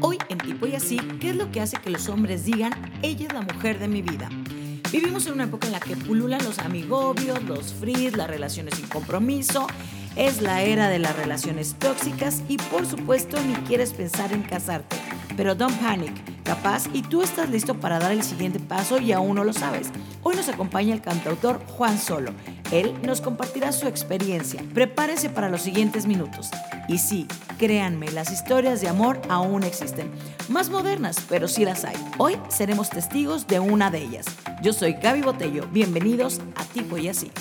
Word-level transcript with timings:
Hoy 0.00 0.18
en 0.28 0.38
Tipo 0.38 0.66
y 0.66 0.74
Así, 0.74 0.98
¿qué 1.20 1.30
es 1.30 1.36
lo 1.36 1.50
que 1.50 1.60
hace 1.60 1.76
que 1.78 1.90
los 1.90 2.08
hombres 2.08 2.44
digan, 2.44 2.72
ella 3.02 3.26
es 3.26 3.32
la 3.32 3.42
mujer 3.42 3.78
de 3.78 3.88
mi 3.88 4.02
vida? 4.02 4.28
Vivimos 4.92 5.26
en 5.26 5.34
una 5.34 5.44
época 5.44 5.66
en 5.66 5.72
la 5.72 5.80
que 5.80 5.96
pululan 5.96 6.44
los 6.44 6.58
amigobios, 6.60 7.42
los 7.42 7.74
frizz, 7.74 8.16
las 8.16 8.28
relaciones 8.28 8.74
sin 8.74 8.86
compromiso. 8.86 9.66
Es 10.14 10.40
la 10.40 10.62
era 10.62 10.88
de 10.88 10.98
las 10.98 11.16
relaciones 11.16 11.74
tóxicas 11.78 12.42
y 12.48 12.56
por 12.56 12.86
supuesto 12.86 13.38
ni 13.42 13.54
quieres 13.66 13.92
pensar 13.92 14.32
en 14.32 14.42
casarte. 14.42 14.96
Pero 15.36 15.54
don't 15.54 15.78
panic, 15.80 16.12
capaz 16.44 16.84
y 16.92 17.02
tú 17.02 17.22
estás 17.22 17.50
listo 17.50 17.74
para 17.74 17.98
dar 17.98 18.12
el 18.12 18.22
siguiente 18.22 18.60
paso 18.60 19.00
y 19.00 19.12
aún 19.12 19.36
no 19.36 19.44
lo 19.44 19.52
sabes. 19.52 19.90
Hoy 20.22 20.36
nos 20.36 20.48
acompaña 20.48 20.94
el 20.94 21.02
cantautor 21.02 21.60
Juan 21.66 21.98
Solo. 21.98 22.30
Él 22.70 22.94
nos 23.02 23.20
compartirá 23.20 23.72
su 23.72 23.88
experiencia. 23.88 24.62
Prepárense 24.72 25.28
para 25.28 25.50
los 25.50 25.62
siguientes 25.62 26.06
minutos. 26.06 26.50
Y 26.88 26.98
sí, 26.98 27.26
créanme, 27.58 28.12
las 28.12 28.30
historias 28.30 28.80
de 28.80 28.86
amor 28.86 29.20
aún 29.28 29.64
existen. 29.64 30.08
Más 30.48 30.70
modernas, 30.70 31.16
pero 31.28 31.48
sí 31.48 31.64
las 31.64 31.84
hay. 31.84 31.96
Hoy 32.16 32.36
seremos 32.48 32.90
testigos 32.90 33.48
de 33.48 33.58
una 33.58 33.90
de 33.90 34.04
ellas. 34.04 34.26
Yo 34.62 34.72
soy 34.72 34.92
Gaby 34.92 35.22
Botello. 35.22 35.66
Bienvenidos 35.72 36.40
a 36.54 36.64
Tipo 36.64 36.96
y 36.96 37.08
Así. 37.08 37.32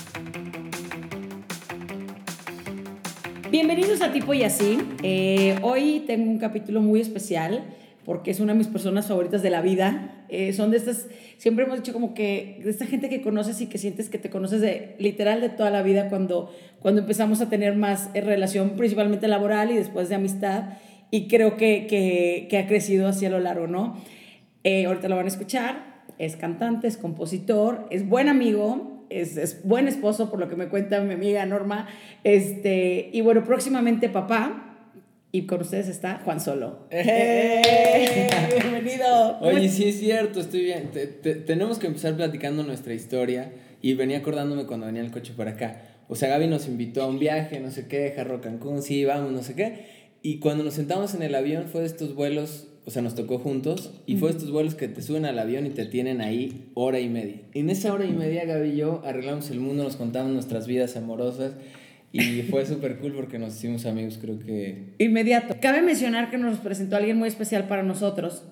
Bienvenidos 3.51 4.01
a 4.01 4.11
Tipo 4.11 4.33
y 4.33 4.43
Así. 4.43 4.79
Eh, 5.03 5.59
hoy 5.61 6.03
tengo 6.07 6.31
un 6.31 6.39
capítulo 6.39 6.81
muy 6.81 6.99
especial 6.99 7.65
porque 8.03 8.31
es 8.31 8.39
una 8.39 8.53
de 8.53 8.57
mis 8.57 8.67
personas 8.67 9.07
favoritas 9.07 9.43
de 9.43 9.51
la 9.51 9.61
vida. 9.61 10.14
Eh, 10.29 10.53
son 10.53 10.71
de 10.71 10.77
estas, 10.77 11.07
siempre 11.37 11.65
hemos 11.65 11.77
dicho 11.77 11.93
como 11.93 12.13
que 12.13 12.59
de 12.63 12.69
esta 12.69 12.85
gente 12.85 13.09
que 13.09 13.21
conoces 13.21 13.61
y 13.61 13.67
que 13.67 13.77
sientes 13.77 14.09
que 14.09 14.17
te 14.17 14.29
conoces 14.29 14.61
de 14.61 14.95
literal 14.99 15.41
de 15.41 15.49
toda 15.49 15.69
la 15.69 15.81
vida 15.81 16.09
cuando, 16.09 16.51
cuando 16.79 17.01
empezamos 17.01 17.41
a 17.41 17.49
tener 17.49 17.75
más 17.75 18.09
eh, 18.13 18.21
relación 18.21 18.71
principalmente 18.71 19.27
laboral 19.27 19.71
y 19.71 19.75
después 19.75 20.09
de 20.09 20.15
amistad. 20.15 20.77
Y 21.11 21.27
creo 21.27 21.55
que, 21.55 21.87
que, 21.87 22.47
que 22.49 22.57
ha 22.57 22.67
crecido 22.67 23.07
así 23.07 23.25
a 23.25 23.29
lo 23.29 23.39
largo, 23.39 23.67
¿no? 23.67 23.95
Eh, 24.63 24.85
ahorita 24.85 25.07
lo 25.07 25.15
van 25.15 25.25
a 25.25 25.29
escuchar. 25.29 26.03
Es 26.17 26.35
cantante, 26.35 26.87
es 26.87 26.97
compositor, 26.97 27.87
es 27.91 28.07
buen 28.07 28.29
amigo, 28.29 29.05
es, 29.09 29.37
es, 29.37 29.63
buen 29.63 29.87
esposo, 29.87 30.31
por 30.31 30.39
lo 30.39 30.47
que 30.47 30.55
me 30.55 30.69
cuenta 30.69 30.99
mi 31.01 31.13
amiga 31.13 31.45
Norma. 31.45 31.87
Este, 32.23 33.09
y 33.13 33.21
bueno, 33.21 33.43
próximamente 33.43 34.09
papá. 34.09 34.74
Y 35.35 35.47
con 35.47 35.59
ustedes 35.59 35.89
está 35.89 36.21
Juan 36.23 36.39
Solo. 36.39 36.87
¡Eh! 36.91 38.29
Bienvenido. 38.61 39.37
Oye, 39.41 39.67
sí 39.67 39.83
es 39.83 39.99
cierto, 39.99 40.39
estoy 40.39 40.61
bien. 40.61 40.91
Te, 40.93 41.07
te, 41.07 41.35
tenemos 41.35 41.77
que 41.77 41.87
empezar 41.87 42.15
platicando 42.15 42.63
nuestra 42.63 42.93
historia. 42.93 43.51
Y 43.81 43.95
venía 43.95 44.19
acordándome 44.19 44.65
cuando 44.65 44.85
venía 44.85 45.01
el 45.01 45.11
coche 45.11 45.33
para 45.35 45.51
acá. 45.51 45.81
O 46.07 46.15
sea, 46.15 46.29
Gaby 46.29 46.47
nos 46.47 46.69
invitó 46.69 47.03
a 47.03 47.07
un 47.07 47.19
viaje, 47.19 47.59
no 47.59 47.69
sé 47.69 47.85
qué, 47.89 48.13
Jarro 48.15 48.39
Cancún, 48.39 48.81
sí, 48.81 49.03
vamos, 49.03 49.33
no 49.33 49.43
sé 49.43 49.55
qué. 49.55 49.87
Y 50.21 50.39
cuando 50.39 50.63
nos 50.63 50.75
sentamos 50.75 51.13
en 51.15 51.21
el 51.21 51.35
avión 51.35 51.65
fue 51.67 51.81
de 51.81 51.87
estos 51.87 52.15
vuelos, 52.15 52.69
o 52.85 52.91
sea, 52.91 53.01
nos 53.01 53.13
tocó 53.13 53.37
juntos, 53.37 53.91
y 54.05 54.15
fue 54.15 54.29
de 54.29 54.37
estos 54.37 54.51
vuelos 54.51 54.75
que 54.75 54.87
te 54.87 55.01
suben 55.01 55.25
al 55.25 55.37
avión 55.37 55.65
y 55.65 55.71
te 55.71 55.85
tienen 55.85 56.21
ahí 56.21 56.71
hora 56.75 57.01
y 57.01 57.09
media. 57.09 57.41
Y 57.53 57.59
en 57.59 57.69
esa 57.69 57.93
hora 57.93 58.05
y 58.05 58.13
media, 58.13 58.45
Gaby 58.45 58.69
y 58.69 58.77
yo 58.77 59.01
arreglamos 59.03 59.49
el 59.49 59.59
mundo, 59.59 59.83
nos 59.83 59.97
contamos 59.97 60.31
nuestras 60.31 60.65
vidas 60.65 60.95
amorosas. 60.95 61.51
Y 62.11 62.43
fue 62.43 62.65
súper 62.65 62.97
cool 62.99 63.13
porque 63.13 63.37
nos 63.37 63.55
hicimos 63.55 63.85
amigos, 63.85 64.17
creo 64.21 64.39
que... 64.39 64.93
Inmediato. 64.99 65.55
Cabe 65.61 65.81
mencionar 65.81 66.29
que 66.29 66.37
nos 66.37 66.59
presentó 66.59 66.95
alguien 66.95 67.17
muy 67.17 67.27
especial 67.27 67.67
para 67.67 67.83
nosotros. 67.83 68.43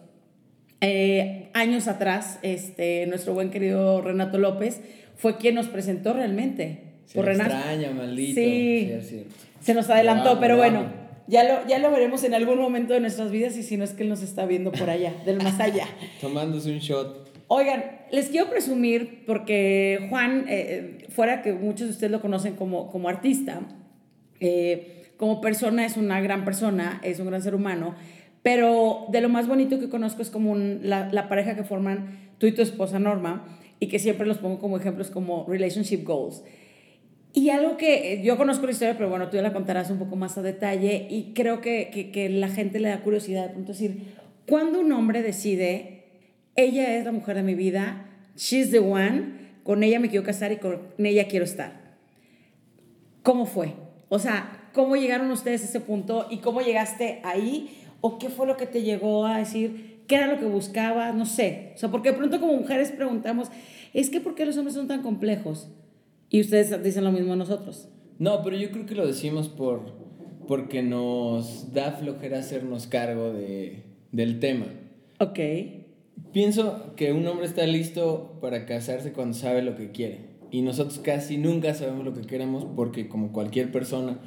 Eh, 0.81 1.49
años 1.53 1.87
atrás, 1.87 2.39
este, 2.41 3.07
nuestro 3.07 3.33
buen 3.33 3.51
querido 3.51 4.01
Renato 4.01 4.37
López 4.37 4.81
fue 5.15 5.37
quien 5.37 5.55
nos 5.55 5.67
presentó 5.67 6.13
realmente. 6.13 6.81
Se 7.05 7.15
por 7.15 7.25
Renato. 7.25 7.55
extraña, 7.55 7.91
maldito. 7.91 8.41
Sí, 8.41 8.91
sí 9.01 9.25
se 9.63 9.73
nos 9.73 9.89
adelantó, 9.89 10.39
pero 10.39 10.57
bueno, 10.57 10.85
ya 11.27 11.43
lo, 11.43 11.67
ya 11.67 11.79
lo 11.79 11.89
veremos 11.89 12.23
en 12.23 12.33
algún 12.33 12.59
momento 12.59 12.93
de 12.93 12.99
nuestras 12.99 13.31
vidas 13.31 13.55
y 13.57 13.63
si 13.63 13.77
no 13.77 13.83
es 13.85 13.91
que 13.91 14.03
él 14.03 14.09
nos 14.09 14.21
está 14.21 14.45
viendo 14.45 14.71
por 14.71 14.89
allá, 14.89 15.13
del 15.25 15.37
más 15.37 15.59
allá. 15.59 15.87
Tomándose 16.21 16.71
un 16.71 16.79
shot. 16.79 17.22
Oigan, 17.55 17.83
les 18.11 18.29
quiero 18.29 18.49
presumir, 18.49 19.25
porque 19.27 20.07
Juan, 20.09 20.45
eh, 20.49 21.05
fuera 21.09 21.43
que 21.43 21.53
muchos 21.53 21.85
de 21.85 21.93
ustedes 21.93 22.09
lo 22.09 22.19
conocen 22.19 22.55
como, 22.55 22.89
como 22.89 23.09
artista, 23.09 23.61
eh, 24.39 25.11
como 25.17 25.39
persona 25.39 25.85
es 25.85 25.95
una 25.95 26.19
gran 26.19 26.45
persona, 26.45 26.99
es 27.03 27.19
un 27.19 27.27
gran 27.27 27.43
ser 27.43 27.53
humano, 27.53 27.93
pero 28.41 29.05
de 29.11 29.21
lo 29.21 29.29
más 29.29 29.47
bonito 29.47 29.79
que 29.79 29.87
conozco 29.87 30.23
es 30.23 30.31
como 30.31 30.49
un, 30.49 30.79
la, 30.81 31.09
la, 31.11 31.29
pareja 31.29 31.55
que 31.55 31.63
forman 31.63 32.31
tú 32.39 32.47
y 32.47 32.53
tu 32.53 32.63
esposa 32.63 32.97
Norma, 32.97 33.45
y 33.79 33.85
que 33.85 33.99
siempre 33.99 34.25
los 34.25 34.39
pongo 34.39 34.57
como 34.57 34.77
ejemplos 34.77 35.11
como 35.11 35.45
relationship 35.47 36.03
goals. 36.03 36.43
Y 37.35 37.51
algo 37.51 37.77
que 37.77 38.23
yo 38.23 38.35
conozco 38.35 38.65
la 38.65 38.71
historia, 38.71 38.97
pero 38.97 39.11
bueno, 39.11 39.29
tú 39.29 39.35
ya 39.35 39.43
la 39.43 39.53
contarás 39.53 39.91
un 39.91 39.99
poco 39.99 40.15
más 40.15 40.39
a 40.39 40.41
detalle, 40.41 41.05
y 41.07 41.33
creo 41.35 41.61
que, 41.61 41.91
que, 41.93 42.09
que 42.09 42.29
la 42.29 42.47
gente 42.47 42.79
le 42.79 42.89
da 42.89 43.01
curiosidad 43.01 43.43
de 43.43 43.49
pronto 43.49 43.73
decir, 43.73 44.15
¿cuándo 44.47 44.79
un 44.79 44.91
hombre 44.91 45.21
decide 45.21 45.92
ella 46.55 46.95
es 46.97 47.05
la 47.05 47.11
mujer 47.11 47.35
de 47.35 47.43
mi 47.43 47.55
vida, 47.55 48.05
she's 48.35 48.71
the 48.71 48.79
one, 48.79 49.43
con 49.63 49.83
ella 49.83 49.99
me 49.99 50.09
quiero 50.09 50.25
casar 50.25 50.51
y 50.51 50.57
con 50.57 50.79
ella 50.97 51.27
quiero 51.27 51.45
estar. 51.45 51.97
¿Cómo 53.23 53.45
fue? 53.45 53.73
O 54.09 54.19
sea, 54.19 54.69
¿cómo 54.73 54.95
llegaron 54.95 55.31
ustedes 55.31 55.61
a 55.61 55.65
ese 55.65 55.79
punto 55.79 56.27
y 56.29 56.37
cómo 56.37 56.61
llegaste 56.61 57.21
ahí? 57.23 57.77
¿O 58.01 58.19
qué 58.19 58.29
fue 58.29 58.45
lo 58.45 58.57
que 58.57 58.65
te 58.65 58.83
llegó 58.83 59.25
a 59.25 59.37
decir? 59.37 60.01
¿Qué 60.07 60.15
era 60.15 60.27
lo 60.27 60.37
que 60.37 60.45
buscaba? 60.45 61.11
No 61.13 61.25
sé. 61.25 61.71
O 61.75 61.77
sea, 61.77 61.89
porque 61.89 62.11
de 62.11 62.17
pronto 62.17 62.39
como 62.39 62.53
mujeres 62.53 62.91
preguntamos, 62.91 63.47
es 63.93 64.09
que 64.09 64.19
¿por 64.19 64.35
qué 64.35 64.45
los 64.45 64.57
hombres 64.57 64.75
son 64.75 64.87
tan 64.87 65.01
complejos? 65.01 65.69
Y 66.29 66.41
ustedes 66.41 66.83
dicen 66.83 67.05
lo 67.05 67.11
mismo 67.11 67.33
a 67.33 67.37
nosotros. 67.37 67.87
No, 68.19 68.43
pero 68.43 68.57
yo 68.57 68.71
creo 68.71 68.85
que 68.85 68.95
lo 68.95 69.07
decimos 69.07 69.47
por, 69.47 69.93
porque 70.47 70.83
nos 70.83 71.73
da 71.73 71.93
flojera 71.93 72.39
hacernos 72.39 72.87
cargo 72.87 73.31
de, 73.31 73.83
del 74.11 74.39
tema. 74.39 74.65
Ok. 75.19 75.39
Pienso 76.31 76.95
que 76.95 77.13
un 77.13 77.27
hombre 77.27 77.45
está 77.45 77.65
listo 77.67 78.39
para 78.41 78.65
casarse 78.65 79.13
cuando 79.13 79.35
sabe 79.35 79.61
lo 79.61 79.75
que 79.75 79.91
quiere. 79.91 80.33
Y 80.51 80.61
nosotros 80.61 80.99
casi 80.99 81.37
nunca 81.37 81.73
sabemos 81.73 82.05
lo 82.05 82.13
que 82.13 82.21
queremos 82.21 82.65
porque 82.75 83.07
como 83.07 83.31
cualquier 83.31 83.71
persona 83.71 84.19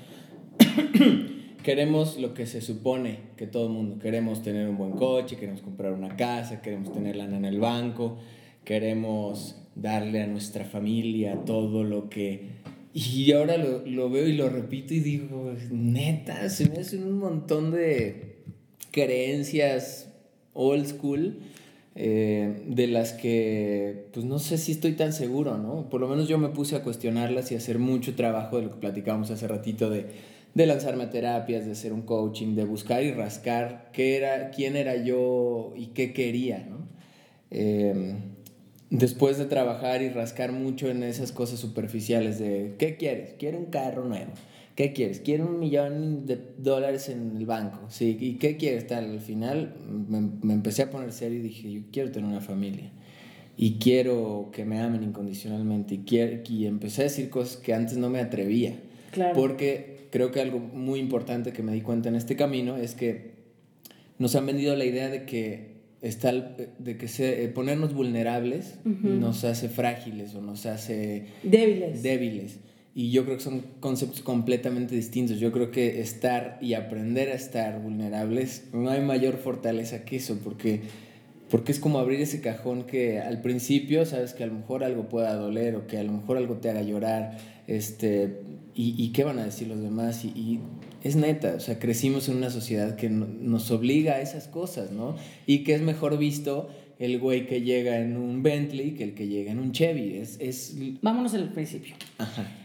queremos 1.63 2.19
lo 2.19 2.35
que 2.35 2.47
se 2.47 2.61
supone 2.61 3.19
que 3.37 3.47
todo 3.47 3.67
el 3.67 3.73
mundo. 3.73 3.99
Queremos 3.99 4.43
tener 4.43 4.69
un 4.69 4.77
buen 4.77 4.93
coche, 4.93 5.37
queremos 5.37 5.63
comprar 5.63 5.93
una 5.93 6.17
casa, 6.17 6.63
queremos 6.63 6.93
tener 6.93 7.17
lana 7.17 7.37
en 7.37 7.45
el 7.45 7.61
banco, 7.61 8.19
queremos 8.65 9.57
darle 9.75 10.23
a 10.23 10.27
nuestra 10.27 10.65
familia 10.65 11.45
todo 11.45 11.85
lo 11.85 12.09
que... 12.09 12.57
Y 12.93 13.31
ahora 13.33 13.59
lo, 13.59 13.85
lo 13.85 14.11
veo 14.11 14.27
y 14.27 14.33
lo 14.33 14.49
repito 14.49 14.95
y 14.95 15.01
digo, 15.01 15.53
neta, 15.71 16.49
se 16.49 16.69
me 16.71 16.79
hacen 16.79 17.05
un 17.05 17.19
montón 17.19 17.71
de 17.71 18.43
creencias 18.91 20.13
old 20.55 20.87
school 20.87 21.39
eh, 21.99 22.63
de 22.67 22.87
las 22.89 23.15
que, 23.15 24.09
pues 24.13 24.27
no 24.27 24.39
sé 24.39 24.59
si 24.59 24.73
estoy 24.73 24.93
tan 24.93 25.15
seguro, 25.15 25.57
¿no? 25.57 25.89
Por 25.89 26.03
lo 26.03 26.09
menos 26.09 26.29
yo 26.29 26.37
me 26.37 26.51
puse 26.51 26.77
a 26.77 26.83
cuestionarlas 26.83 27.51
y 27.51 27.55
a 27.55 27.59
hacer 27.59 27.79
mucho 27.79 28.15
trabajo 28.15 28.59
de 28.59 28.65
lo 28.65 28.71
que 28.73 28.77
platicábamos 28.77 29.31
hace 29.31 29.49
ratito 29.49 29.89
de, 29.89 30.05
de 30.53 30.67
lanzarme 30.67 31.05
a 31.05 31.11
terapias, 31.11 31.65
de 31.65 31.73
hacer 31.73 31.95
un 31.95 32.03
coaching, 32.03 32.55
de 32.55 32.65
buscar 32.65 33.03
y 33.03 33.13
rascar 33.13 33.91
qué 33.93 34.17
era, 34.17 34.51
quién 34.51 34.77
era 34.77 34.97
yo 34.97 35.73
y 35.75 35.87
qué 35.89 36.13
quería, 36.13 36.67
¿no? 36.69 36.87
Eh, 37.51 38.15
después 38.91 39.39
de 39.39 39.47
trabajar 39.47 40.03
y 40.03 40.11
rascar 40.11 40.53
mucho 40.53 40.89
en 40.89 41.03
esas 41.03 41.33
cosas 41.33 41.59
superficiales 41.61 42.39
de, 42.39 42.75
¿qué 42.79 42.97
quieres? 42.97 43.35
Quiero 43.39 43.59
un 43.59 43.67
carro 43.67 44.05
nuevo. 44.05 44.33
¿Qué 44.77 44.93
quieres? 44.93 45.21
Quiero 45.21 45.47
un 45.47 45.59
millón 45.59 46.27
de 46.27 46.39
dólares 46.59 47.09
en 47.09 47.35
el 47.39 47.47
banco. 47.47 47.81
Sí, 47.89 48.19
¿y 48.21 48.35
qué 48.35 48.59
quieres? 48.59 48.87
Tal, 48.87 49.11
al 49.11 49.21
final 49.21 49.75
me, 49.89 50.21
me, 50.21 50.53
empecé 50.53 50.83
a 50.83 50.91
poner 50.91 51.13
serio 51.13 51.39
y 51.39 51.43
dije, 51.43 51.73
yo 51.73 51.81
quiero 51.91 52.11
tener 52.13 52.29
una 52.29 52.43
familia. 52.43 52.93
Y 53.57 53.79
quiero 53.79 54.51
que 54.53 54.67
me 54.67 54.79
amen 54.79 55.03
incondicionalmente. 55.03 55.95
Y, 55.95 55.99
quiero, 56.01 56.43
y 56.47 56.67
empecé 56.67 57.01
a 57.01 57.05
decir 57.05 57.31
cosas 57.31 57.57
que 57.57 57.73
antes 57.73 57.97
no 57.97 58.11
me 58.11 58.21
atrevía. 58.21 58.75
Claro. 59.13 59.35
Porque 59.35 60.09
creo 60.11 60.31
que 60.31 60.43
algo 60.43 60.59
muy 60.59 61.01
importante 61.01 61.55
que 61.55 61.63
me 61.63 61.73
di 61.73 61.81
cuenta 61.81 62.11
en 62.11 62.15
este 62.17 62.37
camino 62.37 62.77
es 62.77 62.95
que 62.95 63.31
nos 64.19 64.37
han 64.37 64.45
vendido 64.45 64.77
la 64.77 64.85
idea 64.85 65.09
de 65.09 65.25
que, 65.25 65.77
está, 66.03 66.33
de 66.33 66.99
que 66.99 67.09
se, 67.09 67.49
ponernos 67.49 67.95
vulnerables 67.95 68.79
uh 68.85 68.89
-huh. 68.91 69.19
nos 69.19 69.45
hace 69.45 69.71
frágiles 69.71 70.35
o 70.35 70.43
nos 70.43 70.67
hace 70.67 71.29
débiles. 71.43 72.03
débiles. 72.03 72.59
Y 72.99 73.11
yo 73.11 73.27
creo 73.27 73.37
que 73.37 73.43
son 73.43 73.63
conceptos 73.79 74.23
completamente 74.23 74.95
distintos. 74.95 75.39
Yo 75.39 75.53
creo 75.53 75.71
que 75.71 76.01
estar 76.01 76.57
y 76.63 76.73
aprender 76.73 77.29
a 77.29 77.35
estar 77.35 77.83
vulnerables, 77.83 78.69
no 78.73 78.89
hay 78.89 79.03
mayor 79.03 79.37
fortaleza 79.37 80.07
que 80.07 80.17
eso, 80.17 80.39
porque, 80.43 80.81
porque 81.51 81.73
es 81.73 81.79
como 81.79 81.99
abrir 81.99 82.23
ese 82.23 82.41
cajón 82.41 82.85
que 82.85 83.21
al 83.21 83.43
principio 83.43 84.07
sabes 84.07 84.33
que 84.33 84.45
a 84.45 84.47
lo 84.47 84.55
mejor 84.55 84.83
algo 84.83 85.11
pueda 85.11 85.35
doler 85.35 85.77
o 85.77 85.87
que 85.87 85.99
a 85.99 86.05
lo 86.05 86.13
mejor 86.13 86.39
algo 86.39 86.55
te 86.55 86.71
haga 86.71 86.81
llorar, 86.81 87.37
este, 87.67 88.41
y, 88.75 88.95
y 88.97 89.13
qué 89.13 89.25
van 89.25 89.41
a 89.41 89.45
decir 89.45 89.69
los 89.69 89.83
demás. 89.83 90.25
Y, 90.25 90.29
y, 90.29 90.61
es 91.05 91.17
neta, 91.17 91.57
o 91.57 91.61
sea, 91.61 91.79
crecimos 91.79 92.31
en 92.31 92.39
una 92.39 92.49
sociedad 92.49 92.97
que 92.97 93.11
no, 93.11 93.27
nos 93.27 93.71
obliga 93.71 94.15
a 94.15 94.21
esas 94.23 94.49
cosas, 94.49 94.91
¿no? 94.91 95.17
Y 95.47 95.65
que 95.65 95.75
es 95.75 95.83
mejor 95.83 96.17
visto 96.17 96.71
el 96.99 97.19
güey 97.19 97.47
que 97.47 97.61
llega 97.61 97.99
en 97.99 98.17
un 98.17 98.43
Bentley 98.43 98.93
que 98.93 99.05
el 99.05 99.13
que 99.13 99.29
llega 99.29 99.53
en 99.53 99.59
un 99.59 99.73
Chevy. 99.73 100.17
Es, 100.17 100.39
es... 100.41 100.79
Vámonos 101.03 101.35
al 101.35 101.53
principio. 101.53 101.95
Ajá 102.17 102.63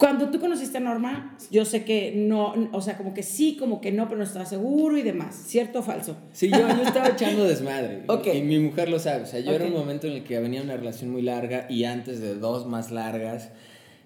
Cuando 0.00 0.30
tú 0.30 0.40
conociste 0.40 0.78
a 0.78 0.80
Norma, 0.80 1.36
yo 1.50 1.66
sé 1.66 1.84
que 1.84 2.14
no, 2.16 2.54
o 2.72 2.80
sea, 2.80 2.96
como 2.96 3.12
que 3.12 3.22
sí, 3.22 3.56
como 3.58 3.82
que 3.82 3.92
no, 3.92 4.06
pero 4.08 4.16
no 4.16 4.24
estaba 4.24 4.46
seguro 4.46 4.96
y 4.96 5.02
demás. 5.02 5.36
¿Cierto 5.46 5.80
o 5.80 5.82
falso? 5.82 6.16
Sí, 6.32 6.48
yo, 6.50 6.56
yo 6.58 6.82
estaba 6.84 7.08
echando 7.10 7.44
desmadre. 7.44 8.04
Ok. 8.08 8.28
Y 8.34 8.40
mi 8.40 8.58
mujer 8.58 8.88
lo 8.88 8.98
sabe. 8.98 9.24
O 9.24 9.26
sea, 9.26 9.40
yo 9.40 9.52
era 9.52 9.66
Ok. 9.66 9.70
un 9.72 9.76
momento 9.78 10.06
en 10.06 10.14
el 10.14 10.24
que 10.24 10.40
venía 10.40 10.62
una 10.62 10.76
relación 10.78 11.10
muy 11.10 11.20
larga 11.20 11.66
y 11.68 11.84
antes 11.84 12.18
de 12.18 12.34
dos 12.34 12.66
más 12.66 12.90
largas. 12.90 13.50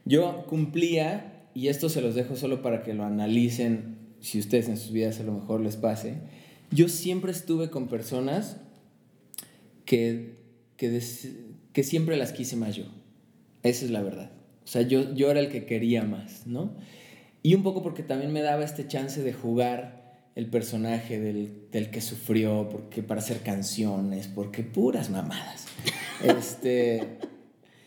Yo 0.05 0.45
cumplía, 0.49 1.45
y 1.55 1.69
esto 1.69 1.89
se 1.89 2.01
los 2.03 2.17
dejo 2.17 2.35
solo 2.35 2.61
para 2.61 2.83
que 2.83 2.93
lo 2.93 3.05
analicen, 3.05 3.97
si 4.21 4.41
ustedes 4.41 4.69
en 4.69 4.77
sus 4.79 4.91
vidas 4.91 5.21
a 5.21 5.23
lo 5.23 5.31
mejor 5.33 5.61
les 5.61 5.77
pase. 5.77 6.17
Yo 6.73 6.89
siempre 6.89 7.31
estuve 7.31 7.71
con 7.71 7.87
personas 7.87 8.57
que, 9.85 10.39
que, 10.77 10.91
des- 10.91 11.29
que 11.73 11.85
siempre 11.85 12.17
las 12.17 12.33
quise 12.33 12.57
más 12.57 12.75
yo. 12.75 12.85
Esa 13.63 13.85
es 13.85 13.91
la 13.93 14.03
verdad. 14.03 14.33
O 14.65 14.67
sea, 14.67 14.83
yo, 14.83 15.15
yo 15.15 15.31
era 15.31 15.41
el 15.41 15.49
que 15.51 15.65
quería 15.67 16.03
más, 16.05 16.47
¿no? 16.47 16.73
Y 17.43 17.55
un 17.55 17.63
poco 17.63 17.83
porque 17.83 18.03
también 18.03 18.33
me 18.33 18.41
daba 18.41 18.65
este 18.65 18.87
chance 18.89 19.23
de 19.23 19.33
jugar 19.33 20.03
el 20.35 20.47
personaje 20.47 21.21
del, 21.21 21.69
del 21.71 21.91
que 21.91 22.01
sufrió, 22.01 22.69
porque 22.71 23.03
para 23.03 23.21
hacer 23.21 23.41
canciones, 23.41 24.27
porque 24.29 24.63
puras 24.63 25.11
mamadas. 25.11 25.67
Este, 26.25 27.03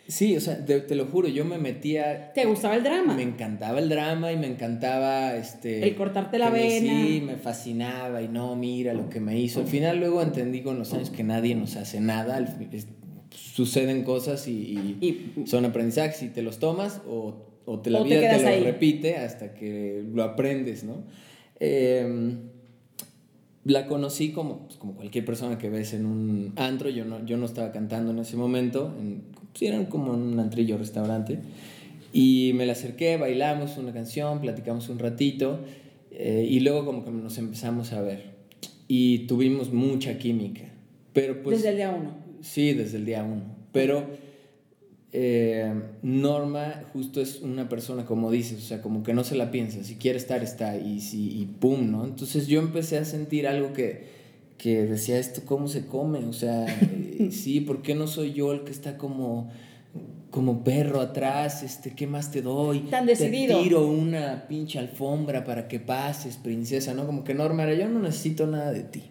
sí, 0.08 0.36
o 0.38 0.42
sea, 0.42 0.64
te, 0.64 0.82
te 0.82 0.94
lo 0.96 1.06
juro, 1.08 1.28
yo 1.28 1.44
me 1.46 1.58
metía... 1.58 2.32
¿Te 2.34 2.46
gustaba 2.46 2.76
el 2.76 2.84
drama? 2.84 3.16
Me 3.16 3.24
encantaba 3.24 3.80
el 3.80 3.90
drama 3.90 4.32
y 4.32 4.38
me 4.38 4.48
encantaba 4.48 5.36
este 5.36 5.84
El 5.88 5.96
cortarte 5.96 6.38
la 6.38 6.52
me- 6.52 6.60
vena. 6.60 7.04
Sí, 7.08 7.22
me 7.26 7.38
fascinaba 7.38 8.22
y 8.22 8.28
no, 8.28 8.56
mira 8.56 8.94
lo 8.94 9.10
que 9.10 9.20
me 9.20 9.40
hizo. 9.40 9.62
Al 9.62 9.68
final 9.68 9.98
luego 10.00 10.22
entendí 10.22 10.62
con 10.62 10.78
los 10.78 10.94
años 10.94 11.10
que 11.10 11.24
nadie 11.24 11.56
nos 11.56 11.76
hace 11.78 12.00
nada. 12.00 12.38
Suceden 13.58 14.04
cosas 14.04 14.48
y, 14.48 14.52
y 14.52 14.98
Y- 15.42 15.48
son 15.48 15.66
aprendizajes 15.66 16.22
y 16.22 16.30
te 16.30 16.44
los 16.44 16.60
tomas 16.60 17.02
o, 17.10 17.34
o 17.66 17.80
te 17.80 17.90
la 17.90 18.02
O 18.02 18.04
te 18.04 18.10
vida 18.10 18.20
te, 18.22 18.28
quedas 18.28 18.42
lo 18.44 18.48
ahí. 18.50 18.64
repite 18.64 19.16
hasta 19.18 19.54
que 19.56 20.04
lo 20.14 20.22
aprendes, 20.24 20.84
¿no? 20.84 21.04
Em, 21.60 22.38
la 23.66 23.88
conocí 23.88 24.30
como, 24.32 24.60
pues, 24.68 24.78
como 24.78 24.94
cualquier 24.94 25.26
persona 25.26 25.58
que 25.58 25.70
ves 25.70 25.94
en 25.94 26.06
un 26.06 26.54
antro. 26.56 26.90
Yo 26.90 27.04
no, 27.04 27.26
yo 27.26 27.36
no 27.38 27.46
estaba 27.46 27.72
cantando 27.72 28.12
en 28.12 28.20
ese 28.20 28.38
momento. 28.38 28.94
En, 29.00 29.24
sí, 29.56 29.66
eran 29.66 29.86
como 29.88 30.14
en 30.14 30.22
un 30.22 30.40
antrillo 30.40 30.78
restaurante. 30.78 31.40
Y 32.14 32.52
me 32.54 32.66
la 32.68 32.74
acerqué, 32.74 33.18
bailamos 33.18 33.78
una 33.78 33.92
canción, 33.92 34.40
platicamos 34.40 34.88
un 34.90 35.00
ratito. 35.00 35.60
eh, 36.12 36.48
y 36.50 36.60
luego 36.62 36.86
como 36.86 37.04
que 37.04 37.12
nos 37.12 37.38
empezamos 37.40 37.92
a 37.92 38.02
ver. 38.02 38.36
Y 38.88 39.26
tuvimos 39.28 39.74
mucha 39.74 40.18
química. 40.20 40.64
Pero 41.14 41.42
pues... 41.44 41.58
Desde 41.58 41.70
el 41.72 41.76
día 41.78 41.90
uno. 41.90 42.27
Sí, 42.42 42.74
desde 42.74 42.98
el 42.98 43.06
día 43.06 43.24
uno. 43.24 43.44
Pero 43.72 44.06
eh, 45.12 45.74
Norma 46.02 46.84
justo 46.94 47.22
es 47.22 47.42
una 47.42 47.70
persona, 47.70 48.06
como 48.06 48.32
dices, 48.32 48.58
o 48.64 48.66
sea, 48.68 48.82
como 48.82 49.04
que 49.04 49.14
no 49.14 49.24
se 49.24 49.36
la 49.36 49.52
piensa. 49.52 49.84
Si 49.84 49.96
quiere 49.96 50.18
estar, 50.18 50.44
está. 50.44 50.78
Y, 50.78 51.02
si, 51.02 51.40
y 51.40 51.46
pum, 51.46 51.92
¿no? 51.92 52.06
Entonces 52.06 52.48
yo 52.48 52.60
empecé 52.60 52.98
a 52.98 53.06
sentir 53.06 53.48
algo 53.48 53.74
que, 53.74 54.08
que 54.58 54.86
decía, 54.86 55.20
¿esto 55.20 55.42
cómo 55.46 55.68
se 55.68 55.86
come? 55.86 56.20
O 56.26 56.34
sea, 56.34 56.66
sí, 57.32 57.62
¿por 57.62 57.82
qué 57.82 57.96
no 57.96 58.08
soy 58.08 58.34
yo 58.34 58.54
el 58.54 58.64
que 58.64 58.72
está 58.72 58.98
como 58.98 59.50
como 60.30 60.64
perro 60.64 61.02
atrás, 61.02 61.64
este, 61.64 61.92
¿qué 61.92 62.06
más 62.06 62.32
te 62.32 62.42
doy? 62.42 62.82
Tan 62.82 63.06
decidido. 63.06 63.58
Te 63.58 63.64
tiro 63.64 63.88
una 63.88 64.46
pinche 64.48 64.78
alfombra 64.78 65.44
para 65.44 65.68
que 65.68 65.80
pases, 65.80 66.38
princesa, 66.38 66.94
¿no? 66.94 67.06
Como 67.06 67.24
que 67.24 67.34
Norma 67.34 67.64
era, 67.64 67.74
yo 67.74 67.88
no 67.88 68.00
necesito 68.00 68.46
nada 68.46 68.72
de 68.72 68.84
ti. 68.84 69.04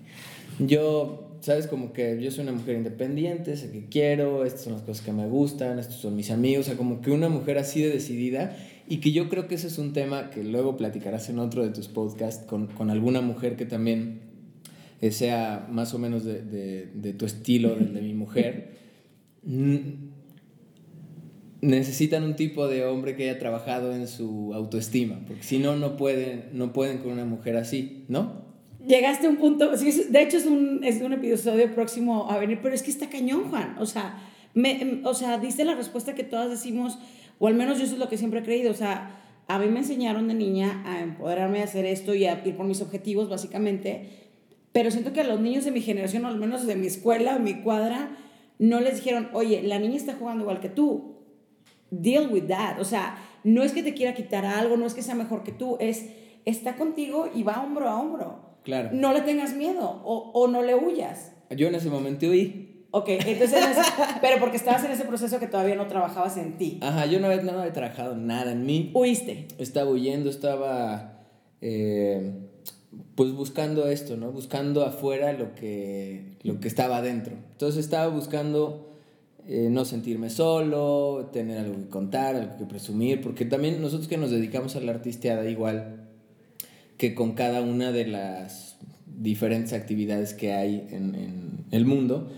Yo, 0.58 1.25
sabes, 1.46 1.68
como 1.68 1.92
que 1.92 2.20
yo 2.20 2.32
soy 2.32 2.42
una 2.42 2.52
mujer 2.52 2.76
independiente, 2.76 3.56
sé 3.56 3.70
que 3.70 3.86
quiero, 3.86 4.44
estas 4.44 4.62
son 4.62 4.72
las 4.72 4.82
cosas 4.82 5.04
que 5.04 5.12
me 5.12 5.28
gustan, 5.28 5.78
estos 5.78 5.96
son 5.96 6.16
mis 6.16 6.32
amigos, 6.32 6.66
o 6.66 6.68
sea, 6.70 6.76
como 6.76 7.00
que 7.00 7.12
una 7.12 7.28
mujer 7.28 7.56
así 7.56 7.80
de 7.80 7.88
decidida 7.88 8.56
y 8.88 8.96
que 8.96 9.12
yo 9.12 9.28
creo 9.28 9.46
que 9.46 9.54
ese 9.54 9.68
es 9.68 9.78
un 9.78 9.92
tema 9.92 10.30
que 10.30 10.42
luego 10.42 10.76
platicarás 10.76 11.28
en 11.28 11.38
otro 11.38 11.62
de 11.62 11.70
tus 11.70 11.86
podcasts 11.86 12.44
con, 12.46 12.66
con 12.66 12.90
alguna 12.90 13.20
mujer 13.20 13.54
que 13.54 13.64
también 13.64 14.22
eh, 15.00 15.12
sea 15.12 15.68
más 15.70 15.94
o 15.94 16.00
menos 16.00 16.24
de, 16.24 16.42
de, 16.42 16.90
de 16.92 17.12
tu 17.12 17.26
estilo, 17.26 17.76
del 17.76 17.94
de 17.94 18.02
mi 18.02 18.14
mujer. 18.14 18.72
Mm, 19.44 19.78
necesitan 21.60 22.24
un 22.24 22.34
tipo 22.34 22.66
de 22.66 22.84
hombre 22.84 23.14
que 23.14 23.30
haya 23.30 23.38
trabajado 23.38 23.94
en 23.94 24.08
su 24.08 24.52
autoestima, 24.52 25.20
porque 25.28 25.44
si 25.44 25.60
no, 25.60 25.76
no 25.76 25.96
pueden, 25.96 26.46
no 26.54 26.72
pueden 26.72 26.98
con 26.98 27.12
una 27.12 27.24
mujer 27.24 27.56
así, 27.56 28.04
¿no? 28.08 28.45
Llegaste 28.86 29.26
a 29.26 29.30
un 29.30 29.36
punto, 29.36 29.70
de 29.70 30.22
hecho 30.22 30.36
es 30.36 30.46
un, 30.46 30.84
es 30.84 31.02
un 31.02 31.12
episodio 31.12 31.74
próximo 31.74 32.30
a 32.30 32.38
venir, 32.38 32.60
pero 32.62 32.74
es 32.74 32.82
que 32.82 32.90
está 32.90 33.08
cañón, 33.08 33.50
Juan. 33.50 33.76
O 33.80 33.86
sea, 33.86 34.22
me, 34.54 35.00
o 35.04 35.12
sea, 35.12 35.38
diste 35.38 35.64
la 35.64 35.74
respuesta 35.74 36.14
que 36.14 36.22
todas 36.22 36.50
decimos, 36.50 36.98
o 37.40 37.48
al 37.48 37.54
menos 37.54 37.78
yo 37.78 37.84
eso 37.84 37.94
es 37.94 37.98
lo 37.98 38.08
que 38.08 38.16
siempre 38.16 38.40
he 38.40 38.42
creído. 38.44 38.70
O 38.70 38.74
sea, 38.74 39.20
a 39.48 39.58
mí 39.58 39.66
me 39.66 39.80
enseñaron 39.80 40.28
de 40.28 40.34
niña 40.34 40.84
a 40.86 41.00
empoderarme 41.00 41.62
a 41.62 41.64
hacer 41.64 41.84
esto 41.84 42.14
y 42.14 42.26
a 42.26 42.42
ir 42.44 42.56
por 42.56 42.66
mis 42.66 42.80
objetivos, 42.80 43.28
básicamente. 43.28 44.08
Pero 44.70 44.92
siento 44.92 45.12
que 45.12 45.22
a 45.22 45.24
los 45.24 45.40
niños 45.40 45.64
de 45.64 45.72
mi 45.72 45.80
generación, 45.80 46.24
o 46.24 46.28
al 46.28 46.38
menos 46.38 46.64
de 46.64 46.76
mi 46.76 46.86
escuela, 46.86 47.38
mi 47.40 47.62
cuadra, 47.62 48.16
no 48.60 48.80
les 48.80 48.96
dijeron, 48.96 49.30
oye, 49.32 49.62
la 49.64 49.80
niña 49.80 49.96
está 49.96 50.14
jugando 50.14 50.42
igual 50.42 50.60
que 50.60 50.68
tú. 50.68 51.16
Deal 51.90 52.32
with 52.32 52.44
that. 52.44 52.78
O 52.78 52.84
sea, 52.84 53.18
no 53.42 53.64
es 53.64 53.72
que 53.72 53.82
te 53.82 53.94
quiera 53.94 54.14
quitar 54.14 54.44
algo, 54.46 54.76
no 54.76 54.86
es 54.86 54.94
que 54.94 55.02
sea 55.02 55.16
mejor 55.16 55.42
que 55.42 55.52
tú, 55.52 55.76
es 55.80 56.06
está 56.44 56.76
contigo 56.76 57.28
y 57.34 57.42
va 57.42 57.62
hombro 57.62 57.88
a 57.88 57.98
hombro. 57.98 58.45
Claro. 58.66 58.90
No 58.92 59.12
le 59.14 59.20
tengas 59.22 59.54
miedo 59.54 60.02
o, 60.04 60.32
o 60.34 60.48
no 60.48 60.60
le 60.62 60.74
huyas. 60.74 61.32
Yo 61.56 61.68
en 61.68 61.76
ese 61.76 61.88
momento 61.88 62.26
huí. 62.26 62.84
Ok, 62.90 63.08
entonces, 63.10 63.52
en 63.62 63.70
ese- 63.70 63.80
pero 64.20 64.40
porque 64.40 64.56
estabas 64.56 64.84
en 64.84 64.90
ese 64.90 65.04
proceso 65.04 65.38
que 65.38 65.46
todavía 65.46 65.76
no 65.76 65.86
trabajabas 65.86 66.36
en 66.36 66.58
ti. 66.58 66.78
Ajá, 66.82 67.06
yo 67.06 67.20
no 67.20 67.28
había, 67.28 67.42
no 67.42 67.52
había 67.60 67.72
trabajado 67.72 68.16
nada 68.16 68.50
en 68.52 68.66
mí. 68.66 68.90
Huiste. 68.92 69.46
Estaba 69.58 69.88
huyendo, 69.90 70.28
estaba 70.30 71.22
eh, 71.60 72.32
pues 73.14 73.30
buscando 73.32 73.86
esto, 73.86 74.16
¿no? 74.16 74.32
Buscando 74.32 74.84
afuera 74.84 75.32
lo 75.32 75.54
que, 75.54 76.36
lo 76.42 76.58
que 76.58 76.66
estaba 76.68 76.96
adentro. 76.98 77.34
Entonces 77.52 77.84
estaba 77.84 78.08
buscando 78.08 78.90
eh, 79.46 79.68
no 79.70 79.84
sentirme 79.84 80.28
solo, 80.28 81.30
tener 81.32 81.58
algo 81.58 81.76
que 81.76 81.88
contar, 81.88 82.34
algo 82.34 82.56
que 82.56 82.64
presumir, 82.64 83.20
porque 83.20 83.44
también 83.44 83.80
nosotros 83.80 84.08
que 84.08 84.16
nos 84.16 84.32
dedicamos 84.32 84.74
a 84.74 84.80
la 84.80 84.90
artisteada 84.92 85.48
igual 85.48 86.05
que 86.96 87.14
con 87.14 87.34
cada 87.34 87.62
una 87.62 87.92
de 87.92 88.06
las 88.06 88.76
diferentes 89.06 89.72
actividades 89.72 90.34
que 90.34 90.52
hay 90.52 90.86
en, 90.90 91.14
en 91.14 91.64
el 91.70 91.84
mundo, 91.84 92.30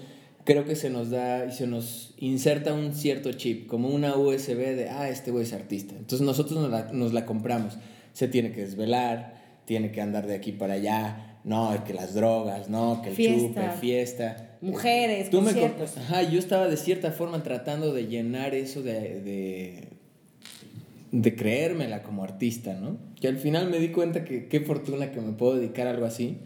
creo 0.49 0.65
que 0.65 0.77
se 0.77 0.89
nos 0.89 1.11
da 1.11 1.45
y 1.45 1.53
se 1.53 1.67
nos 1.67 2.15
inserta 2.17 2.73
un 2.73 2.95
cierto 2.95 3.33
chip, 3.33 3.67
como 3.67 3.89
una 3.89 4.17
USB 4.17 4.57
de, 4.57 4.89
ah, 4.89 5.11
este 5.11 5.31
güey 5.31 5.45
es 5.45 5.53
artista. 5.53 5.95
Entonces 5.95 6.23
nosotros 6.23 6.59
nos 6.59 6.71
la, 6.71 6.91
nos 6.91 7.13
la 7.13 7.27
compramos. 7.27 7.77
Se 8.15 8.29
tiene 8.29 8.53
que 8.53 8.63
desvelar, 8.63 9.35
tiene 9.67 9.93
que 9.93 10.01
andar 10.01 10.27
de 10.27 10.35
aquí 10.35 10.53
para 10.53 10.73
allá, 10.73 11.41
no, 11.45 11.85
que 11.85 11.93
las 11.93 12.15
drogas, 12.15 12.71
no, 12.71 13.03
que 13.03 13.11
el 13.11 13.15
Fiesta. 13.15 13.65
chupe, 13.67 13.79
fiesta. 13.79 14.57
Mujeres, 14.63 15.29
Tú 15.29 15.43
me. 15.43 15.51
Ajá, 15.51 16.23
yo 16.23 16.39
estaba 16.39 16.67
de 16.67 16.79
cierta 16.79 17.13
forma 17.13 17.43
tratando 17.43 17.93
de 17.93 18.07
llenar 18.07 18.55
eso 18.55 18.83
de, 18.83 19.21
de, 19.21 19.89
de 21.13 21.37
creérmela 21.37 22.03
como 22.03 22.25
artista, 22.25 22.73
¿no? 22.73 22.97
Que 23.21 23.29
al 23.29 23.37
final 23.39 23.69
me 23.71 23.79
di 23.79 23.89
cuenta 23.89 24.25
que 24.25 24.47
qué 24.49 24.61
fortuna 24.61 25.11
que 25.11 25.21
me 25.21 25.33
puedo 25.33 25.57
dedicar 25.57 25.87
a 25.87 25.91
algo 25.91 26.07
así, 26.07 26.39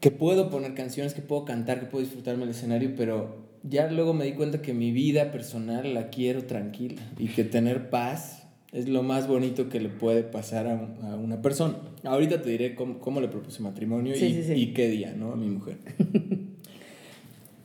que 0.00 0.10
puedo 0.10 0.50
poner 0.50 0.74
canciones, 0.74 1.14
que 1.14 1.22
puedo 1.22 1.44
cantar, 1.44 1.80
que 1.80 1.86
puedo 1.86 2.04
disfrutarme 2.04 2.44
el 2.44 2.50
escenario, 2.50 2.92
pero 2.96 3.44
ya 3.62 3.90
luego 3.90 4.12
me 4.14 4.24
di 4.24 4.32
cuenta 4.32 4.60
que 4.62 4.72
mi 4.74 4.92
vida 4.92 5.32
personal 5.32 5.94
la 5.94 6.10
quiero 6.10 6.44
tranquila 6.44 7.00
y 7.18 7.28
que 7.28 7.42
tener 7.44 7.90
paz 7.90 8.42
es 8.72 8.88
lo 8.88 9.02
más 9.02 9.26
bonito 9.28 9.68
que 9.68 9.80
le 9.80 9.88
puede 9.88 10.22
pasar 10.24 10.66
a, 10.66 10.74
un- 10.74 11.04
a 11.06 11.16
una 11.16 11.40
persona. 11.40 11.76
Ahorita 12.02 12.42
te 12.42 12.50
diré 12.50 12.74
cómo, 12.74 12.98
cómo 12.98 13.20
le 13.20 13.28
propuse 13.28 13.62
matrimonio 13.62 14.14
Sí, 14.16 14.26
y, 14.26 14.34
sí, 14.34 14.42
sí. 14.44 14.52
y 14.54 14.66
qué 14.74 14.88
día, 14.88 15.14
¿no? 15.16 15.32
A 15.32 15.36
mi 15.36 15.46
mujer. 15.48 15.78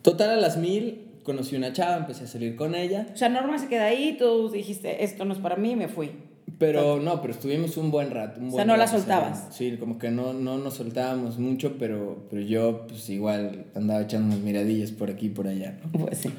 Total, 0.01 0.29
a 0.31 0.35
las 0.37 0.57
mil 0.57 1.01
conocí 1.23 1.55
una 1.55 1.73
chava, 1.73 1.97
empecé 1.97 2.23
a 2.23 2.27
salir 2.27 2.55
con 2.55 2.73
ella. 2.75 3.07
O 3.13 3.17
sea, 3.17 3.29
Norma 3.29 3.57
se 3.59 3.67
queda 3.67 3.85
ahí, 3.85 4.15
tú 4.17 4.49
dijiste, 4.49 5.03
esto 5.03 5.25
no 5.25 5.33
es 5.33 5.39
para 5.39 5.57
mí, 5.57 5.75
me 5.75 5.87
fui. 5.89 6.11
Pero 6.57 6.99
no, 6.99 7.21
pero 7.21 7.33
estuvimos 7.33 7.77
un 7.77 7.91
buen 7.91 8.11
rato. 8.11 8.39
un 8.39 8.47
O 8.47 8.51
buen 8.51 8.65
sea, 8.65 8.65
no 8.65 8.77
la 8.77 8.87
soltabas. 8.87 9.47
Sí, 9.51 9.77
como 9.79 9.97
que 9.97 10.09
no, 10.09 10.33
no 10.33 10.57
nos 10.57 10.75
soltábamos 10.75 11.37
mucho, 11.37 11.77
pero, 11.77 12.25
pero 12.29 12.41
yo 12.41 12.87
pues 12.87 13.09
igual 13.09 13.65
andaba 13.75 14.01
echando 14.01 14.27
unas 14.27 14.39
miradillas 14.39 14.91
por 14.91 15.09
aquí 15.09 15.27
y 15.27 15.29
por 15.29 15.47
allá, 15.47 15.77
¿no? 15.83 16.05
Pues 16.05 16.17
sí. 16.19 16.29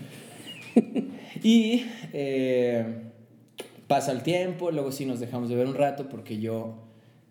Y 1.42 1.84
eh, 2.12 2.84
pasa 3.86 4.12
el 4.12 4.22
tiempo, 4.22 4.70
luego 4.70 4.92
sí 4.92 5.06
nos 5.06 5.20
dejamos 5.20 5.48
de 5.48 5.54
ver 5.56 5.66
un 5.66 5.74
rato 5.74 6.08
porque 6.08 6.38
yo 6.38 6.74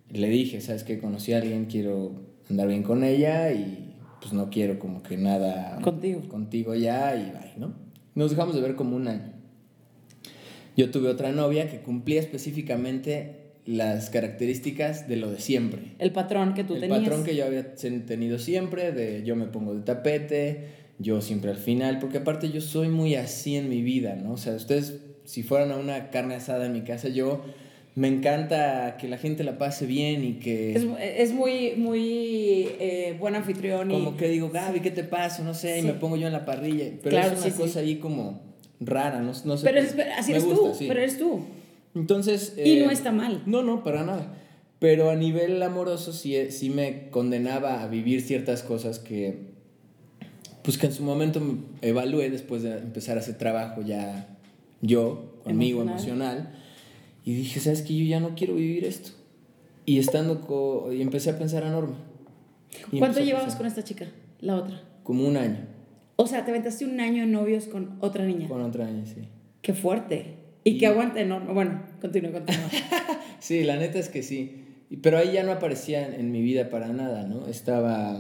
le 0.10 0.30
dije, 0.30 0.62
¿sabes 0.62 0.84
qué? 0.84 1.00
Conocí 1.00 1.34
a 1.34 1.38
alguien, 1.38 1.66
quiero 1.66 2.14
andar 2.50 2.68
bien 2.68 2.82
con 2.82 3.04
ella 3.04 3.52
y 3.52 3.94
pues 4.20 4.34
no 4.34 4.50
quiero 4.50 4.80
como 4.80 5.04
que 5.04 5.16
nada 5.16 5.78
Contigo. 5.82 6.22
contigo 6.28 6.74
ya 6.74 7.16
y 7.16 7.26
bye, 7.32 7.54
¿no? 7.58 7.74
Nos 8.16 8.32
dejamos 8.32 8.56
de 8.56 8.62
ver 8.62 8.76
como 8.76 8.96
un 8.96 9.08
año. 9.08 9.32
Yo 10.80 10.92
tuve 10.92 11.10
otra 11.10 11.34
novia 11.34 11.70
que 11.70 11.80
cumplía 11.80 12.22
específicamente 12.22 13.36
las 13.66 14.10
características 14.10 15.10
de 15.10 15.18
lo 15.18 15.30
de 15.30 15.42
siempre. 15.42 15.82
El 16.00 16.14
patrón 16.14 16.54
que 16.54 16.64
tú 16.64 16.76
el 16.76 16.80
tenías. 16.80 17.02
patrón 17.02 17.26
que 17.26 17.36
yo 17.36 17.46
había 17.46 17.76
tenido 17.76 18.40
siempre, 18.40 18.94
de 18.94 19.24
yo 19.26 19.36
me 19.36 19.48
pongo 19.48 19.76
de 19.76 19.82
tapete, 19.82 20.68
yo 20.98 21.20
siempre 21.20 21.52
al 21.52 21.58
final, 21.58 22.00
porque 22.00 22.20
aparte 22.20 22.50
yo 22.50 22.62
soy 22.62 22.88
muy 22.88 23.16
así 23.16 23.58
en 23.58 23.68
mi 23.68 23.82
vida, 23.82 24.16
¿no? 24.16 24.32
O 24.32 24.38
sea, 24.38 24.54
ustedes, 24.56 25.02
si 25.26 25.44
fueran 25.44 25.74
a 25.74 25.76
una 25.76 26.12
carne 26.12 26.36
asada 26.36 26.68
en 26.68 26.72
mi 26.72 26.84
casa, 26.84 27.10
yo 27.10 27.44
me 27.96 28.08
encanta 28.08 28.96
que 28.96 29.10
la 29.10 29.18
gente 29.18 29.44
la 29.44 29.58
pase 29.58 29.86
bien 29.86 30.24
y 30.24 30.34
que... 30.36 30.78
Es, 30.78 30.86
es 30.98 31.34
muy, 31.34 31.74
muy 31.76 32.70
eh, 32.80 33.18
buen 33.20 33.36
anfitrión. 33.36 33.90
Como 33.90 34.16
que 34.16 34.30
digo, 34.30 34.50
Gaby, 34.50 34.80
¿qué 34.80 34.92
te 34.92 35.04
pasa? 35.04 35.44
No 35.44 35.54
sé, 35.54 35.80
y 35.80 35.82
me 35.82 35.92
pongo 35.92 36.16
yo 36.16 36.28
en 36.28 36.34
la 36.34 36.46
parrilla. 36.46 36.86
Pero 37.04 37.20
es 37.20 37.44
una 37.44 37.54
cosa 37.54 37.82
ahí 37.82 37.98
como 37.98 38.49
rara, 38.80 39.22
no, 39.22 39.34
no 39.46 39.58
sé. 39.58 39.64
Pero 39.64 39.82
así 40.18 40.32
eres 40.32 40.44
tú, 40.44 40.74
pero 40.80 41.00
eres 41.00 41.18
tú. 41.18 41.42
Entonces... 41.96 42.54
y 42.58 42.78
no 42.78 42.90
eh, 42.90 42.94
está 42.94 43.12
mal. 43.12 43.44
No, 43.46 43.64
no, 43.64 43.84
para 43.84 44.04
nada. 44.04 44.34
Pero 44.80 45.10
a 45.10 45.16
nivel 45.16 45.62
amoroso 45.62 46.14
sí, 46.14 46.52
sí 46.52 46.70
me 46.70 47.10
condenaba 47.10 47.84
a 47.84 47.88
vivir 47.88 48.22
ciertas 48.22 48.64
cosas 48.64 49.00
que... 49.00 49.50
Pues 50.64 50.78
que 50.78 50.88
en 50.88 50.94
su 50.94 51.04
momento 51.04 51.42
evalué 51.82 52.30
después 52.30 52.64
de 52.64 52.78
empezar 52.78 53.18
a 53.18 53.22
hacer 53.22 53.38
trabajo 53.38 53.82
ya 53.82 54.28
yo, 54.82 55.40
conmigo, 55.44 55.82
emocional 55.82 56.54
y 57.26 57.34
dije, 57.34 57.60
¿sabes 57.60 57.82
qué? 57.82 57.96
Yo 57.96 58.06
ya 58.06 58.20
no 58.20 58.36
quiero 58.36 58.56
vivir 58.56 58.86
esto. 58.86 59.12
Y 59.86 60.00
estando 60.00 60.90
y 60.92 61.02
empecé 61.02 61.32
a 61.32 61.38
pensar 61.38 61.64
a 61.64 61.72
Norma. 61.72 61.96
¿Cuánto 62.98 63.20
llevabas 63.20 63.56
con 63.56 63.66
esta 63.66 63.84
chica, 63.84 64.08
la 64.42 64.56
otra? 64.56 64.82
Como 65.04 65.28
un 65.28 65.38
año. 65.38 65.60
O 66.22 66.28
sea, 66.28 66.44
te 66.44 66.52
aventaste 66.52 66.84
un 66.84 67.00
año 67.00 67.24
en 67.24 67.32
novios 67.32 67.64
con 67.64 67.96
otra 68.02 68.26
niña. 68.26 68.50
Con 68.50 68.62
otra 68.62 68.86
niña, 68.86 69.06
sí. 69.06 69.22
Qué 69.62 69.74
fuerte. 69.74 70.36
Y, 70.66 70.78
qué 70.78 70.88
aguante 70.88 71.22
enorme. 71.22 71.54
Bueno, 71.54 71.82
continúa, 72.02 72.34
continúa. 72.34 72.70
sí, 73.40 73.64
la 73.64 73.78
neta 73.78 74.00
es 74.00 74.10
que 74.10 74.22
sí. 74.22 74.66
Pero 75.02 75.18
ahí 75.18 75.32
ya 75.32 75.44
no 75.44 75.54
aparecía 75.54 76.14
en, 76.14 76.30
mi 76.34 76.42
vida 76.42 76.70
para 76.70 76.90
nada, 76.90 77.24
¿no? 77.24 77.48
Estaba. 77.48 78.20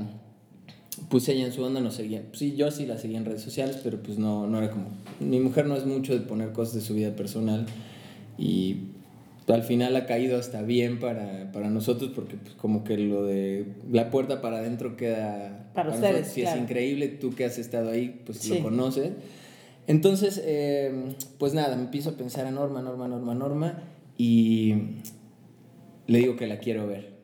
Pues 1.09 1.27
ella 1.27 1.45
en 1.45 1.51
su 1.51 1.61
onda 1.61 1.81
no 1.81 1.91
seguía. 1.91 2.23
Sí, 2.31 2.55
yo 2.55 2.71
sí 2.71 2.85
la 2.85 2.97
seguía 2.97 3.17
en 3.17 3.25
redes 3.25 3.41
sociales, 3.41 3.81
pero 3.83 4.01
pues 4.01 4.17
no, 4.17 4.47
no 4.47 4.59
era 4.59 4.71
como. 4.71 4.91
Mi 5.19 5.41
mujer 5.41 5.65
no 5.65 5.75
es 5.75 5.85
mucho 5.85 6.17
de 6.17 6.21
poner 6.21 6.53
cosas 6.53 6.75
de 6.75 6.81
su 6.81 6.93
vida 6.93 7.17
personal 7.17 7.65
y 8.37 8.88
al 9.53 9.63
final 9.63 9.95
ha 9.95 10.05
caído 10.05 10.37
hasta 10.37 10.61
bien 10.61 10.99
para, 10.99 11.51
para 11.51 11.69
nosotros 11.69 12.11
porque 12.13 12.37
pues, 12.37 12.53
como 12.55 12.83
que 12.83 12.97
lo 12.97 13.25
de 13.25 13.65
la 13.91 14.11
puerta 14.11 14.41
para 14.41 14.57
adentro 14.57 14.95
queda 14.95 15.71
para, 15.73 15.91
ustedes 15.91 16.27
si 16.27 16.41
es 16.41 16.55
increíble. 16.55 17.07
Tú 17.07 17.33
que 17.33 17.45
has 17.45 17.57
estado 17.57 17.91
ahí 17.91 18.21
pues 18.25 18.47
lo 18.49 18.61
conoces. 18.61 19.11
Entonces 19.87 20.41
eh, 20.43 21.15
pues 21.37 21.53
nada 21.53 21.75
me 21.75 21.83
empiezo 21.83 22.11
a 22.11 22.13
pensar 22.13 22.45
a 22.45 22.51
Norma 22.51 22.81
Norma 22.81 23.07
Norma 23.07 23.33
Norma 23.33 23.83
y 24.17 24.75
le 26.07 26.19
digo 26.19 26.35
que 26.35 26.47
la 26.47 26.59
quiero 26.59 26.85
ver. 26.87 27.17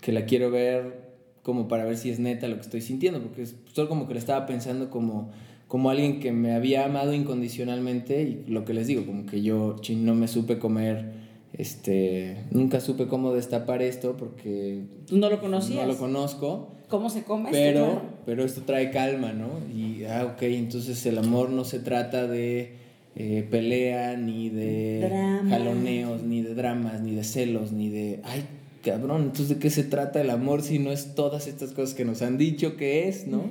Que 0.00 0.12
la 0.12 0.24
quiero 0.24 0.50
ver 0.50 1.12
como 1.42 1.68
para 1.68 1.84
ver 1.84 1.96
si 1.96 2.10
es 2.10 2.18
neta 2.18 2.48
lo 2.48 2.56
que 2.56 2.62
estoy 2.62 2.80
sintiendo 2.80 3.20
porque 3.20 3.46
solo 3.72 3.88
como 3.88 4.06
que 4.06 4.14
le 4.14 4.20
estaba 4.20 4.46
pensando 4.46 4.90
como 4.90 5.30
como 5.72 5.88
alguien 5.88 6.20
que 6.20 6.32
me 6.32 6.52
había 6.52 6.84
amado 6.84 7.14
incondicionalmente 7.14 8.22
y 8.24 8.44
lo 8.46 8.66
que 8.66 8.74
les 8.74 8.86
digo, 8.86 9.06
como 9.06 9.24
que 9.24 9.40
yo 9.40 9.76
no 9.96 10.14
me 10.14 10.28
supe 10.28 10.58
comer, 10.58 11.21
este, 11.52 12.36
nunca 12.50 12.80
supe 12.80 13.06
cómo 13.06 13.32
destapar 13.32 13.82
esto 13.82 14.16
porque... 14.16 14.82
no 15.10 15.28
lo 15.28 15.40
conocías? 15.40 15.86
No 15.86 15.92
lo 15.92 15.98
conozco. 15.98 16.72
¿Cómo 16.88 17.10
se 17.10 17.22
come 17.22 17.50
pero, 17.50 17.86
esto? 17.86 18.02
Pero 18.26 18.44
esto 18.44 18.62
trae 18.62 18.90
calma, 18.90 19.32
¿no? 19.32 19.48
Y, 19.74 20.04
ah, 20.04 20.32
ok, 20.34 20.42
entonces 20.42 21.04
el 21.06 21.18
amor 21.18 21.50
no 21.50 21.64
se 21.64 21.78
trata 21.78 22.26
de 22.26 22.74
eh, 23.16 23.46
pelea, 23.50 24.16
ni 24.16 24.50
de 24.50 25.08
jaloneos, 25.48 26.22
ni 26.22 26.42
de 26.42 26.54
dramas, 26.54 27.00
ni 27.00 27.14
de 27.14 27.24
celos, 27.24 27.72
ni 27.72 27.88
de, 27.88 28.20
ay, 28.24 28.44
cabrón, 28.82 29.22
entonces 29.22 29.48
de 29.50 29.58
qué 29.58 29.70
se 29.70 29.84
trata 29.84 30.20
el 30.20 30.30
amor 30.30 30.62
si 30.62 30.78
no 30.78 30.92
es 30.92 31.14
todas 31.14 31.46
estas 31.46 31.72
cosas 31.72 31.94
que 31.94 32.04
nos 32.04 32.20
han 32.22 32.36
dicho 32.36 32.76
que 32.76 33.08
es, 33.08 33.26
¿no? 33.26 33.42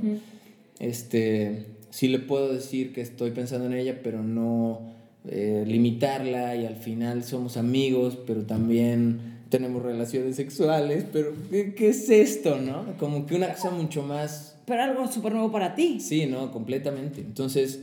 Este 0.79 1.65
sí 1.91 2.07
le 2.07 2.19
puedo 2.19 2.51
decir 2.51 2.93
que 2.93 3.01
estoy 3.01 3.31
pensando 3.31 3.67
en 3.67 3.73
ella, 3.73 3.99
pero 4.03 4.23
no 4.23 4.81
eh, 5.27 5.63
limitarla 5.67 6.55
y 6.55 6.65
al 6.65 6.75
final 6.75 7.23
somos 7.23 7.57
amigos, 7.57 8.17
pero 8.25 8.43
también 8.43 9.41
tenemos 9.49 9.83
relaciones 9.83 10.35
sexuales, 10.37 11.05
pero 11.11 11.33
¿qué, 11.51 11.89
es 11.89 12.09
esto, 12.09 12.59
no? 12.59 12.97
Como 12.97 13.25
que 13.27 13.35
una 13.35 13.53
cosa 13.53 13.69
mucho 13.69 14.01
más... 14.01 14.57
Pero 14.65 14.83
algo 14.83 15.11
súper 15.11 15.33
nuevo 15.33 15.51
para 15.51 15.75
ti. 15.75 15.99
Sí, 15.99 16.25
no, 16.25 16.51
completamente. 16.51 17.21
Entonces 17.21 17.81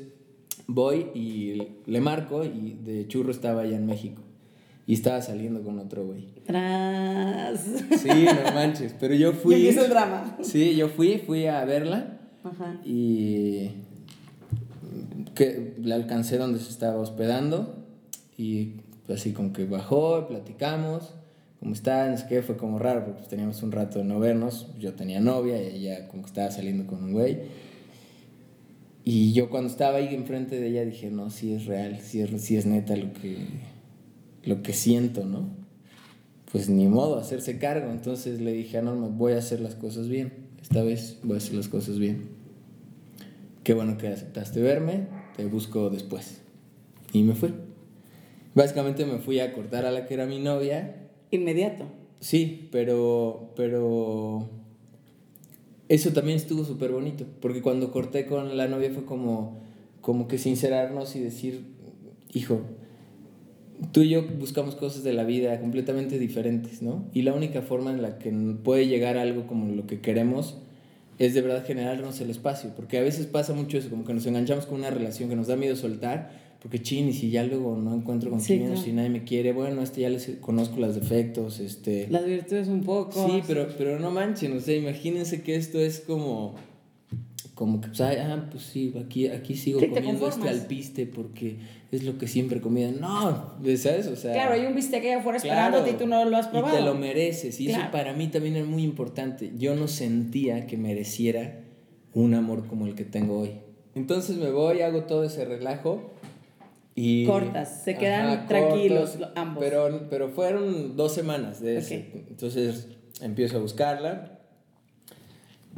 voy 0.67 1.07
y 1.15 1.63
le 1.87 2.01
marco 2.01 2.45
y 2.45 2.79
de 2.85 3.07
churro 3.07 3.31
estaba 3.31 3.63
allá 3.63 3.77
en 3.77 3.87
México. 3.87 4.23
Y 4.87 4.95
estaba 4.95 5.21
saliendo 5.21 5.63
con 5.63 5.79
otro 5.79 6.07
güey. 6.07 6.29
Tras. 6.47 7.61
Sí, 8.01 8.25
no 8.25 8.53
manches. 8.55 8.95
Pero 8.99 9.15
yo 9.15 9.33
fui. 9.35 9.57
Y 9.57 9.69
el 9.69 9.89
drama. 9.91 10.39
Sí, 10.41 10.75
yo 10.77 10.89
fui, 10.89 11.19
fui 11.19 11.45
a 11.45 11.63
verla. 11.67 12.19
Ajá. 12.43 12.81
Y 12.87 13.73
que 15.39 15.77
le 15.81 15.95
alcancé 15.95 16.37
donde 16.37 16.59
se 16.59 16.69
estaba 16.69 16.99
hospedando 16.99 17.77
y 18.37 18.81
así 19.09 19.33
como 19.33 19.53
que 19.53 19.67
bajó, 19.67 20.27
platicamos, 20.27 21.15
¿cómo 21.61 21.75
está? 21.75 22.13
Es 22.13 22.25
que 22.25 22.43
fue 22.43 22.57
como 22.57 22.81
raro 22.81 23.05
porque 23.05 23.19
pues, 23.19 23.29
teníamos 23.29 23.63
un 23.63 23.71
rato 23.71 24.01
de 24.01 24.05
no 24.05 24.19
vernos, 24.19 24.67
yo 24.81 24.95
tenía 24.95 25.21
novia 25.21 25.63
y 25.63 25.77
ella 25.77 26.09
como 26.09 26.25
que 26.25 26.31
estaba 26.31 26.51
saliendo 26.51 26.89
con 26.89 27.05
un 27.05 27.13
güey. 27.13 27.39
Y 29.05 29.33
yo 29.33 29.49
cuando 29.49 29.71
estaba 29.71 29.99
ahí 29.99 30.13
enfrente 30.13 30.59
de 30.59 30.71
ella 30.71 30.85
dije, 30.85 31.09
no, 31.09 31.31
sí 31.31 31.55
es 31.55 31.67
real, 31.67 32.01
sí 32.01 32.21
es, 32.21 32.43
sí 32.43 32.57
es 32.57 32.67
neta 32.67 32.97
lo 32.97 33.13
que, 33.13 33.37
lo 34.43 34.61
que 34.65 34.73
siento, 34.73 35.25
¿no? 35.25 35.51
Pues 36.51 36.69
ni 36.69 36.89
modo, 36.89 37.17
hacerse 37.17 37.59
cargo. 37.59 37.93
Entonces 37.93 38.41
le 38.41 38.53
dije 38.53 38.79
a 38.79 38.83
Norma, 38.83 39.07
voy 39.07 39.35
a 39.35 39.39
hacer 39.39 39.61
las 39.61 39.77
cosas 39.77 40.09
bien. 40.09 40.33
Esta 40.61 40.83
vez 40.83 41.21
voy 41.23 41.35
a 41.35 41.39
hacer 41.39 41.55
las 41.55 41.69
cosas 41.69 42.01
bien. 42.01 42.29
Qué 43.63 43.73
bueno 43.75 43.99
que 43.99 44.09
aceptaste 44.09 44.61
verme, 44.61 45.07
te 45.39 45.47
busco 45.47 45.89
después. 45.89 46.41
Y 47.13 47.23
me 47.23 47.33
fui. 47.35 47.55
Básicamente 48.57 49.07
me 49.07 49.19
fui 49.19 49.39
a 49.39 49.53
cortar 49.53 49.87
a 49.87 49.93
la 49.93 50.05
que 50.05 50.15
era 50.15 50.27
mi 50.27 50.41
novia. 50.41 51.09
Inmediato. 51.31 51.85
Sí, 52.19 52.69
pero, 52.73 53.53
pero 53.55 54.49
eso 55.89 56.13
también 56.13 56.37
estuvo 56.37 56.65
súper 56.65 56.91
bonito, 56.91 57.25
porque 57.41 57.63
cuando 57.63 57.93
corté 57.93 58.27
con 58.27 58.57
la 58.57 58.67
novia 58.67 58.91
fue 58.91 59.05
como, 59.05 59.61
como 60.01 60.27
que 60.27 60.39
sincerarnos 60.39 61.15
y 61.15 61.21
decir, 61.21 61.63
hijo, 62.35 62.63
tú 63.93 64.01
y 64.01 64.09
yo 64.09 64.27
buscamos 64.41 64.75
cosas 64.75 65.05
de 65.05 65.13
la 65.13 65.23
vida 65.23 65.61
completamente 65.61 66.19
diferentes, 66.19 66.83
¿no? 66.83 67.05
Y 67.15 67.23
la 67.23 67.33
única 67.33 67.63
forma 67.63 67.93
en 67.93 68.03
la 68.03 68.19
que 68.19 68.33
puede 68.65 68.89
llegar 68.89 69.17
algo 69.17 69.47
como 69.47 69.73
lo 69.73 69.87
que 69.87 70.01
queremos 70.01 70.59
es 71.19 71.35
de 71.35 71.43
verdad 71.43 71.65
generarnos 71.67 72.21
el 72.21 72.31
espacio, 72.31 72.71
porque 72.77 72.99
a 72.99 73.03
veces 73.03 73.27
pasa 73.27 73.53
mucho 73.53 73.79
eso, 73.79 73.91
como 73.91 74.05
que 74.05 74.15
nos 74.15 74.27
enganchamos 74.27 74.67
con 74.67 74.79
una 74.79 74.91
relación 74.91 75.29
que 75.29 75.37
nos 75.37 75.49
da 75.49 75.57
miedo 75.57 75.75
soltar, 75.77 76.31
porque 76.61 76.83
chin, 76.83 77.09
y 77.09 77.13
si 77.13 77.31
ya 77.31 77.45
luego 77.45 77.77
no 77.77 77.95
encuentro 77.95 78.31
con 78.31 78.41
quién, 78.41 78.77
si 78.77 78.93
nadie 78.93 79.11
me 79.11 79.25
quiere, 79.25 79.53
bueno, 79.53 79.83
este 79.83 80.01
ya 80.01 80.11
les 80.11 80.29
conozco 80.41 80.81
los 80.81 80.95
defectos, 80.95 81.61
este... 81.61 82.09
Las 82.11 82.27
virtudes 82.27 82.69
un 82.69 82.83
poco. 82.83 83.29
Sí, 83.29 83.43
pero, 83.47 83.69
pero 83.79 83.99
no 83.99 84.11
manchen, 84.11 84.57
o 84.57 84.61
sea, 84.61 84.77
imagínense 84.77 85.43
que 85.43 85.57
esto 85.57 85.79
es 85.79 86.01
como 86.01 86.57
como 87.59 87.81
que, 87.81 87.89
pues, 87.89 88.01
ah, 88.03 88.47
pues 88.53 88.63
sí, 88.63 88.95
aquí, 89.05 89.27
aquí 89.27 89.57
sigo 89.57 89.81
comiendo 89.81 90.29
este 90.29 90.49
alpiste 90.49 91.07
porque 91.07 91.57
es 91.91 92.05
lo 92.05 92.17
que 92.17 92.29
siempre 92.29 92.61
comía. 92.61 92.93
No, 92.93 93.57
¿sabes? 93.77 94.07
O 94.07 94.15
sea, 94.15 94.33
claro, 94.33 94.53
hay 94.53 94.65
un 94.65 94.77
bistec 94.77 95.03
allá 95.03 95.19
afuera 95.19 95.39
esperándote 95.39 95.91
y 95.91 95.95
tú 95.95 96.07
no 96.07 96.25
lo 96.25 96.37
has 96.37 96.47
probado. 96.47 96.77
Y 96.77 96.79
te 96.79 96.85
lo 96.85 96.95
mereces. 96.95 97.59
Y 97.59 97.69
eso 97.71 97.81
para 97.91 98.13
mí 98.13 98.29
también 98.29 98.55
es 98.55 98.65
muy 98.65 98.85
importante. 98.85 99.51
Yo 99.59 99.75
no 99.75 99.89
sentía 99.89 100.69
que 100.69 100.77
mereciera 100.77 101.65
un 102.15 102.35
amor 102.35 102.69
como 102.69 102.87
el 102.87 102.95
que 102.95 103.05
tengo 103.05 103.41
hoy. 103.41 103.55
Entonces 103.97 104.37
me 104.37 104.53
voy, 104.53 104.83
hago 104.83 105.03
todo 105.03 105.25
ese 105.25 105.45
relajo. 105.45 106.13
Y, 106.95 107.27
Cortas, 107.27 107.83
se 107.83 107.97
quedan 107.97 108.47
tranquilos 108.47 109.19
ambos. 109.35 109.65
Pero, 109.65 110.07
pero 110.09 110.29
fueron 110.29 110.97
dos 110.97 111.13
semanas 111.13 111.61
de 111.61 111.79
eso. 111.79 111.95
Entonces 111.95 112.87
empiezo 113.21 113.57
a 113.57 113.61
buscarla 113.61 114.38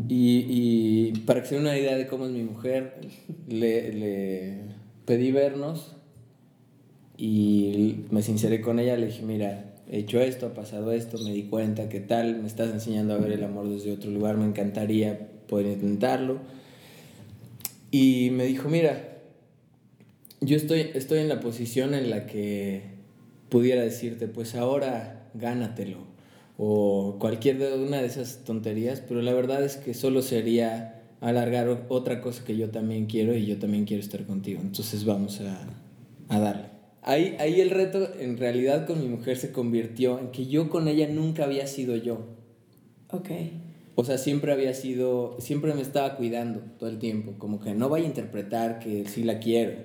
y, 0.08 0.46
y, 0.48 1.12
para 1.26 1.42
que 1.42 1.48
se 1.48 1.54
den 1.56 1.64
una 1.64 1.78
idea 1.78 1.96
de 1.96 2.06
cómo 2.06 2.26
es 2.26 2.32
mi 2.32 2.42
mujer, 2.42 2.94
le, 3.48 3.92
le, 3.92 4.54
pedí 5.04 5.30
vernos 5.30 5.96
y 7.16 8.04
me 8.10 8.22
sinceré 8.22 8.60
con 8.60 8.78
ella. 8.78 8.96
Le 8.96 9.06
dije, 9.06 9.22
mira, 9.22 9.74
he 9.90 9.98
hecho 9.98 10.20
esto, 10.20 10.46
ha 10.46 10.54
pasado 10.54 10.92
esto, 10.92 11.18
me 11.18 11.32
di 11.32 11.44
cuenta 11.44 11.88
que 11.88 12.00
tal, 12.00 12.40
me 12.40 12.46
estás 12.46 12.70
enseñando 12.70 13.14
a 13.14 13.18
ver 13.18 13.32
el 13.32 13.44
amor 13.44 13.68
desde 13.68 13.92
otro 13.92 14.10
lugar, 14.10 14.36
me 14.36 14.46
encantaría 14.46 15.28
poder 15.46 15.66
intentarlo. 15.66 16.38
Y 17.90 18.30
me 18.30 18.44
dijo, 18.44 18.68
mira, 18.68 19.18
yo 20.40 20.56
estoy, 20.56 20.90
estoy 20.94 21.18
en 21.18 21.28
la 21.28 21.40
posición 21.40 21.94
en 21.94 22.08
la 22.08 22.26
que 22.26 22.82
pudiera 23.48 23.82
decirte, 23.82 24.28
pues 24.28 24.54
ahora 24.54 25.28
gánatelo 25.34 26.09
o 26.62 27.16
cualquier 27.18 27.56
de 27.56 27.72
una 27.72 28.02
de 28.02 28.06
esas 28.06 28.44
tonterías, 28.44 29.00
pero 29.00 29.22
la 29.22 29.32
verdad 29.32 29.64
es 29.64 29.78
que 29.78 29.94
solo 29.94 30.20
sería 30.20 31.00
alargar 31.22 31.86
otra 31.88 32.20
cosa 32.20 32.44
que 32.44 32.54
yo 32.54 32.68
también 32.68 33.06
quiero 33.06 33.34
y 33.34 33.46
yo 33.46 33.58
también 33.58 33.86
quiero 33.86 34.02
estar 34.02 34.26
contigo. 34.26 34.60
Entonces 34.62 35.06
vamos 35.06 35.40
a, 35.40 35.58
a 36.28 36.38
darle. 36.38 36.66
Ahí, 37.00 37.34
ahí 37.38 37.62
el 37.62 37.70
reto 37.70 38.10
en 38.18 38.36
realidad 38.36 38.86
con 38.86 39.00
mi 39.00 39.08
mujer 39.08 39.38
se 39.38 39.52
convirtió 39.52 40.18
en 40.18 40.32
que 40.32 40.48
yo 40.48 40.68
con 40.68 40.86
ella 40.86 41.08
nunca 41.08 41.44
había 41.44 41.66
sido 41.66 41.96
yo. 41.96 42.26
Ok. 43.10 43.30
O 43.94 44.04
sea, 44.04 44.18
siempre 44.18 44.52
había 44.52 44.74
sido, 44.74 45.36
siempre 45.40 45.72
me 45.72 45.80
estaba 45.80 46.16
cuidando 46.16 46.60
todo 46.78 46.90
el 46.90 46.98
tiempo, 46.98 47.36
como 47.38 47.60
que 47.60 47.72
no 47.72 47.88
vaya 47.88 48.04
a 48.04 48.08
interpretar 48.08 48.80
que 48.80 49.08
sí 49.08 49.24
la 49.24 49.38
quiero, 49.38 49.78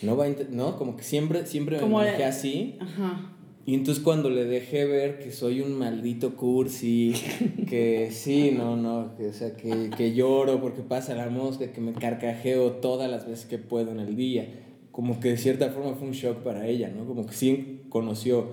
no 0.00 0.16
va 0.16 0.26
¿no? 0.50 0.78
Como 0.78 0.96
que 0.96 1.02
siempre, 1.02 1.44
siempre 1.44 1.78
me 1.78 1.86
manejé 1.86 2.24
así. 2.24 2.78
Ajá 2.80 3.31
Y 3.64 3.74
entonces 3.74 4.02
cuando 4.02 4.28
le 4.28 4.44
dejé 4.44 4.86
ver 4.86 5.20
que 5.20 5.30
soy 5.30 5.60
un 5.60 5.78
maldito 5.78 6.34
cursi, 6.34 7.14
que 7.68 8.10
sí, 8.10 8.50
no, 8.56 8.76
no, 8.76 9.14
que, 9.16 9.28
o 9.28 9.32
sea, 9.32 9.54
que, 9.54 9.90
que 9.96 10.14
lloro 10.14 10.60
porque 10.60 10.82
pasa 10.82 11.14
la 11.14 11.30
mosca, 11.30 11.70
que 11.72 11.80
me 11.80 11.92
carcajeo 11.92 12.72
todas 12.72 13.08
las 13.08 13.26
veces 13.26 13.46
que 13.46 13.58
puedo 13.58 13.92
en 13.92 14.00
el 14.00 14.16
día, 14.16 14.48
como 14.90 15.20
que 15.20 15.28
de 15.28 15.36
cierta 15.36 15.70
forma 15.70 15.94
fue 15.94 16.08
un 16.08 16.12
shock 16.12 16.38
para 16.38 16.66
ella, 16.66 16.90
¿no? 16.94 17.06
Como 17.06 17.24
que 17.24 17.34
sí 17.34 17.82
conoció 17.88 18.50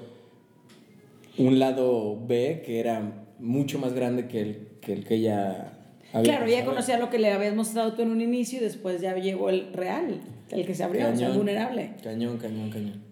un 1.40 1.58
lado 1.58 2.20
B 2.28 2.62
que 2.64 2.80
era 2.80 3.26
mucho 3.40 3.80
más 3.80 3.94
grande 3.94 4.28
que 4.28 4.42
el 4.42 4.68
que, 4.82 4.94
el 4.94 5.06
que 5.06 5.16
ella 5.16 5.74
había 6.14 6.38
Claro, 6.38 6.46
ella 6.46 6.66
conocía 6.66 7.00
lo 7.00 7.10
que 7.10 7.18
le 7.18 7.32
habías 7.32 7.56
mostrado 7.56 7.94
tú 7.94 8.04
en 8.04 8.12
un 8.12 8.22
inicio 8.22 8.60
y 8.60 8.62
después 8.62 9.02
ya 9.02 9.16
llegó 9.16 9.50
el 9.50 9.74
real, 9.74 10.22
el 10.52 10.66
que 10.66 10.76
se 10.76 10.84
abrió, 10.84 11.02
cañón, 11.02 11.16
o 11.16 11.18
sea, 11.18 11.30
vulnerable. 11.32 11.92
Cañón, 12.04 12.38
cañón, 12.38 12.70
cañón. 12.70 13.09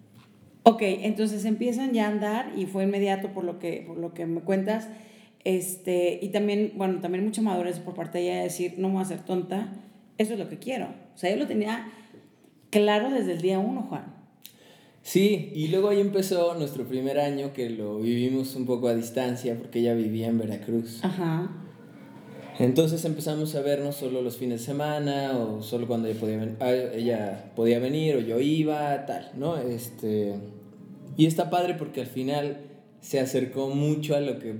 Ok, 0.69 0.81
entonces 0.81 1.45
empiezan 1.45 1.93
ya 1.93 2.07
a 2.07 2.09
andar 2.09 2.51
y 2.57 2.65
fue 2.65 2.83
inmediato 2.83 3.29
por 3.29 3.45
lo 3.45 3.57
que, 3.57 3.85
por 3.87 3.97
lo 3.97 4.13
que 4.13 4.25
me 4.25 4.41
cuentas. 4.41 4.89
Este, 5.45 6.19
y 6.21 6.27
también, 6.27 6.73
bueno, 6.75 6.99
también 6.99 7.23
mucha 7.23 7.41
madurez 7.41 7.79
por 7.79 7.93
parte 7.93 8.17
de 8.17 8.25
ella 8.25 8.35
de 8.35 8.43
decir, 8.43 8.73
no 8.77 8.89
me 8.89 8.95
voy 8.95 9.03
a 9.03 9.05
hacer 9.05 9.23
tonta, 9.23 9.71
eso 10.17 10.33
es 10.33 10.39
lo 10.39 10.49
que 10.49 10.59
quiero. 10.59 10.87
O 11.15 11.17
sea, 11.17 11.29
yo 11.29 11.37
lo 11.37 11.47
tenía 11.47 11.89
claro 12.69 13.09
desde 13.09 13.31
el 13.31 13.41
día 13.41 13.59
uno, 13.59 13.83
Juan. 13.83 14.13
Sí, 15.03 15.53
y 15.55 15.69
luego 15.69 15.87
ahí 15.87 16.01
empezó 16.01 16.53
nuestro 16.55 16.83
primer 16.83 17.17
año 17.17 17.53
que 17.53 17.69
lo 17.69 17.99
vivimos 17.99 18.53
un 18.57 18.65
poco 18.65 18.89
a 18.89 18.93
distancia 18.93 19.55
porque 19.57 19.79
ella 19.79 19.93
vivía 19.93 20.27
en 20.27 20.37
Veracruz. 20.37 20.99
Ajá. 21.01 21.49
Entonces 22.59 23.05
empezamos 23.05 23.55
a 23.55 23.61
vernos 23.61 23.95
solo 23.95 24.21
los 24.21 24.35
fines 24.35 24.59
de 24.59 24.65
semana 24.65 25.37
o 25.37 25.61
solo 25.61 25.87
cuando 25.87 26.09
ella 26.09 26.19
podía, 26.19 26.55
ah, 26.59 26.73
ella 26.93 27.51
podía 27.55 27.79
venir 27.79 28.17
o 28.17 28.19
yo 28.19 28.41
iba, 28.41 29.05
tal, 29.05 29.31
¿no? 29.37 29.57
Este, 29.57 30.35
y 31.17 31.25
está 31.25 31.49
padre 31.49 31.73
porque 31.73 32.01
al 32.01 32.07
final 32.07 32.57
se 33.01 33.19
acercó 33.19 33.69
mucho 33.69 34.15
a 34.15 34.21
lo 34.21 34.39
que 34.39 34.55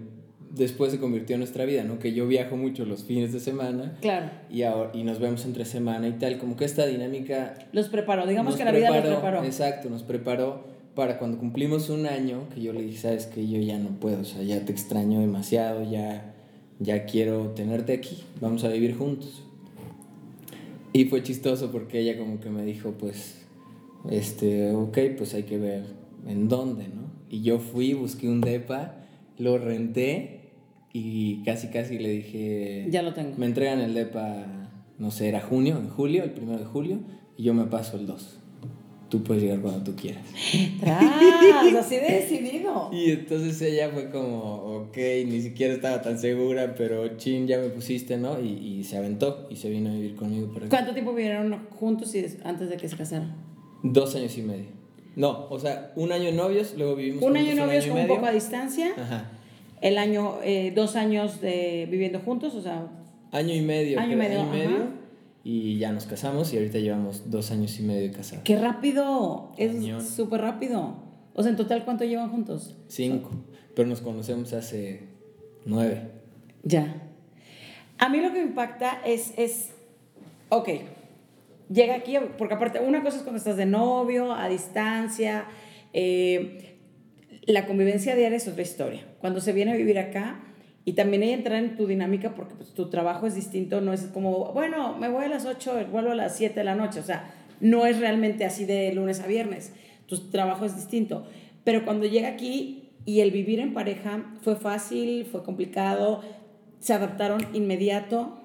después 0.51 0.91
se 0.91 0.99
convirtió 0.99 1.35
en 1.35 1.41
nuestra 1.41 1.65
vida, 1.65 1.83
¿no? 1.83 1.99
Que 1.99 2.13
yo 2.13 2.27
viajo 2.27 2.57
mucho 2.57 2.85
los 2.85 3.03
fines 3.03 3.31
de 3.31 3.39
semana. 3.39 3.97
Claro. 4.01 4.29
Y, 4.49 4.63
ahora, 4.63 4.91
y 4.93 5.03
nos 5.03 5.19
vemos 5.19 5.45
entre 5.45 5.65
semana 5.65 6.07
y 6.07 6.13
tal. 6.13 6.37
Como 6.37 6.55
que 6.55 6.65
esta 6.65 6.85
dinámica... 6.85 7.53
Los 7.73 7.89
preparó, 7.89 8.25
digamos 8.25 8.55
que 8.55 8.65
la 8.65 8.71
vida 8.71 8.89
los 8.89 9.05
preparó. 9.05 9.43
Exacto, 9.43 9.89
nos 9.89 10.03
preparó 10.03 10.65
para 10.95 11.19
cuando 11.19 11.37
cumplimos 11.37 11.89
un 11.89 12.07
año, 12.07 12.49
que 12.53 12.61
yo 12.61 12.73
le 12.73 12.81
dije, 12.81 12.97
sabes 12.97 13.27
que 13.27 13.47
yo 13.47 13.59
ya 13.59 13.77
no 13.77 13.89
puedo, 13.99 14.21
o 14.21 14.25
sea, 14.25 14.41
ya 14.41 14.65
te 14.65 14.71
extraño 14.71 15.19
demasiado, 15.19 15.83
ya, 15.87 16.33
ya 16.79 17.05
quiero 17.05 17.49
tenerte 17.49 17.93
aquí, 17.93 18.23
vamos 18.41 18.63
a 18.63 18.69
vivir 18.69 18.95
juntos. 18.95 19.43
Y 20.93 21.05
fue 21.05 21.21
chistoso 21.21 21.71
porque 21.71 21.99
ella 21.99 22.17
como 22.17 22.39
que 22.39 22.49
me 22.49 22.65
dijo, 22.65 22.93
pues, 22.97 23.45
este, 24.09 24.71
ok, 24.71 24.97
pues 25.19 25.35
hay 25.35 25.43
que 25.43 25.59
ver 25.59 25.83
en 26.27 26.47
dónde, 26.47 26.87
¿no? 26.87 27.11
Y 27.29 27.41
yo 27.41 27.59
fui, 27.59 27.93
busqué 27.93 28.27
un 28.27 28.41
DEPA, 28.41 28.95
lo 29.37 29.57
renté 29.57 30.51
y 30.93 31.43
casi 31.43 31.67
casi 31.67 31.99
le 31.99 32.09
dije... 32.09 32.87
Ya 32.89 33.01
lo 33.01 33.13
tengo. 33.13 33.35
Me 33.37 33.45
entregan 33.45 33.79
el 33.79 33.93
DEPA, 33.93 34.69
no 34.97 35.11
sé, 35.11 35.29
era 35.29 35.41
junio, 35.41 35.77
en 35.77 35.89
julio, 35.89 36.23
el 36.23 36.31
primero 36.31 36.59
de 36.59 36.65
julio, 36.65 36.99
y 37.37 37.43
yo 37.43 37.53
me 37.53 37.65
paso 37.65 37.97
el 37.97 38.07
2. 38.07 38.39
Tú 39.09 39.23
puedes 39.23 39.41
llegar 39.41 39.61
cuando 39.61 39.83
tú 39.83 39.95
quieras. 39.95 40.23
¡Tras! 40.79 41.01
Así 41.79 41.95
de 41.95 42.01
decidido. 42.01 42.89
y 42.91 43.11
entonces 43.11 43.61
ella 43.61 43.89
fue 43.89 44.09
como, 44.09 44.55
ok, 44.81 44.97
ni 45.25 45.41
siquiera 45.41 45.73
estaba 45.73 46.01
tan 46.01 46.19
segura, 46.19 46.75
pero 46.75 47.15
chin, 47.17 47.47
ya 47.47 47.57
me 47.57 47.69
pusiste, 47.69 48.17
¿no? 48.17 48.41
Y, 48.41 48.47
y 48.47 48.83
se 48.83 48.97
aventó 48.97 49.47
y 49.49 49.55
se 49.55 49.69
vino 49.69 49.91
a 49.91 49.93
vivir 49.93 50.15
conmigo 50.15 50.51
por 50.51 50.67
¿Cuánto 50.67 50.91
tiempo 50.93 51.13
vivieron 51.13 51.67
juntos 51.79 52.13
y 52.15 52.25
antes 52.43 52.69
de 52.69 52.75
que 52.75 52.89
se 52.89 52.97
casaran? 52.97 53.35
Dos 53.81 54.15
años 54.15 54.37
y 54.37 54.41
medio. 54.41 54.76
No, 55.17 55.47
o 55.49 55.59
sea, 55.59 55.91
un 55.95 56.13
año 56.13 56.25
de 56.25 56.31
novios, 56.31 56.75
luego 56.77 56.95
vivimos 56.95 57.23
Un 57.23 57.35
año 57.35 57.49
de 57.49 57.55
novios 57.55 57.85
con 57.87 57.99
un 57.99 58.07
poco 58.07 58.25
a 58.25 58.31
distancia. 58.31 58.91
Ajá. 58.97 59.31
El 59.81 59.97
año, 59.97 60.37
eh, 60.43 60.71
dos 60.73 60.95
años 60.95 61.41
de 61.41 61.87
viviendo 61.91 62.19
juntos, 62.19 62.55
o 62.55 62.61
sea. 62.61 62.87
Año 63.31 63.53
y 63.53 63.61
medio. 63.61 63.99
Año 63.99 64.13
y 64.13 64.15
medio. 64.15 64.39
Año 64.41 64.55
y, 64.55 64.57
medio 64.57 65.07
y 65.49 65.77
ya 65.77 65.93
nos 65.93 66.05
casamos 66.05 66.51
y 66.51 66.57
ahorita 66.57 66.77
llevamos 66.79 67.31
dos 67.31 67.51
años 67.51 67.79
y 67.79 67.83
medio 67.83 68.11
casados. 68.11 68.43
¡Qué 68.43 68.57
rápido! 68.57 69.53
Es 69.55 69.71
súper 70.09 70.41
rápido. 70.41 70.95
O 71.33 71.41
sea, 71.41 71.51
en 71.51 71.55
total, 71.55 71.85
¿cuánto 71.85 72.03
llevan 72.03 72.29
juntos? 72.29 72.75
Cinco. 72.89 73.29
Pero 73.73 73.87
nos 73.87 74.01
conocemos 74.01 74.51
hace 74.51 75.07
nueve. 75.63 76.11
Ya. 76.63 77.01
A 77.97 78.09
mí 78.09 78.19
lo 78.19 78.33
que 78.33 78.39
me 78.39 78.49
impacta 78.49 78.99
es, 79.05 79.33
es, 79.37 79.69
ok, 80.49 80.67
llega 81.69 81.95
aquí, 81.95 82.15
porque 82.37 82.53
aparte, 82.53 82.79
una 82.79 83.03
cosa 83.03 83.17
es 83.17 83.23
cuando 83.23 83.37
estás 83.37 83.57
de 83.57 83.65
novio, 83.65 84.33
a 84.33 84.49
distancia, 84.49 85.45
eh, 85.93 86.77
la 87.43 87.65
convivencia 87.65 88.15
diaria 88.15 88.37
es 88.37 88.47
otra 88.47 88.61
historia. 88.61 89.05
Cuando 89.19 89.39
se 89.39 89.53
viene 89.53 89.71
a 89.71 89.75
vivir 89.75 89.99
acá, 89.99 90.43
y 90.85 90.93
también 90.93 91.23
ella 91.23 91.33
entra 91.33 91.59
en 91.59 91.75
tu 91.75 91.85
dinámica 91.85 92.33
porque 92.33 92.55
pues, 92.55 92.73
tu 92.73 92.89
trabajo 92.89 93.27
es 93.27 93.35
distinto, 93.35 93.81
no 93.81 93.91
es 93.91 94.03
como, 94.13 94.53
bueno, 94.53 94.97
me 94.97 95.09
voy 95.09 95.25
a 95.25 95.27
las 95.27 95.45
8, 95.45 95.87
vuelvo 95.91 96.11
a 96.11 96.15
las 96.15 96.37
7 96.37 96.55
de 96.55 96.63
la 96.63 96.75
noche, 96.75 97.01
o 97.01 97.03
sea, 97.03 97.29
no 97.59 97.85
es 97.85 97.99
realmente 97.99 98.45
así 98.45 98.63
de 98.63 98.93
lunes 98.93 99.19
a 99.19 99.27
viernes, 99.27 99.73
tu 100.05 100.29
trabajo 100.29 100.63
es 100.63 100.75
distinto. 100.75 101.25
Pero 101.65 101.83
cuando 101.83 102.05
llega 102.05 102.29
aquí 102.29 102.93
y 103.03 103.19
el 103.19 103.31
vivir 103.31 103.59
en 103.59 103.73
pareja 103.73 104.33
fue 104.41 104.55
fácil, 104.55 105.25
fue 105.25 105.43
complicado, 105.43 106.21
se 106.79 106.93
adaptaron 106.93 107.45
inmediato. 107.53 108.39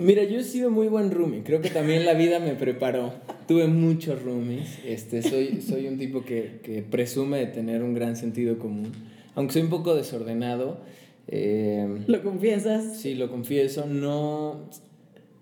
Mira, 0.00 0.24
yo 0.24 0.38
he 0.38 0.44
sido 0.44 0.70
muy 0.70 0.88
buen 0.88 1.10
roomie. 1.10 1.42
Creo 1.42 1.60
que 1.60 1.68
también 1.68 2.06
la 2.06 2.14
vida 2.14 2.38
me 2.38 2.54
preparó. 2.54 3.12
Tuve 3.46 3.66
muchos 3.66 4.22
roomies. 4.22 4.78
Este, 4.86 5.20
soy, 5.20 5.60
soy 5.60 5.88
un 5.88 5.98
tipo 5.98 6.24
que, 6.24 6.60
que, 6.62 6.82
presume 6.82 7.36
de 7.36 7.46
tener 7.46 7.82
un 7.82 7.92
gran 7.92 8.16
sentido 8.16 8.58
común. 8.58 8.92
Aunque 9.34 9.52
soy 9.52 9.62
un 9.62 9.68
poco 9.68 9.94
desordenado. 9.94 10.80
Eh, 11.28 12.02
¿Lo 12.06 12.22
confiesas? 12.22 12.96
Sí, 12.96 13.14
lo 13.14 13.30
confieso. 13.30 13.84
No. 13.84 14.70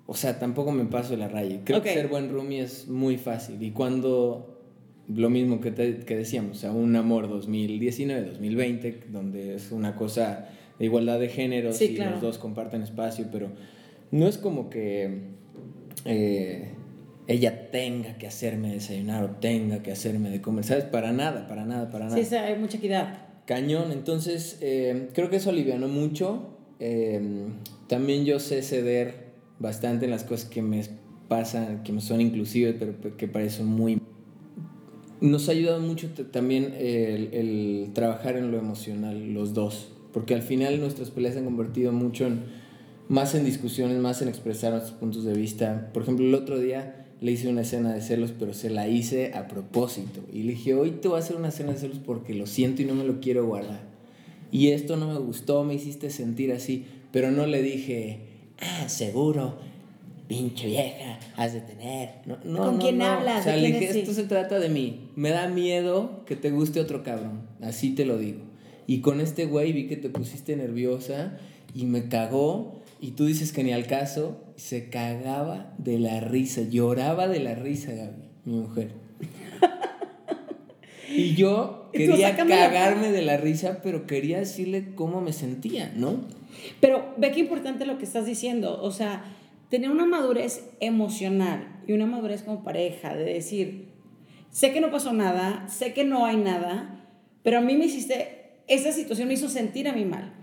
O 0.06 0.14
sea, 0.14 0.40
tampoco 0.40 0.72
me 0.72 0.86
paso 0.86 1.16
la 1.16 1.28
raya. 1.28 1.60
Creo 1.62 1.80
que 1.80 1.94
ser 1.94 2.08
buen 2.08 2.28
roomie 2.28 2.62
es 2.62 2.88
muy 2.88 3.16
fácil. 3.16 3.62
Y 3.62 3.70
cuando. 3.70 4.56
Lo 5.06 5.30
mismo 5.30 5.62
que, 5.62 5.70
te, 5.70 6.00
que 6.00 6.16
decíamos, 6.16 6.58
o 6.58 6.60
sea, 6.60 6.70
un 6.70 6.94
amor 6.94 7.30
2019, 7.30 8.26
2020, 8.26 9.04
donde 9.08 9.54
es 9.54 9.72
una 9.72 9.96
cosa 9.96 10.50
de 10.78 10.84
igualdad 10.84 11.18
de 11.18 11.30
géneros 11.30 11.80
y 11.80 11.96
los 11.96 12.20
dos 12.20 12.36
comparten 12.36 12.82
espacio, 12.82 13.26
pero 13.32 13.48
no 14.10 14.26
es 14.26 14.38
como 14.38 14.70
que 14.70 15.20
eh, 16.04 16.70
ella 17.26 17.70
tenga 17.70 18.16
que 18.16 18.26
hacerme 18.26 18.72
desayunar 18.72 19.24
o 19.24 19.30
tenga 19.32 19.82
que 19.82 19.92
hacerme 19.92 20.30
de 20.30 20.40
comer, 20.40 20.64
¿sabes? 20.64 20.84
Para 20.84 21.12
nada, 21.12 21.46
para 21.46 21.64
nada, 21.64 21.90
para 21.90 22.06
nada. 22.06 22.22
Sí, 22.22 22.34
hay 22.34 22.58
mucha 22.58 22.78
equidad. 22.78 23.26
Cañón, 23.44 23.92
entonces 23.92 24.58
eh, 24.60 25.08
creo 25.14 25.30
que 25.30 25.36
eso 25.36 25.50
alivianó 25.50 25.88
mucho. 25.88 26.56
Eh, 26.80 27.48
también 27.86 28.24
yo 28.24 28.38
sé 28.40 28.62
ceder 28.62 29.32
bastante 29.58 30.06
en 30.06 30.10
las 30.10 30.24
cosas 30.24 30.48
que 30.48 30.62
me 30.62 30.82
pasan, 31.28 31.82
que 31.82 31.92
me 31.92 32.00
son 32.00 32.20
inclusivas, 32.20 32.76
pero 32.78 33.16
que 33.16 33.28
parecen 33.28 33.66
muy... 33.66 34.00
Nos 35.20 35.48
ha 35.48 35.52
ayudado 35.52 35.80
mucho 35.80 36.08
también 36.30 36.74
el, 36.78 37.34
el 37.34 37.90
trabajar 37.92 38.36
en 38.36 38.52
lo 38.52 38.58
emocional, 38.58 39.34
los 39.34 39.52
dos, 39.52 39.92
porque 40.12 40.34
al 40.34 40.42
final 40.42 40.80
nuestras 40.80 41.10
peleas 41.10 41.34
se 41.34 41.40
han 41.40 41.44
convertido 41.44 41.92
mucho 41.92 42.26
en 42.26 42.44
más 43.08 43.34
en 43.34 43.44
discusiones, 43.44 43.98
más 43.98 44.22
en 44.22 44.28
expresar 44.28 44.72
nuestros 44.72 44.96
puntos 44.96 45.24
de 45.24 45.34
vista. 45.34 45.90
Por 45.92 46.02
ejemplo, 46.02 46.26
el 46.26 46.34
otro 46.34 46.58
día 46.58 47.06
le 47.20 47.32
hice 47.32 47.48
una 47.48 47.62
escena 47.62 47.92
de 47.92 48.00
celos, 48.00 48.32
pero 48.38 48.54
se 48.54 48.70
la 48.70 48.86
hice 48.88 49.32
a 49.34 49.48
propósito. 49.48 50.20
Y 50.32 50.42
le 50.42 50.52
dije, 50.52 50.74
hoy 50.74 50.92
te 50.92 51.08
voy 51.08 51.16
a 51.16 51.20
hacer 51.20 51.36
una 51.36 51.48
escena 51.48 51.72
de 51.72 51.78
celos 51.78 51.98
porque 52.04 52.34
lo 52.34 52.46
siento 52.46 52.82
y 52.82 52.84
no 52.84 52.94
me 52.94 53.04
lo 53.04 53.20
quiero 53.20 53.46
guardar. 53.46 53.80
Y 54.50 54.68
esto 54.68 54.96
no 54.96 55.12
me 55.12 55.18
gustó, 55.18 55.64
me 55.64 55.74
hiciste 55.74 56.10
sentir 56.10 56.52
así, 56.52 56.86
pero 57.10 57.30
no 57.30 57.46
le 57.46 57.62
dije, 57.62 58.20
ah, 58.60 58.88
seguro, 58.88 59.56
pinche 60.26 60.66
vieja, 60.66 61.18
has 61.36 61.54
de 61.54 61.60
tener. 61.60 62.10
No, 62.26 62.38
no, 62.44 62.64
¿Con 62.64 62.78
quién 62.78 63.02
hablas? 63.02 63.40
O 63.40 63.44
sea, 63.44 63.56
le 63.56 63.72
dije, 63.72 64.00
esto 64.00 64.12
se 64.12 64.24
trata 64.24 64.58
de 64.58 64.68
mí. 64.68 65.10
Me 65.16 65.30
da 65.30 65.48
miedo 65.48 66.24
que 66.26 66.36
te 66.36 66.50
guste 66.50 66.80
otro 66.80 67.02
cabrón, 67.02 67.42
así 67.60 67.94
te 67.94 68.04
lo 68.04 68.18
digo. 68.18 68.40
Y 68.86 69.00
con 69.00 69.20
este 69.20 69.46
güey 69.46 69.72
vi 69.72 69.86
que 69.86 69.96
te 69.96 70.08
pusiste 70.08 70.56
nerviosa 70.56 71.38
y 71.74 71.84
me 71.84 72.08
cagó 72.08 72.80
y 73.00 73.12
tú 73.12 73.26
dices 73.26 73.52
que 73.52 73.62
ni 73.64 73.72
al 73.72 73.87
caso, 73.87 74.42
se 74.56 74.90
cagaba 74.90 75.74
de 75.78 75.98
la 75.98 76.20
risa, 76.20 76.62
lloraba 76.62 77.28
de 77.28 77.40
la 77.40 77.54
risa, 77.54 77.92
Gaby, 77.92 78.22
mi 78.44 78.54
mujer. 78.54 78.90
y 81.08 81.34
yo 81.34 81.90
quería 81.92 82.37
cagarme 82.37 83.12
de 83.12 83.22
la 83.22 83.37
risa, 83.37 83.80
pero 83.82 84.06
quería 84.06 84.38
decirle 84.38 84.94
cómo 84.94 85.20
me 85.20 85.32
sentía, 85.32 85.92
¿no? 85.94 86.24
Pero 86.80 87.14
ve 87.16 87.30
qué 87.30 87.40
importante 87.40 87.87
lo 87.87 87.98
que 87.98 88.04
estás 88.04 88.26
diciendo, 88.26 88.82
o 88.82 88.90
sea, 88.90 89.24
tener 89.68 89.90
una 89.90 90.06
madurez 90.06 90.68
emocional 90.80 91.82
y 91.87 91.92
una 91.92 92.06
madurez 92.06 92.42
como 92.42 92.64
pareja, 92.64 93.14
de 93.14 93.24
decir, 93.24 93.88
sé 94.50 94.72
que 94.72 94.80
no 94.80 94.90
pasó 94.90 95.12
nada, 95.12 95.68
sé 95.68 95.92
que 95.92 96.04
no 96.04 96.26
hay 96.26 96.37
nada, 96.37 97.06
pero 97.42 97.58
a 97.58 97.61
mí 97.61 97.76
me 97.76 97.87
hiciste, 97.87 98.62
esa 98.66 98.92
situación 98.92 99.28
me 99.28 99.34
hizo 99.34 99.48
sentir 99.48 99.88
a 99.88 99.92
mí 99.92 100.04
mal. 100.04 100.34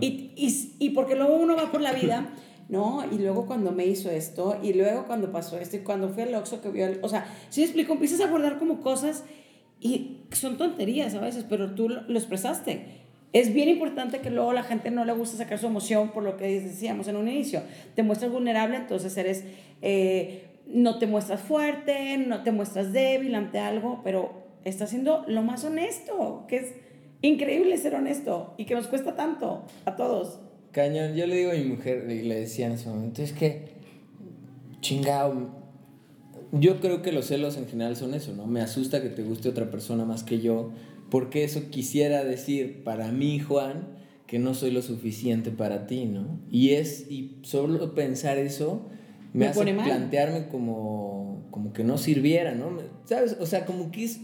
Y, 0.00 0.32
y, 0.36 0.76
y, 0.78 0.90
porque 0.90 1.14
luego 1.14 1.36
uno 1.36 1.56
va 1.56 1.70
por 1.70 1.80
la 1.80 1.92
vida, 1.92 2.34
¿no? 2.68 3.04
Y 3.10 3.18
luego 3.18 3.46
cuando 3.46 3.72
me 3.72 3.86
hizo 3.86 4.10
esto, 4.10 4.58
y 4.62 4.72
luego 4.72 5.06
cuando 5.06 5.30
pasó 5.30 5.58
esto, 5.58 5.76
y 5.76 5.80
cuando 5.80 6.08
fue 6.08 6.24
el 6.24 6.34
Oxxo 6.34 6.60
que 6.60 6.68
vio, 6.70 6.86
el, 6.86 6.98
o 7.02 7.08
sea, 7.08 7.26
si 7.48 7.60
me 7.60 7.66
explico, 7.66 7.92
empiezas 7.92 8.20
a 8.20 8.24
abordar 8.28 8.58
como 8.58 8.80
cosas 8.80 9.24
Y 9.80 10.22
son 10.32 10.56
tonterías 10.58 11.14
a 11.14 11.20
veces, 11.20 11.44
pero 11.48 11.74
tú 11.74 11.88
lo, 11.88 12.02
lo 12.02 12.18
expresaste. 12.18 13.06
Es 13.32 13.52
bien 13.52 13.68
importante 13.68 14.20
que 14.20 14.30
luego 14.30 14.52
la 14.52 14.62
gente 14.62 14.90
no 14.90 15.04
le 15.04 15.12
gusta 15.12 15.36
sacar 15.36 15.58
su 15.58 15.66
emoción 15.66 16.10
por 16.12 16.22
lo 16.22 16.36
que 16.36 16.60
decíamos 16.60 17.08
en 17.08 17.16
un 17.16 17.28
inicio. 17.28 17.62
Te 17.94 18.02
muestras 18.02 18.32
vulnerable, 18.32 18.76
entonces 18.76 19.16
eres, 19.16 19.44
eh, 19.82 20.48
no 20.66 20.98
te 20.98 21.06
muestras 21.06 21.40
fuerte, 21.40 22.16
no 22.18 22.42
te 22.42 22.52
muestras 22.52 22.92
débil 22.92 23.34
ante 23.34 23.58
algo, 23.58 24.00
pero 24.02 24.46
estás 24.64 24.90
siendo 24.90 25.24
lo 25.28 25.42
más 25.42 25.62
honesto, 25.64 26.46
que 26.48 26.56
es 26.56 26.74
increíble 27.22 27.76
ser 27.76 27.94
honesto 27.94 28.54
y 28.56 28.64
que 28.64 28.74
nos 28.74 28.86
cuesta 28.86 29.16
tanto 29.16 29.64
a 29.84 29.96
todos. 29.96 30.40
Cañón, 30.72 31.14
yo 31.14 31.26
le 31.26 31.36
digo 31.36 31.50
a 31.50 31.54
mi 31.54 31.64
mujer 31.64 32.08
y 32.10 32.22
le 32.22 32.40
decía 32.40 32.66
en 32.66 32.72
ese 32.72 32.88
momento, 32.88 33.22
es 33.22 33.32
que, 33.32 33.72
chingado, 34.80 35.48
yo 36.52 36.80
creo 36.80 37.02
que 37.02 37.12
los 37.12 37.26
celos 37.26 37.56
en 37.56 37.66
general 37.66 37.96
son 37.96 38.14
eso, 38.14 38.34
¿no? 38.34 38.46
Me 38.46 38.60
asusta 38.60 39.02
que 39.02 39.08
te 39.08 39.22
guste 39.22 39.48
otra 39.48 39.70
persona 39.70 40.04
más 40.04 40.22
que 40.22 40.40
yo, 40.40 40.70
porque 41.10 41.44
eso 41.44 41.70
quisiera 41.70 42.24
decir 42.24 42.84
para 42.84 43.10
mí, 43.10 43.38
Juan, 43.38 43.98
que 44.26 44.38
no 44.38 44.54
soy 44.54 44.70
lo 44.70 44.82
suficiente 44.82 45.50
para 45.50 45.86
ti, 45.86 46.04
¿no? 46.04 46.38
Y 46.50 46.70
es, 46.70 47.10
y 47.10 47.38
solo 47.42 47.94
pensar 47.94 48.38
eso 48.38 48.86
me, 49.32 49.46
hace 49.46 49.62
plantearme 49.74 50.48
como, 50.48 51.46
como 51.50 51.72
que 51.72 51.82
no 51.82 51.98
sirviera, 51.98 52.54
¿no? 52.54 52.78
¿Sabes? 53.04 53.36
O 53.40 53.46
sea, 53.46 53.64
como 53.64 53.90
que 53.90 54.04
es, 54.04 54.20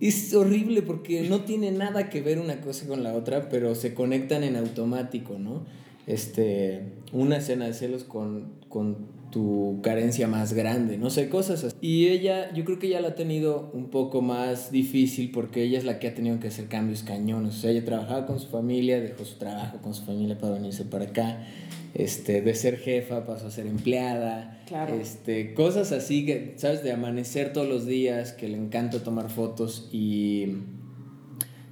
es 0.00 0.32
horrible 0.34 0.82
porque 0.82 1.28
no 1.28 1.40
tiene 1.40 1.70
nada 1.72 2.08
que 2.08 2.20
ver 2.20 2.38
una 2.38 2.60
cosa 2.60 2.86
con 2.86 3.02
la 3.02 3.14
otra, 3.14 3.48
pero 3.48 3.74
se 3.74 3.94
conectan 3.94 4.44
en 4.44 4.56
automático, 4.56 5.38
¿no? 5.38 5.64
Este, 6.06 6.82
una 7.12 7.38
escena 7.38 7.66
de 7.66 7.74
celos 7.74 8.04
con, 8.04 8.52
con 8.68 9.17
tu 9.30 9.80
carencia 9.82 10.28
más 10.28 10.52
grande, 10.52 10.98
no 10.98 11.10
sé, 11.10 11.28
cosas 11.28 11.64
así. 11.64 11.76
Y 11.80 12.08
ella, 12.08 12.52
yo 12.54 12.64
creo 12.64 12.78
que 12.78 12.88
ella 12.88 13.00
la 13.00 13.08
ha 13.08 13.14
tenido 13.14 13.70
un 13.72 13.90
poco 13.90 14.22
más 14.22 14.70
difícil 14.70 15.30
porque 15.30 15.62
ella 15.62 15.78
es 15.78 15.84
la 15.84 15.98
que 15.98 16.08
ha 16.08 16.14
tenido 16.14 16.38
que 16.40 16.48
hacer 16.48 16.66
cambios 16.66 17.02
cañones. 17.02 17.56
O 17.56 17.58
sea, 17.58 17.70
ella 17.70 17.84
trabajaba 17.84 18.26
con 18.26 18.40
su 18.40 18.48
familia, 18.48 19.00
dejó 19.00 19.24
su 19.24 19.36
trabajo 19.36 19.78
con 19.78 19.94
su 19.94 20.04
familia 20.04 20.38
para 20.38 20.54
venirse 20.54 20.84
para 20.84 21.06
acá. 21.06 21.46
Este, 21.94 22.42
de 22.42 22.54
ser 22.54 22.78
jefa 22.78 23.24
pasó 23.26 23.46
a 23.46 23.50
ser 23.50 23.66
empleada. 23.66 24.62
Claro. 24.66 24.94
Este, 24.94 25.54
cosas 25.54 25.92
así 25.92 26.26
que, 26.26 26.54
¿sabes? 26.56 26.82
De 26.82 26.92
amanecer 26.92 27.52
todos 27.52 27.68
los 27.68 27.86
días, 27.86 28.32
que 28.32 28.48
le 28.48 28.56
encanta 28.56 29.02
tomar 29.02 29.30
fotos 29.30 29.88
y 29.92 30.56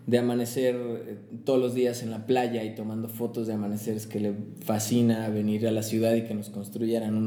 de 0.07 0.19
amanecer 0.19 0.77
eh, 0.77 1.19
todos 1.45 1.61
los 1.61 1.75
días 1.75 2.03
en 2.03 2.11
la 2.11 2.27
playa 2.27 2.63
y 2.63 2.75
tomando 2.75 3.09
fotos 3.09 3.49
de 3.49 3.55
amaneceres 3.55 4.07
que 4.07 4.21
le 4.21 4.35
fascina 4.65 5.29
venir 5.29 5.67
a 5.67 5.73
la 5.73 5.83
ciudad 5.83 6.15
y 6.15 6.23
que 6.23 6.35
nos 6.35 6.49
construyeran 6.49 7.17
un 7.17 7.27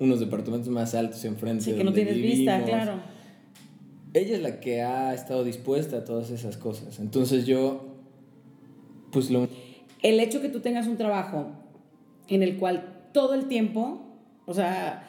unos 0.00 0.20
departamentos 0.20 0.68
más 0.68 0.94
altos 0.94 1.24
enfrente 1.24 1.64
sí, 1.64 1.72
que 1.72 1.84
no 1.84 1.92
tienes 1.92 2.16
vista, 2.16 2.62
claro. 2.64 3.00
Ella 4.12 4.36
es 4.36 4.42
la 4.42 4.60
que 4.60 4.82
ha 4.82 5.14
estado 5.14 5.44
dispuesta 5.44 5.98
a 5.98 6.04
todas 6.04 6.30
esas 6.30 6.56
cosas. 6.56 6.98
Entonces 6.98 7.46
yo, 7.46 7.96
pues 9.12 9.30
lo... 9.30 9.48
El 10.02 10.18
hecho 10.18 10.42
que 10.42 10.48
tú 10.48 10.60
tengas 10.60 10.88
un 10.88 10.96
trabajo 10.96 11.52
en 12.28 12.42
el 12.42 12.58
cual 12.58 13.08
todo 13.12 13.34
el 13.34 13.46
tiempo, 13.46 14.02
o 14.46 14.52
sea, 14.54 15.06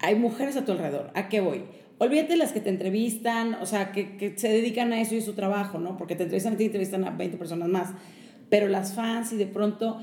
hay 0.00 0.16
mujeres 0.16 0.56
a 0.56 0.64
tu 0.64 0.72
alrededor. 0.72 1.10
¿A 1.14 1.28
qué 1.28 1.40
voy? 1.40 1.62
Olvídate 2.02 2.36
las 2.36 2.52
que 2.52 2.60
te 2.60 2.68
entrevistan, 2.68 3.54
o 3.54 3.66
sea, 3.66 3.92
que, 3.92 4.16
que, 4.16 4.36
se 4.36 4.48
dedican 4.48 4.92
a 4.92 5.00
eso 5.00 5.14
y 5.14 5.18
es 5.18 5.24
su 5.24 5.34
trabajo, 5.34 5.78
¿no? 5.78 5.96
Porque 5.96 6.16
te 6.16 6.24
entrevistan 6.24 6.54
a 6.54 6.56
ti 6.56 6.64
y 6.64 6.66
entrevistan 6.66 7.04
a 7.04 7.10
20 7.10 7.36
personas 7.36 7.68
más. 7.68 7.90
Pero 8.50 8.68
las 8.68 8.94
fans 8.94 9.32
y 9.32 9.36
de 9.36 9.46
pronto, 9.46 9.98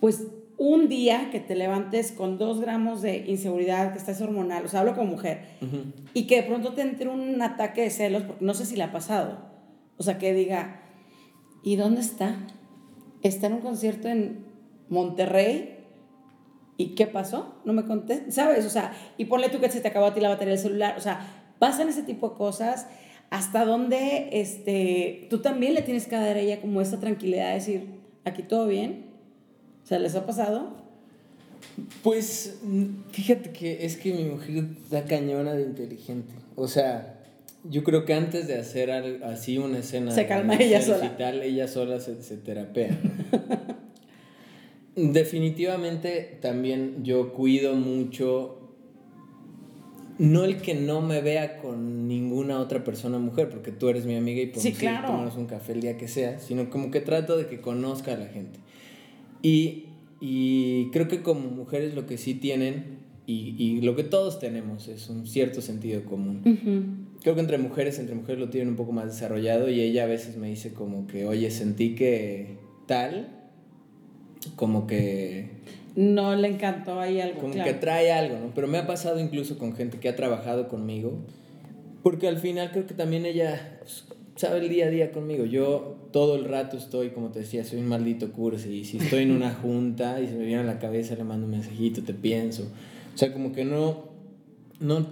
pues 0.00 0.26
un 0.58 0.88
día 0.88 1.30
que 1.32 1.40
te 1.40 1.56
levantes 1.56 2.12
con 2.12 2.36
dos 2.36 2.60
gramos 2.60 3.00
de 3.00 3.24
inseguridad, 3.26 3.92
que 3.92 3.98
estás 3.98 4.20
hormonal, 4.20 4.66
o 4.66 4.68
sea, 4.68 4.80
hablo 4.80 4.94
como 4.94 5.12
mujer, 5.12 5.46
y 6.12 6.26
que 6.26 6.36
de 6.36 6.42
pronto 6.42 6.74
te 6.74 6.82
entre 6.82 7.08
un 7.08 7.40
ataque 7.40 7.82
de 7.82 7.90
celos, 7.90 8.22
porque 8.24 8.44
no 8.44 8.54
sé 8.54 8.66
si 8.66 8.76
le 8.76 8.84
ha 8.84 8.92
pasado. 8.92 9.38
O 9.96 10.02
sea, 10.02 10.18
que 10.18 10.34
diga, 10.34 10.82
¿y 11.62 11.76
dónde 11.76 12.02
está? 12.02 12.36
Está 13.22 13.46
en 13.46 13.54
un 13.54 13.60
concierto 13.60 14.08
en 14.08 14.44
Monterrey 14.90 15.73
¿Y 16.76 16.94
qué 16.94 17.06
pasó? 17.06 17.54
No 17.64 17.72
me 17.72 17.84
conté, 17.84 18.30
¿sabes? 18.30 18.66
O 18.66 18.70
sea, 18.70 18.92
y 19.16 19.26
ponle 19.26 19.48
tú 19.48 19.60
que 19.60 19.70
se 19.70 19.80
te 19.80 19.88
acabó 19.88 20.06
a 20.06 20.14
ti 20.14 20.20
la 20.20 20.28
batería 20.28 20.54
del 20.54 20.62
celular. 20.62 20.96
O 20.98 21.00
sea, 21.00 21.20
pasan 21.58 21.88
ese 21.88 22.02
tipo 22.02 22.30
de 22.30 22.36
cosas 22.36 22.86
hasta 23.30 23.64
donde 23.64 24.28
este, 24.32 25.26
tú 25.30 25.38
también 25.38 25.74
le 25.74 25.82
tienes 25.82 26.06
que 26.06 26.16
dar 26.16 26.36
a 26.36 26.40
ella 26.40 26.60
como 26.60 26.80
esa 26.80 26.98
tranquilidad 26.98 27.48
de 27.48 27.54
decir, 27.54 27.86
aquí 28.24 28.42
todo 28.42 28.66
bien. 28.66 29.06
O 29.84 29.86
sea, 29.86 29.98
¿les 29.98 30.14
ha 30.16 30.26
pasado? 30.26 30.84
Pues 32.02 32.58
fíjate 33.12 33.50
que 33.50 33.84
es 33.84 33.96
que 33.96 34.12
mi 34.12 34.24
mujer 34.24 34.64
está 34.82 35.04
cañona 35.04 35.54
de 35.54 35.62
inteligente. 35.62 36.32
O 36.56 36.68
sea, 36.68 37.20
yo 37.68 37.84
creo 37.84 38.04
que 38.04 38.14
antes 38.14 38.46
de 38.46 38.58
hacer 38.58 38.90
así 39.24 39.58
una 39.58 39.78
escena... 39.78 40.10
Se 40.10 40.26
calma 40.26 40.56
ella 40.56 40.82
sola. 40.82 41.16
Tal, 41.16 41.42
ella 41.42 41.68
sola 41.68 42.00
se, 42.00 42.20
se 42.22 42.36
terapea. 42.36 42.98
Definitivamente 44.96 46.38
también 46.40 47.02
yo 47.02 47.32
cuido 47.32 47.74
mucho, 47.74 48.60
no 50.18 50.44
el 50.44 50.58
que 50.58 50.74
no 50.74 51.00
me 51.00 51.20
vea 51.20 51.58
con 51.58 52.06
ninguna 52.06 52.60
otra 52.60 52.84
persona 52.84 53.18
mujer, 53.18 53.48
porque 53.48 53.72
tú 53.72 53.88
eres 53.88 54.06
mi 54.06 54.14
amiga 54.14 54.40
y 54.40 54.46
podemos 54.46 54.62
sí, 54.62 54.72
claro. 54.72 55.32
un 55.36 55.46
café 55.46 55.72
el 55.72 55.80
día 55.80 55.96
que 55.96 56.06
sea, 56.06 56.38
sino 56.38 56.70
como 56.70 56.92
que 56.92 57.00
trato 57.00 57.36
de 57.36 57.48
que 57.48 57.60
conozca 57.60 58.12
a 58.12 58.16
la 58.16 58.26
gente. 58.26 58.60
Y, 59.42 59.86
y 60.20 60.90
creo 60.92 61.08
que 61.08 61.22
como 61.22 61.50
mujeres 61.50 61.94
lo 61.94 62.06
que 62.06 62.16
sí 62.16 62.34
tienen, 62.34 63.02
y, 63.26 63.56
y, 63.58 63.80
lo 63.80 63.96
que 63.96 64.04
todos 64.04 64.38
tenemos, 64.38 64.86
es 64.86 65.08
un 65.08 65.26
cierto 65.26 65.62
sentido 65.62 66.04
común. 66.04 67.08
Creo 67.22 67.34
que 67.34 67.40
entre 67.40 67.56
mujeres, 67.56 67.98
entre 67.98 68.14
mujeres 68.14 68.38
lo 68.38 68.50
tienen 68.50 68.68
un 68.68 68.76
poco 68.76 68.92
más 68.92 69.06
desarrollado 69.06 69.70
y 69.70 69.80
ella 69.80 70.04
a 70.04 70.06
veces 70.06 70.36
me 70.36 70.50
dice 70.50 70.74
como 70.74 71.06
que, 71.06 71.24
oye, 71.24 71.50
sentí 71.50 71.94
que 71.94 72.58
tal 72.86 73.43
como 74.56 74.86
que... 74.86 75.50
No 75.96 76.34
le 76.34 76.48
encantó 76.48 76.98
ahí 77.00 77.20
algo. 77.20 77.40
Como 77.40 77.54
que 77.54 77.72
trae 77.74 78.12
algo, 78.12 78.36
¿no? 78.38 78.52
Pero 78.54 78.66
me 78.66 78.78
ha 78.78 78.86
pasado 78.86 79.20
incluso 79.20 79.58
con 79.58 79.74
gente 79.74 79.98
que 79.98 80.08
ha 80.08 80.16
trabajado 80.16 80.68
conmigo, 80.68 81.12
porque 82.02 82.26
al 82.26 82.38
final 82.38 82.72
creo 82.72 82.86
que 82.86 82.94
también 82.94 83.26
ella 83.26 83.78
pues, 83.78 84.04
sabe 84.36 84.58
el 84.58 84.68
día 84.68 84.86
a 84.86 84.90
día 84.90 85.12
conmigo. 85.12 85.44
Yo 85.44 85.96
todo 86.10 86.36
el 86.36 86.44
rato 86.44 86.76
estoy, 86.76 87.10
como 87.10 87.30
te 87.30 87.40
decía, 87.40 87.64
soy 87.64 87.80
un 87.80 87.86
maldito 87.86 88.32
curso 88.32 88.68
y 88.68 88.84
si 88.84 88.98
estoy 88.98 89.22
en 89.22 89.30
una 89.30 89.54
junta 89.62 90.20
y 90.20 90.26
se 90.26 90.34
me 90.34 90.44
viene 90.44 90.62
a 90.62 90.64
la 90.64 90.78
cabeza 90.78 91.14
le 91.14 91.24
mando 91.24 91.46
un 91.46 91.52
mensajito, 91.52 92.02
te 92.02 92.14
pienso. 92.14 92.64
O 93.14 93.18
sea, 93.18 93.32
como 93.32 93.52
que 93.52 93.64
no, 93.64 94.04
no, 94.80 95.06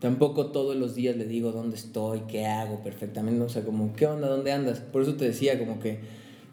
tampoco 0.00 0.46
todos 0.46 0.76
los 0.76 0.94
días 0.94 1.16
le 1.16 1.24
digo 1.24 1.52
dónde 1.52 1.76
estoy, 1.76 2.20
qué 2.28 2.46
hago 2.46 2.82
perfectamente, 2.82 3.42
o 3.42 3.48
sea, 3.48 3.62
como, 3.62 3.94
¿qué 3.94 4.06
onda? 4.06 4.28
¿Dónde 4.28 4.52
andas? 4.52 4.80
Por 4.80 5.02
eso 5.02 5.14
te 5.14 5.24
decía, 5.24 5.58
como 5.58 5.80
que 5.80 6.00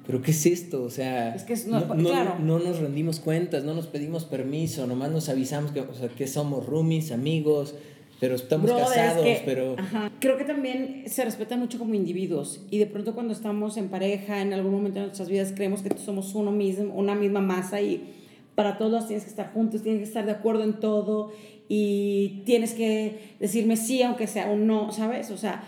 pero 0.06 0.22
¿qué 0.22 0.32
es 0.32 0.46
esto? 0.46 0.84
O 0.84 0.90
sea, 0.90 1.36
no, 1.68 1.96
no, 2.40 2.60
nos 2.60 2.80
rendimos 2.80 3.20
cuentas, 3.20 3.64
no 3.64 3.74
nos 3.74 3.88
pedimos 3.88 4.26
permiso, 4.26 4.86
nomás 4.88 5.12
nos 5.12 5.30
avisamos 5.30 5.72
que, 5.72 5.82
o 5.82 5.94
sea, 5.94 6.10
que 6.10 6.28
somos 6.28 6.66
roomies, 6.66 7.12
amigos, 7.12 7.76
pero 8.20 8.36
estamos 8.36 8.72
casados, 8.72 9.26
pero... 9.46 9.76
Creo 10.20 10.38
que 10.38 10.46
también 10.46 11.04
se 11.08 11.26
respeta 11.26 11.58
mucho 11.58 11.80
como 11.80 11.94
individuos 11.96 12.62
y 12.70 12.78
de 12.78 12.86
pronto 12.86 13.14
cuando 13.14 13.34
estamos 13.34 13.78
en 13.78 13.90
pareja, 13.90 14.42
en 14.42 14.54
algún 14.54 14.72
momento 14.72 15.00
de 15.00 15.06
nuestras 15.06 15.28
vidas, 15.30 15.54
creemos 15.56 15.82
que 15.82 15.98
somos 15.98 16.34
uno 16.36 16.52
mismo, 16.52 16.94
una 16.94 17.16
misma 17.16 17.42
masa 17.42 17.82
y 17.82 18.14
para 18.54 18.78
todos 18.78 19.08
tienes 19.08 19.26
que 19.26 19.30
estar 19.30 19.52
juntos, 19.54 19.82
tienes 19.82 20.02
que 20.02 20.08
estar 20.08 20.26
de 20.26 20.32
acuerdo 20.32 20.64
en 20.64 20.80
todo 20.80 21.32
y 21.68 22.44
tienes 22.46 22.74
que 22.74 23.36
decirme 23.40 23.76
sí 23.76 24.02
aunque 24.04 24.28
sea 24.28 24.50
un 24.52 24.68
no, 24.68 24.92
¿sabes? 24.92 25.32
O 25.32 25.38
sea, 25.38 25.64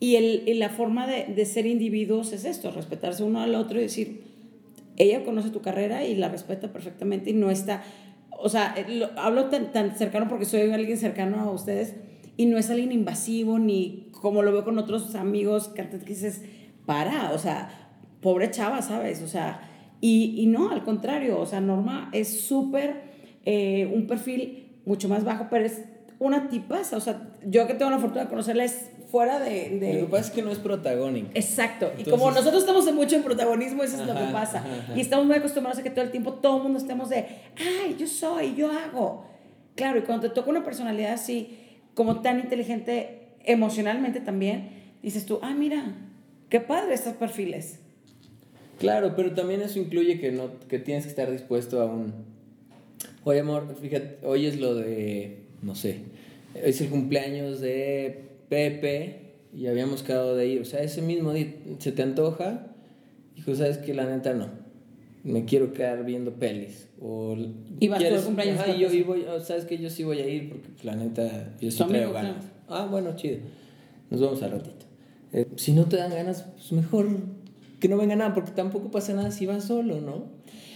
y, 0.00 0.16
el, 0.16 0.58
la 0.58 0.70
forma 0.70 1.06
de, 1.06 1.26
de, 1.26 1.44
ser 1.44 1.66
individuos 1.66 2.32
es 2.32 2.44
esto, 2.44 2.70
respetarse 2.70 3.22
uno 3.22 3.40
al 3.40 3.54
otro 3.54 3.78
y 3.78 3.82
decir, 3.82 4.22
ella 4.96 5.24
conoce 5.24 5.50
tu 5.50 5.60
carrera 5.60 6.04
y 6.04 6.16
la 6.16 6.28
respeta 6.28 6.72
perfectamente 6.72 7.30
y 7.30 7.34
no 7.34 7.50
está, 7.50 7.82
o 8.30 8.48
sea, 8.48 8.74
eh, 8.76 9.08
hablo 9.16 9.46
tan, 9.46 9.72
tan 9.72 9.96
cercano 9.96 10.28
porque 10.28 10.46
soy 10.46 10.70
alguien 10.70 10.96
cercano 10.96 11.38
a 11.40 11.50
ustedes 11.50 11.94
y 12.36 12.46
no 12.46 12.58
es 12.58 12.70
alguien 12.70 12.92
invasivo 12.92 13.58
ni 13.58 14.08
como 14.12 14.42
lo 14.42 14.52
veo 14.52 14.64
con 14.64 14.78
otros 14.78 15.14
amigos 15.14 15.68
que 15.68 15.82
dices, 15.84 16.42
para, 16.86 17.32
o 17.32 17.38
sea, 17.38 17.90
pobre 18.20 18.50
chava, 18.50 18.82
¿sabes? 18.82 19.22
O 19.22 19.28
sea, 19.28 19.68
y, 20.00 20.34
y 20.38 20.46
no, 20.46 20.70
al 20.70 20.82
contrario, 20.82 21.38
o 21.38 21.46
sea, 21.46 21.60
Norma 21.60 22.08
es 22.12 22.40
súper, 22.40 23.02
eh, 23.44 23.90
un 23.92 24.06
perfil 24.06 24.80
mucho 24.86 25.08
más 25.08 25.24
bajo, 25.24 25.48
pero 25.50 25.66
es 25.66 25.84
una 26.18 26.48
tipaza, 26.48 26.96
o 26.96 27.00
sea, 27.00 27.36
yo 27.46 27.66
que 27.66 27.74
tengo 27.74 27.90
la 27.90 27.98
fortuna 27.98 28.24
de 28.24 28.30
conocerla 28.30 28.64
es 28.64 28.90
fuera 29.10 29.40
de, 29.40 29.78
de... 29.78 29.94
Lo 29.94 30.06
que 30.06 30.10
pasa 30.10 30.28
es 30.28 30.30
que 30.30 30.42
no 30.42 30.50
es 30.50 30.58
protagónico. 30.58 31.30
Exacto. 31.34 31.90
Y 31.98 32.04
como 32.04 32.30
nosotros 32.30 32.62
estamos 32.62 32.92
mucho 32.92 33.16
en 33.16 33.22
protagonismo, 33.22 33.82
eso 33.82 34.00
es 34.00 34.06
lo 34.06 34.14
que 34.14 34.32
pasa. 34.32 34.64
Y 34.94 35.00
estamos 35.00 35.26
muy 35.26 35.36
acostumbrados 35.36 35.80
a 35.80 35.82
que 35.82 35.90
todo 35.90 36.04
el 36.04 36.10
tiempo 36.10 36.34
todo 36.34 36.58
el 36.58 36.62
mundo 36.62 36.78
estemos 36.78 37.08
de, 37.08 37.26
ay, 37.56 37.96
yo 37.98 38.06
soy, 38.06 38.54
yo 38.54 38.70
hago. 38.70 39.26
Claro, 39.74 39.98
y 39.98 40.02
cuando 40.02 40.28
te 40.28 40.34
toca 40.34 40.50
una 40.50 40.64
personalidad 40.64 41.12
así, 41.12 41.58
como 41.94 42.20
tan 42.20 42.40
inteligente 42.40 43.28
emocionalmente 43.44 44.20
también, 44.20 44.70
dices 45.02 45.26
tú, 45.26 45.38
ah, 45.42 45.54
mira, 45.54 45.96
qué 46.48 46.60
padre 46.60 46.94
estos 46.94 47.14
perfiles. 47.14 47.80
Claro, 48.78 49.14
pero 49.16 49.32
también 49.32 49.60
eso 49.60 49.78
incluye 49.78 50.20
que, 50.20 50.32
no, 50.32 50.50
que 50.68 50.78
tienes 50.78 51.04
que 51.04 51.10
estar 51.10 51.30
dispuesto 51.30 51.82
a 51.82 51.86
un... 51.86 52.14
Oye, 53.24 53.40
amor, 53.40 53.76
fíjate, 53.80 54.18
hoy 54.22 54.46
es 54.46 54.58
lo 54.58 54.74
de, 54.74 55.40
no 55.62 55.74
sé, 55.74 55.98
es 56.54 56.80
el 56.80 56.88
cumpleaños 56.88 57.60
de 57.60 58.29
Pepe 58.50 59.36
y 59.56 59.66
habíamos 59.68 60.02
quedado 60.02 60.36
de 60.36 60.46
ir. 60.48 60.60
O 60.60 60.64
sea, 60.66 60.82
ese 60.82 61.00
mismo 61.00 61.32
día 61.32 61.54
se 61.78 61.92
te 61.92 62.02
antoja. 62.02 62.66
Dijo, 63.34 63.54
¿sabes 63.54 63.78
qué? 63.78 63.94
La 63.94 64.04
neta 64.04 64.34
no. 64.34 64.48
Me 65.24 65.44
quiero 65.44 65.72
quedar 65.72 66.04
viendo 66.04 66.32
pelis. 66.34 66.88
O, 67.00 67.36
¿Y 67.78 67.88
vas 67.88 67.98
¿quieres? 68.00 68.22
cumpleaños 68.22 68.60
Ajá, 68.60 68.74
y 68.76 68.80
yo, 68.80 68.86
eso? 68.88 68.96
y 68.96 69.02
voy, 69.02 69.24
oh, 69.24 69.40
¿sabes 69.40 69.64
qué? 69.64 69.78
Yo 69.78 69.88
sí 69.88 70.02
voy 70.04 70.18
a 70.20 70.28
ir 70.28 70.50
porque 70.50 70.68
pues, 70.68 70.84
la 70.84 70.96
neta 70.96 71.54
yo 71.60 71.70
sí 71.70 71.82
traigo 71.88 72.12
ganas. 72.12 72.44
Ah, 72.68 72.86
bueno, 72.90 73.14
chido. 73.16 73.38
Nos 74.10 74.20
vemos 74.20 74.42
al 74.42 74.50
ratito. 74.52 74.86
Eh, 75.32 75.46
si 75.56 75.72
no 75.72 75.84
te 75.86 75.96
dan 75.96 76.10
ganas, 76.10 76.42
pues 76.56 76.72
mejor 76.72 77.08
que 77.78 77.88
no 77.88 77.96
venga 77.96 78.16
nada 78.16 78.34
porque 78.34 78.50
tampoco 78.50 78.90
pasa 78.90 79.14
nada 79.14 79.30
si 79.30 79.46
vas 79.46 79.64
solo, 79.64 80.00
¿no? 80.00 80.24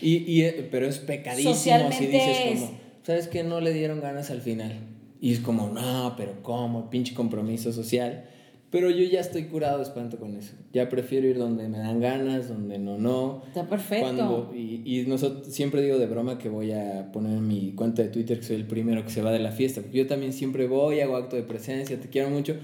Y, 0.01 0.19
y, 0.31 0.43
eh, 0.43 0.69
pero 0.71 0.87
es 0.87 0.99
pecadísimo 0.99 1.91
si 1.91 2.07
dices 2.07 2.39
es- 2.39 2.61
como, 2.61 2.79
¿sabes 3.03 3.29
qué? 3.29 3.43
No 3.43 3.61
le 3.61 3.73
dieron 3.73 4.01
ganas 4.01 4.31
al 4.31 4.41
final. 4.43 4.73
Y 5.25 5.33
es 5.33 5.41
como, 5.41 5.71
no, 5.71 6.13
pero 6.19 6.43
¿cómo? 6.43 6.91
Pinche 6.91 7.15
compromiso 7.15 7.73
social. 7.73 8.25
Pero 8.71 8.91
yo 8.91 9.05
ya 9.05 9.21
estoy 9.21 9.45
curado 9.45 9.79
de 9.79 9.85
espanto 9.85 10.19
con 10.19 10.37
eso. 10.37 10.53
Ya 10.75 10.91
prefiero 10.91 11.27
ir 11.27 11.39
donde 11.39 11.67
me 11.67 11.79
dan 11.79 11.99
ganas, 11.99 12.49
donde 12.49 12.79
no, 12.79 12.99
no. 12.99 13.43
Está 13.47 13.67
perfecto. 13.67 14.05
Cuando, 14.05 14.53
y 14.55 14.83
y 14.85 15.07
nosotros, 15.07 15.47
siempre 15.55 15.81
digo 15.81 15.97
de 15.97 16.07
broma 16.07 16.37
que 16.37 16.51
voy 16.51 16.73
a 16.73 17.11
poner 17.11 17.39
en 17.39 17.49
mi 17.49 17.73
cuenta 17.73 18.03
de 18.03 18.09
Twitter 18.11 18.39
que 18.41 18.45
soy 18.45 18.57
el 18.57 18.67
primero 18.67 19.03
que 19.03 19.09
se 19.11 19.23
va 19.23 19.33
de 19.33 19.39
la 19.39 19.51
fiesta. 19.53 19.81
Porque 19.81 19.97
yo 19.97 20.07
también 20.07 20.35
siempre 20.35 20.67
voy, 20.67 21.01
hago 21.01 21.17
acto 21.17 21.37
de 21.37 21.43
presencia, 21.45 21.99
te 21.99 22.09
quiero 22.11 22.29
mucho, 22.29 22.57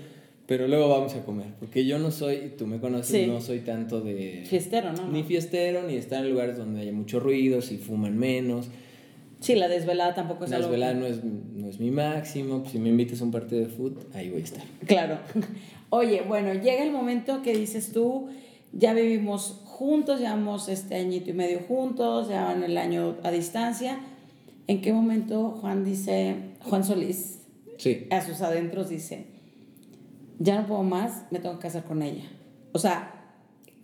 pero 0.46 0.68
luego 0.68 0.86
vamos 0.90 1.14
a 1.14 1.24
comer. 1.24 1.54
Porque 1.60 1.86
yo 1.86 1.98
no 1.98 2.10
soy, 2.10 2.52
tú 2.58 2.66
me 2.66 2.78
conoces, 2.78 3.22
Sí. 3.22 3.26
no 3.26 3.40
soy 3.40 3.60
tanto 3.60 4.02
de... 4.02 4.42
Fiestero, 4.46 4.92
¿no? 4.92 5.08
Ni 5.10 5.22
fiestero, 5.22 5.84
ni 5.84 5.94
estar 5.94 6.22
en 6.24 6.30
lugares 6.32 6.58
donde 6.58 6.82
haya 6.82 6.92
mucho 6.92 7.20
ruido, 7.20 7.62
si 7.62 7.78
fuman 7.78 8.18
menos. 8.18 8.68
Sí, 9.40 9.54
la 9.54 9.68
desvelada 9.68 10.14
tampoco 10.14 10.44
es 10.44 10.50
La 10.50 10.56
algo. 10.56 10.68
desvelada 10.68 10.94
no 10.94 11.06
es, 11.06 11.24
no 11.24 11.68
es 11.68 11.80
mi 11.80 11.90
máximo. 11.90 12.60
Pues 12.60 12.72
si 12.72 12.78
me 12.78 12.90
invitas 12.90 13.20
a 13.20 13.24
un 13.24 13.30
partido 13.30 13.62
de 13.62 13.68
fútbol, 13.68 14.06
ahí 14.14 14.28
voy 14.28 14.42
a 14.42 14.44
estar. 14.44 14.62
Claro. 14.86 15.18
Oye, 15.90 16.22
bueno, 16.28 16.52
llega 16.54 16.82
el 16.84 16.92
momento 16.92 17.42
que 17.42 17.56
dices 17.56 17.92
tú, 17.92 18.28
ya 18.72 18.92
vivimos 18.92 19.60
juntos, 19.64 20.20
llevamos 20.20 20.68
este 20.68 20.94
añito 20.96 21.30
y 21.30 21.32
medio 21.32 21.60
juntos, 21.60 22.28
ya 22.28 22.44
van 22.44 22.62
el 22.62 22.76
año 22.76 23.16
a 23.22 23.30
distancia. 23.30 23.98
¿En 24.66 24.82
qué 24.82 24.92
momento 24.92 25.52
Juan 25.60 25.84
dice, 25.84 26.36
Juan 26.68 26.84
Solís, 26.84 27.38
Sí. 27.78 28.06
a 28.10 28.20
sus 28.20 28.42
adentros 28.42 28.90
dice, 28.90 29.24
ya 30.38 30.60
no 30.60 30.66
puedo 30.66 30.82
más, 30.82 31.24
me 31.30 31.38
tengo 31.40 31.56
que 31.56 31.62
casar 31.62 31.84
con 31.84 32.02
ella? 32.02 32.24
O 32.72 32.78
sea, 32.78 33.32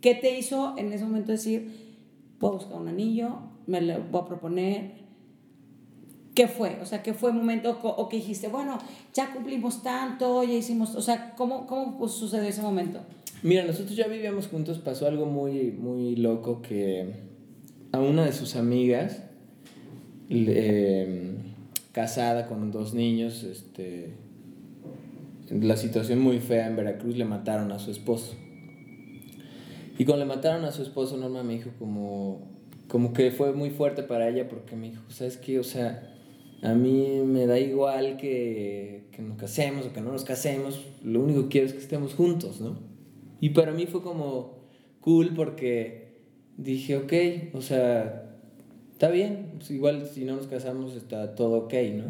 ¿qué 0.03 0.15
te 0.15 0.39
hizo 0.39 0.75
en 0.77 0.93
ese 0.93 1.05
momento 1.05 1.33
decir, 1.33 1.97
puedo 2.39 2.55
buscar 2.55 2.79
un 2.79 2.89
anillo, 2.89 3.39
me 3.67 3.81
lo 3.81 4.01
voy 4.05 4.21
a 4.21 4.25
proponer? 4.27 5.06
¿Qué 6.37 6.47
fue? 6.49 6.79
O 6.83 6.87
sea, 6.87 7.03
¿qué 7.03 7.15
fue 7.15 7.31
el 7.31 7.37
momento 7.37 7.79
o 7.83 8.09
que 8.09 8.19
dijiste, 8.19 8.47
bueno, 8.49 8.79
ya 9.15 9.33
cumplimos 9.33 9.83
tanto, 9.83 10.45
ya 10.45 10.53
hicimos, 10.53 10.95
o 10.95 11.01
sea, 11.01 11.35
¿cómo, 11.35 11.67
cómo 11.67 11.97
pues, 11.99 12.13
sucedió 12.13 12.47
ese 12.49 12.61
momento? 12.63 13.01
Mira, 13.43 13.65
nosotros 13.65 13.97
ya 13.97 14.07
vivíamos 14.07 14.47
juntos, 14.47 14.79
pasó 14.79 15.07
algo 15.07 15.25
muy, 15.27 15.73
muy 15.73 16.15
loco 16.15 16.61
que 16.63 17.15
a 17.93 17.99
una 18.01 18.25
de 18.27 18.33
sus 18.33 18.55
amigas, 18.55 19.23
le- 20.29 21.37
casada 21.93 22.47
con 22.47 22.71
dos 22.71 22.93
niños, 22.93 23.43
este, 23.43 24.11
la 25.51 25.77
situación 25.79 26.21
muy 26.21 26.41
fea 26.41 26.67
en 26.67 26.77
Veracruz, 26.77 27.17
le 27.17 27.25
mataron 27.25 27.73
a 27.73 27.79
su 27.79 27.91
esposo. 27.91 28.35
Y 29.99 30.05
cuando 30.05 30.27
le 30.27 30.29
mataron 30.35 30.67
a 30.67 30.73
su 30.73 30.83
esposo, 30.83 31.17
Norma 31.17 31.43
me 31.43 31.55
dijo 31.55 31.71
como, 31.79 32.43
como 32.89 33.15
que 33.15 33.31
fue 33.31 33.55
muy 33.55 33.71
fuerte 33.71 34.03
para 34.03 34.29
ella 34.29 34.47
porque 34.49 34.77
me 34.77 34.91
dijo, 34.91 35.03
¿sabes 35.09 35.39
qué? 35.39 35.59
O 35.59 35.65
sea, 35.65 36.13
a 36.63 36.75
mí 36.75 37.21
me 37.25 37.47
da 37.47 37.59
igual 37.59 38.17
que, 38.17 39.05
que 39.13 39.23
nos 39.23 39.37
casemos 39.37 39.87
o 39.87 39.93
que 39.93 40.01
no 40.01 40.13
nos 40.13 40.25
casemos, 40.25 40.85
lo 41.05 41.21
único 41.23 41.43
que 41.43 41.49
quiero 41.49 41.67
es 41.67 41.73
que 41.75 41.79
estemos 41.81 42.15
juntos, 42.15 42.61
¿no? 42.61 42.79
Y 43.41 43.51
para 43.51 43.73
mí 43.73 43.87
fue 43.87 44.03
como 44.03 44.57
cool 45.01 45.33
porque 45.35 46.07
dije, 46.57 46.97
ok, 46.97 47.13
o 47.55 47.61
sea, 47.61 48.37
está 48.93 49.11
bien, 49.11 49.53
pues 49.59 49.71
igual 49.71 50.07
si 50.07 50.25
no 50.25 50.37
nos 50.37 50.47
casamos 50.47 50.95
está 50.97 51.35
todo 51.35 51.59
ok, 51.65 51.75
¿no? 51.97 52.05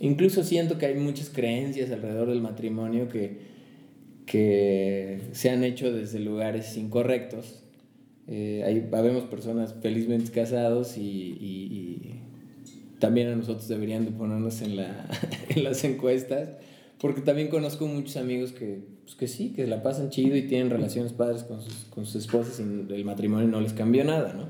Incluso 0.00 0.44
siento 0.44 0.78
que 0.78 0.86
hay 0.86 0.94
muchas 0.94 1.28
creencias 1.30 1.90
alrededor 1.90 2.28
del 2.28 2.40
matrimonio 2.40 3.08
que, 3.08 3.38
que 4.26 5.20
se 5.32 5.50
han 5.50 5.64
hecho 5.64 5.92
desde 5.92 6.20
lugares 6.20 6.76
incorrectos. 6.76 7.64
Eh, 8.26 8.62
hay, 8.64 8.86
habemos 8.92 9.24
personas 9.24 9.74
felizmente 9.82 10.30
casados 10.30 10.98
y- 10.98 11.02
y 11.40 12.17
también 12.98 13.28
a 13.28 13.36
nosotros 13.36 13.68
deberían 13.68 14.04
de 14.04 14.10
ponernos 14.12 14.60
en, 14.62 14.76
la, 14.76 15.08
en 15.48 15.64
las 15.64 15.84
encuestas, 15.84 16.50
porque 17.00 17.20
también 17.20 17.48
conozco 17.48 17.86
muchos 17.86 18.16
amigos 18.16 18.52
que, 18.52 18.80
pues 19.04 19.14
que 19.14 19.28
sí, 19.28 19.52
que 19.54 19.66
la 19.66 19.82
pasan 19.82 20.10
chido 20.10 20.36
y 20.36 20.42
tienen 20.42 20.70
relaciones 20.70 21.12
padres 21.12 21.44
con 21.44 21.62
sus, 21.62 21.84
con 21.90 22.04
sus 22.06 22.16
esposas 22.24 22.58
y 22.60 22.62
el 22.92 23.04
matrimonio 23.04 23.46
no 23.48 23.60
les 23.60 23.72
cambió 23.72 24.02
nada, 24.04 24.32
¿no? 24.34 24.46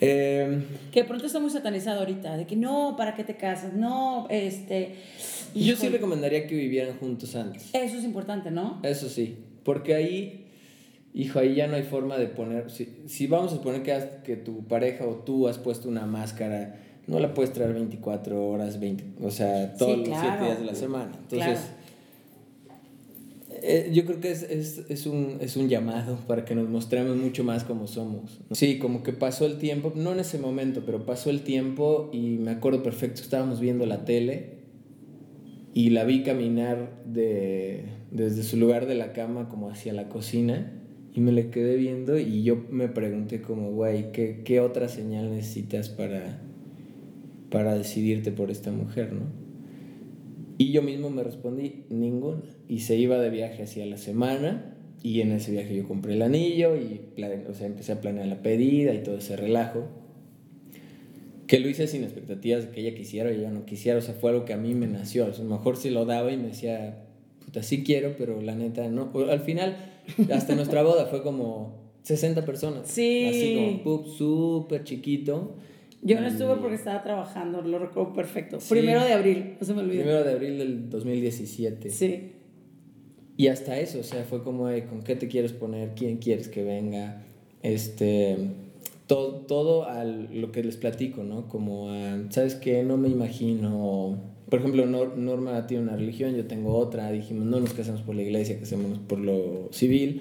Eh, 0.00 0.62
Que 0.90 1.04
pronto 1.04 1.26
está 1.26 1.38
muy 1.38 1.50
satanizado 1.50 2.00
ahorita, 2.00 2.36
de 2.36 2.46
que 2.46 2.56
no, 2.56 2.94
¿para 2.96 3.14
qué 3.14 3.24
te 3.24 3.36
casas? 3.36 3.72
No, 3.74 4.26
este... 4.30 4.96
yo 5.54 5.76
sí 5.76 5.88
recomendaría 5.88 6.46
que 6.46 6.54
vivieran 6.56 6.96
juntos 6.98 7.36
antes. 7.36 7.70
Eso 7.72 7.98
es 7.98 8.04
importante, 8.04 8.50
¿no? 8.50 8.80
Eso 8.82 9.08
sí, 9.08 9.36
porque 9.64 9.94
ahí, 9.94 10.46
hijo, 11.14 11.38
ahí 11.38 11.54
ya 11.54 11.68
no 11.68 11.76
hay 11.76 11.84
forma 11.84 12.18
de 12.18 12.26
poner, 12.26 12.70
si, 12.70 12.88
si 13.06 13.26
vamos 13.28 13.52
a 13.52 13.56
suponer 13.56 13.82
que, 13.82 13.92
has- 13.92 14.22
que 14.24 14.34
tu 14.36 14.66
pareja 14.66 15.06
o 15.06 15.16
tú 15.16 15.46
has 15.46 15.58
puesto 15.58 15.88
una 15.88 16.04
máscara, 16.06 16.80
no 17.06 17.18
la 17.20 17.34
puedes 17.34 17.52
traer 17.52 17.72
24 17.74 18.48
horas, 18.48 18.78
20, 18.80 19.04
o 19.24 19.30
sea, 19.30 19.74
todos 19.76 19.98
los 19.98 20.08
claro. 20.08 20.28
7 20.38 20.44
días 20.44 20.58
de 20.60 20.64
la 20.66 20.74
semana. 20.74 21.12
Entonces, 21.22 21.58
Claro. 21.58 21.82
eh, 23.62 23.90
yo 23.92 24.04
creo 24.04 24.20
que 24.20 24.30
es, 24.30 24.42
es, 24.44 24.84
es, 24.88 25.06
un, 25.06 25.36
es 25.40 25.56
un 25.56 25.68
llamado 25.68 26.16
para 26.26 26.44
que 26.44 26.54
nos 26.54 26.68
mostremos 26.68 27.16
mucho 27.16 27.44
más 27.44 27.64
como 27.64 27.86
somos. 27.86 28.40
Sí, 28.52 28.78
como 28.78 29.02
que 29.02 29.12
pasó 29.12 29.46
el 29.46 29.58
tiempo, 29.58 29.92
no 29.94 30.12
en 30.12 30.20
ese 30.20 30.38
momento, 30.38 30.82
pero 30.86 31.04
pasó 31.04 31.30
el 31.30 31.42
tiempo 31.42 32.10
y 32.12 32.38
me 32.38 32.50
acuerdo 32.52 32.82
perfecto, 32.82 33.20
estábamos 33.22 33.60
viendo 33.60 33.84
la 33.86 34.04
tele 34.04 34.62
y 35.74 35.90
la 35.90 36.04
vi 36.04 36.22
caminar 36.22 37.02
de, 37.06 37.84
desde 38.10 38.42
su 38.42 38.56
lugar 38.56 38.86
de 38.86 38.94
la 38.94 39.12
cama 39.12 39.48
como 39.48 39.70
hacia 39.70 39.92
la 39.92 40.08
cocina 40.08 40.72
y 41.14 41.20
me 41.20 41.32
le 41.32 41.50
quedé 41.50 41.76
viendo 41.76 42.18
y 42.18 42.42
yo 42.42 42.64
me 42.70 42.88
pregunté 42.88 43.42
como, 43.42 43.70
güey, 43.72 44.12
¿qué, 44.12 44.42
¿qué 44.44 44.60
otra 44.60 44.88
señal 44.88 45.30
necesitas 45.30 45.88
para, 45.88 46.40
para 47.52 47.76
decidirte 47.76 48.32
por 48.32 48.50
esta 48.50 48.72
mujer, 48.72 49.12
no? 49.12 49.26
Y 50.58 50.72
yo 50.72 50.82
mismo 50.82 51.10
me 51.10 51.22
respondí, 51.22 51.84
ninguna. 51.90 52.42
Y 52.68 52.80
se 52.80 52.96
iba 52.96 53.18
de 53.18 53.30
viaje 53.30 53.62
hacia 53.64 53.84
la 53.84 53.98
semana 53.98 54.76
y 55.02 55.20
en 55.20 55.32
ese 55.32 55.50
viaje 55.52 55.76
yo 55.76 55.86
compré 55.86 56.14
el 56.14 56.22
anillo 56.22 56.76
y 56.76 57.00
o 57.48 57.54
sea, 57.54 57.66
empecé 57.66 57.92
a 57.92 58.00
planear 58.00 58.26
la 58.26 58.42
pedida 58.42 58.94
y 58.94 59.02
todo 59.02 59.18
ese 59.18 59.36
relajo. 59.36 59.84
Que 61.46 61.58
lo 61.60 61.68
hice 61.68 61.86
sin 61.86 62.04
expectativas 62.04 62.66
de 62.66 62.70
que 62.70 62.80
ella 62.80 62.94
quisiera 62.94 63.28
o 63.28 63.32
yo 63.32 63.50
no 63.50 63.66
quisiera. 63.66 63.98
O 63.98 64.02
sea, 64.02 64.14
fue 64.14 64.30
algo 64.30 64.44
que 64.44 64.54
a 64.54 64.56
mí 64.56 64.74
me 64.74 64.86
nació. 64.86 65.26
O 65.26 65.32
sea, 65.32 65.44
a 65.44 65.48
lo 65.48 65.56
mejor 65.56 65.76
se 65.76 65.90
lo 65.90 66.06
daba 66.06 66.32
y 66.32 66.38
me 66.38 66.48
decía, 66.48 67.04
puta, 67.44 67.62
sí 67.62 67.82
quiero, 67.82 68.14
pero 68.16 68.40
la 68.40 68.54
neta 68.54 68.88
no. 68.88 69.12
Al 69.28 69.40
final, 69.40 69.76
hasta 70.32 70.54
nuestra 70.54 70.82
boda 70.82 71.06
fue 71.06 71.22
como 71.22 71.92
60 72.04 72.44
personas. 72.46 72.88
Sí. 72.88 73.26
Así 73.28 73.54
como, 73.56 73.82
pup, 73.82 74.06
súper 74.06 74.84
chiquito. 74.84 75.56
Yo 76.02 76.20
no 76.20 76.26
estuve 76.26 76.56
porque 76.56 76.74
estaba 76.74 77.02
trabajando, 77.02 77.62
lo 77.62 77.78
recuerdo 77.78 78.12
perfecto. 78.12 78.60
Sí. 78.60 78.68
Primero 78.74 79.04
de 79.04 79.12
abril, 79.12 79.54
no 79.60 79.66
se 79.66 79.72
me 79.72 79.80
olvidó. 79.80 80.02
Primero 80.02 80.24
de 80.24 80.32
abril 80.32 80.58
del 80.58 80.90
2017. 80.90 81.90
Sí. 81.90 82.32
Y 83.36 83.46
hasta 83.46 83.78
eso, 83.78 84.00
o 84.00 84.02
sea, 84.02 84.24
fue 84.24 84.42
como, 84.42 84.66
de, 84.68 84.84
¿con 84.84 85.02
qué 85.02 85.14
te 85.16 85.28
quieres 85.28 85.52
poner? 85.52 85.90
¿Quién 85.94 86.18
quieres 86.18 86.48
que 86.48 86.64
venga? 86.64 87.22
Este, 87.62 88.36
todo, 89.06 89.36
todo 89.46 89.84
a 89.88 90.04
lo 90.04 90.52
que 90.52 90.62
les 90.64 90.76
platico, 90.76 91.22
¿no? 91.22 91.48
Como, 91.48 91.90
a, 91.90 92.18
¿sabes 92.30 92.56
qué? 92.56 92.82
No 92.82 92.96
me 92.96 93.08
imagino... 93.08 94.18
Por 94.50 94.58
ejemplo, 94.58 94.84
Nor- 94.86 95.16
Norma 95.16 95.66
tiene 95.66 95.84
una 95.84 95.96
religión, 95.96 96.34
yo 96.36 96.44
tengo 96.46 96.76
otra. 96.76 97.10
Dijimos, 97.10 97.46
no 97.46 97.58
nos 97.58 97.72
casamos 97.72 98.02
por 98.02 98.14
la 98.14 98.20
iglesia, 98.22 98.58
casémonos 98.60 98.98
por 98.98 99.18
lo 99.18 99.68
civil. 99.72 100.20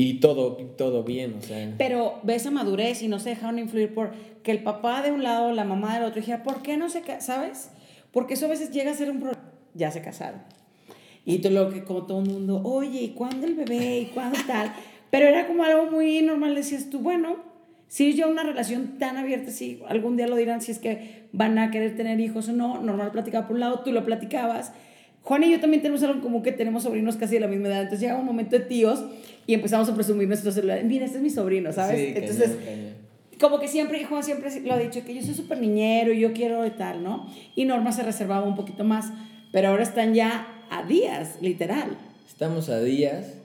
Y 0.00 0.20
todo, 0.20 0.56
todo 0.76 1.02
bien, 1.02 1.34
o 1.36 1.42
sea... 1.42 1.74
Pero 1.76 2.20
ve 2.22 2.36
esa 2.36 2.52
madurez 2.52 3.02
y 3.02 3.08
no 3.08 3.18
se 3.18 3.30
dejaron 3.30 3.58
influir 3.58 3.92
por 3.92 4.12
que 4.44 4.52
el 4.52 4.62
papá 4.62 5.02
de 5.02 5.10
un 5.10 5.24
lado, 5.24 5.50
la 5.50 5.64
mamá 5.64 5.94
del 5.94 6.04
otro, 6.04 6.20
dijera, 6.20 6.44
¿por 6.44 6.62
qué 6.62 6.76
no 6.76 6.88
se 6.88 7.00
ca-?" 7.00 7.20
¿Sabes? 7.20 7.72
Porque 8.12 8.34
eso 8.34 8.46
a 8.46 8.48
veces 8.48 8.70
llega 8.70 8.92
a 8.92 8.94
ser 8.94 9.10
un 9.10 9.18
problema. 9.18 9.42
Ya 9.74 9.90
se 9.90 10.00
casaron. 10.00 10.40
Y 11.24 11.38
todo 11.38 11.52
lo 11.52 11.70
que, 11.70 11.82
como 11.82 12.06
todo 12.06 12.22
el 12.22 12.30
mundo, 12.30 12.62
oye, 12.62 13.02
¿y 13.02 13.08
cuándo 13.08 13.44
el 13.44 13.56
bebé? 13.56 13.98
¿Y 13.98 14.06
cuándo 14.06 14.38
tal? 14.46 14.72
Pero 15.10 15.26
era 15.26 15.48
como 15.48 15.64
algo 15.64 15.90
muy 15.90 16.22
normal. 16.22 16.54
Decías 16.54 16.90
tú, 16.90 17.00
bueno, 17.00 17.38
si 17.88 18.14
ya 18.14 18.28
una 18.28 18.44
relación 18.44 18.98
tan 19.00 19.16
abierta, 19.16 19.50
si 19.50 19.82
algún 19.88 20.16
día 20.16 20.28
lo 20.28 20.36
dirán, 20.36 20.60
si 20.60 20.70
es 20.70 20.78
que 20.78 21.24
van 21.32 21.58
a 21.58 21.72
querer 21.72 21.96
tener 21.96 22.20
hijos 22.20 22.48
o 22.48 22.52
no, 22.52 22.80
normal 22.80 23.10
platicaba 23.10 23.48
por 23.48 23.54
un 23.54 23.60
lado, 23.60 23.80
tú 23.80 23.90
lo 23.90 24.04
platicabas. 24.04 24.72
Juan 25.22 25.42
y 25.42 25.50
yo 25.50 25.58
también 25.58 25.82
tenemos 25.82 26.04
algo 26.04 26.22
como 26.22 26.42
que 26.44 26.52
tenemos 26.52 26.84
sobrinos 26.84 27.16
casi 27.16 27.34
de 27.34 27.40
la 27.40 27.48
misma 27.48 27.66
edad. 27.66 27.82
Entonces 27.82 28.00
llega 28.00 28.16
un 28.16 28.26
momento 28.26 28.56
de 28.56 28.64
tíos 28.64 29.04
y 29.48 29.54
empezamos 29.54 29.88
a 29.88 29.94
presumir 29.94 30.28
nuestros 30.28 30.54
celulares. 30.54 30.84
Mira, 30.84 31.06
este 31.06 31.16
es 31.16 31.22
mi 31.22 31.30
sobrino, 31.30 31.72
¿sabes? 31.72 31.98
Sí, 31.98 32.12
cañón, 32.12 32.22
Entonces, 32.22 32.56
cañón. 32.62 32.94
como 33.40 33.58
que 33.58 33.66
siempre, 33.66 34.04
Juan 34.04 34.22
siempre 34.22 34.60
lo 34.60 34.74
ha 34.74 34.78
dicho, 34.78 35.02
que 35.06 35.14
yo 35.14 35.22
soy 35.22 35.32
súper 35.32 35.58
niñero 35.58 36.12
y 36.12 36.20
yo 36.20 36.34
quiero 36.34 36.66
y 36.66 36.70
tal, 36.72 37.02
¿no? 37.02 37.26
Y 37.56 37.64
Norma 37.64 37.90
se 37.92 38.02
reservaba 38.02 38.46
un 38.46 38.56
poquito 38.56 38.84
más, 38.84 39.06
pero 39.50 39.68
ahora 39.68 39.84
están 39.84 40.12
ya 40.12 40.66
a 40.70 40.82
días, 40.82 41.38
literal. 41.40 41.96
Estamos 42.28 42.68
a 42.68 42.78
días, 42.80 43.38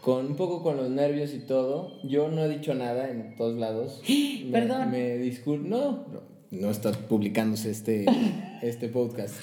con 0.00 0.26
un 0.26 0.34
poco 0.34 0.64
con 0.64 0.76
los 0.76 0.90
nervios 0.90 1.32
y 1.32 1.38
todo. 1.38 1.92
Yo 2.02 2.28
no 2.28 2.46
he 2.46 2.48
dicho 2.48 2.74
nada 2.74 3.08
en 3.08 3.36
todos 3.36 3.56
lados. 3.56 4.02
Perdón. 4.50 4.90
Me, 4.90 5.16
disculpo. 5.18 5.68
No, 5.68 5.92
no, 5.92 6.33
está 6.50 6.92
publicándose 6.92 7.70
este, 7.70 8.06
este 8.62 8.88
podcast. 8.88 9.34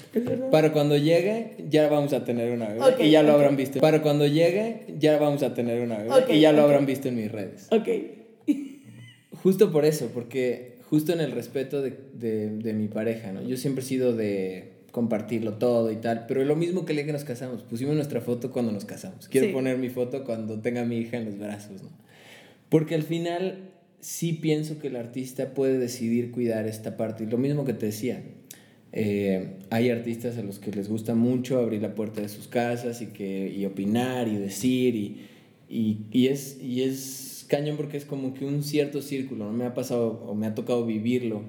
Para 0.51 0.71
cuando 0.71 0.97
llegue, 0.97 1.57
ya 1.69 1.87
vamos 1.89 2.13
a 2.13 2.23
tener 2.23 2.51
una 2.51 2.69
bebé. 2.69 3.05
y 3.05 3.11
ya 3.11 3.23
lo 3.23 3.33
habrán 3.33 3.55
visto. 3.57 3.79
Para 3.79 4.01
cuando 4.01 4.25
llegue, 4.27 4.85
ya 4.99 5.17
vamos 5.17 5.43
a 5.43 5.53
tener 5.53 5.81
una 5.81 5.99
bebé. 5.99 6.35
y 6.35 6.39
ya 6.39 6.51
lo 6.51 6.61
habrán 6.61 6.85
visto 6.85 7.07
en 7.07 7.15
mis 7.15 7.31
redes. 7.31 7.67
Ok. 7.71 7.87
Justo 9.43 9.71
por 9.71 9.85
eso, 9.85 10.11
porque 10.13 10.77
justo 10.89 11.13
en 11.13 11.21
el 11.21 11.31
respeto 11.31 11.81
de, 11.81 11.97
de, 12.13 12.49
de 12.49 12.73
mi 12.73 12.87
pareja, 12.87 13.31
¿no? 13.31 13.41
Yo 13.41 13.57
siempre 13.57 13.83
he 13.83 13.87
sido 13.87 14.15
de 14.15 14.81
compartirlo 14.91 15.53
todo 15.53 15.91
y 15.91 15.95
tal, 15.95 16.25
pero 16.27 16.43
lo 16.43 16.55
mismo 16.55 16.85
que 16.85 16.91
el 16.91 16.97
día 16.97 17.05
que 17.05 17.13
nos 17.13 17.23
casamos, 17.23 17.63
pusimos 17.63 17.95
nuestra 17.95 18.21
foto 18.21 18.51
cuando 18.51 18.71
nos 18.71 18.85
casamos. 18.85 19.27
Quiero 19.27 19.51
poner 19.53 19.77
mi 19.77 19.89
foto 19.89 20.23
cuando 20.23 20.59
tenga 20.59 20.81
a 20.81 20.85
mi 20.85 20.97
hija 20.97 21.17
en 21.17 21.25
los 21.25 21.39
brazos, 21.39 21.81
¿no? 21.81 21.89
Porque 22.69 22.95
al 22.95 23.03
final 23.03 23.70
sí 24.01 24.33
pienso 24.33 24.79
que 24.79 24.87
el 24.87 24.97
artista 24.97 25.53
puede 25.53 25.77
decidir 25.77 26.31
cuidar 26.31 26.67
esta 26.67 26.97
parte. 26.97 27.23
Y 27.23 27.27
lo 27.27 27.37
mismo 27.37 27.63
que 27.63 27.73
te 27.73 27.85
decía, 27.85 28.21
eh, 28.91 29.57
hay 29.69 29.89
artistas 29.89 30.37
a 30.37 30.43
los 30.43 30.59
que 30.59 30.71
les 30.71 30.89
gusta 30.89 31.15
mucho 31.15 31.59
abrir 31.59 31.81
la 31.81 31.95
puerta 31.95 32.19
de 32.19 32.27
sus 32.27 32.47
casas 32.47 33.01
y, 33.01 33.07
que, 33.07 33.47
y 33.55 33.65
opinar 33.65 34.27
y 34.27 34.35
decir 34.35 34.95
y, 34.95 35.21
y, 35.69 35.99
y, 36.11 36.27
es, 36.27 36.61
y 36.61 36.81
es 36.81 37.45
cañón 37.47 37.77
porque 37.77 37.95
es 37.95 38.05
como 38.05 38.33
que 38.33 38.43
un 38.43 38.63
cierto 38.63 39.01
círculo, 39.01 39.45
¿no? 39.45 39.53
Me 39.53 39.65
ha 39.65 39.73
pasado 39.73 40.23
o 40.25 40.35
me 40.35 40.47
ha 40.47 40.55
tocado 40.55 40.85
vivirlo 40.85 41.43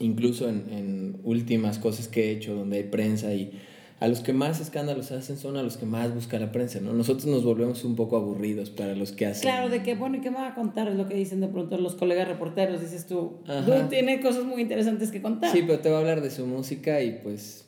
incluso 0.00 0.48
en, 0.48 0.64
en, 0.70 1.16
últimas 1.24 1.78
cosas 1.78 2.08
que 2.08 2.26
he 2.26 2.30
hecho 2.32 2.54
donde 2.54 2.76
hay 2.76 2.84
prensa 2.84 3.34
y 3.34 3.52
a 4.00 4.06
los 4.06 4.20
que 4.20 4.32
más 4.32 4.60
escándalos 4.60 5.10
hacen 5.10 5.36
son 5.36 5.56
a 5.56 5.62
los 5.62 5.76
que 5.76 5.84
más 5.84 6.14
busca 6.14 6.38
la 6.38 6.52
prensa, 6.52 6.80
¿no? 6.80 6.92
Nosotros 6.92 7.26
nos 7.26 7.44
volvemos 7.44 7.84
un 7.84 7.96
poco 7.96 8.16
aburridos 8.16 8.70
para 8.70 8.94
los 8.94 9.12
que 9.12 9.26
hacen. 9.26 9.42
Claro, 9.42 9.68
de 9.68 9.82
que, 9.82 9.96
bueno, 9.96 10.16
¿y 10.16 10.20
qué 10.20 10.30
me 10.30 10.36
va 10.36 10.48
a 10.48 10.54
contar? 10.54 10.88
Es 10.88 10.96
lo 10.96 11.08
que 11.08 11.14
dicen 11.14 11.40
de 11.40 11.48
pronto 11.48 11.76
los 11.78 11.96
colegas 11.96 12.28
reporteros, 12.28 12.80
dices 12.80 13.06
tú. 13.06 13.38
Tú 13.44 13.72
tiene 13.90 14.20
cosas 14.20 14.44
muy 14.44 14.62
interesantes 14.62 15.10
que 15.10 15.20
contar. 15.20 15.50
Sí, 15.50 15.64
pero 15.66 15.80
te 15.80 15.90
va 15.90 15.96
a 15.96 16.00
hablar 16.00 16.20
de 16.20 16.30
su 16.30 16.46
música 16.46 17.02
y 17.02 17.18
pues... 17.22 17.64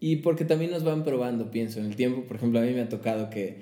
Y 0.00 0.16
porque 0.16 0.44
también 0.44 0.72
nos 0.72 0.82
van 0.82 1.04
probando, 1.04 1.52
pienso, 1.52 1.78
en 1.78 1.86
el 1.86 1.94
tiempo. 1.94 2.22
Por 2.22 2.36
ejemplo, 2.36 2.58
a 2.58 2.62
mí 2.62 2.72
me 2.72 2.80
ha 2.80 2.88
tocado 2.88 3.30
que, 3.30 3.58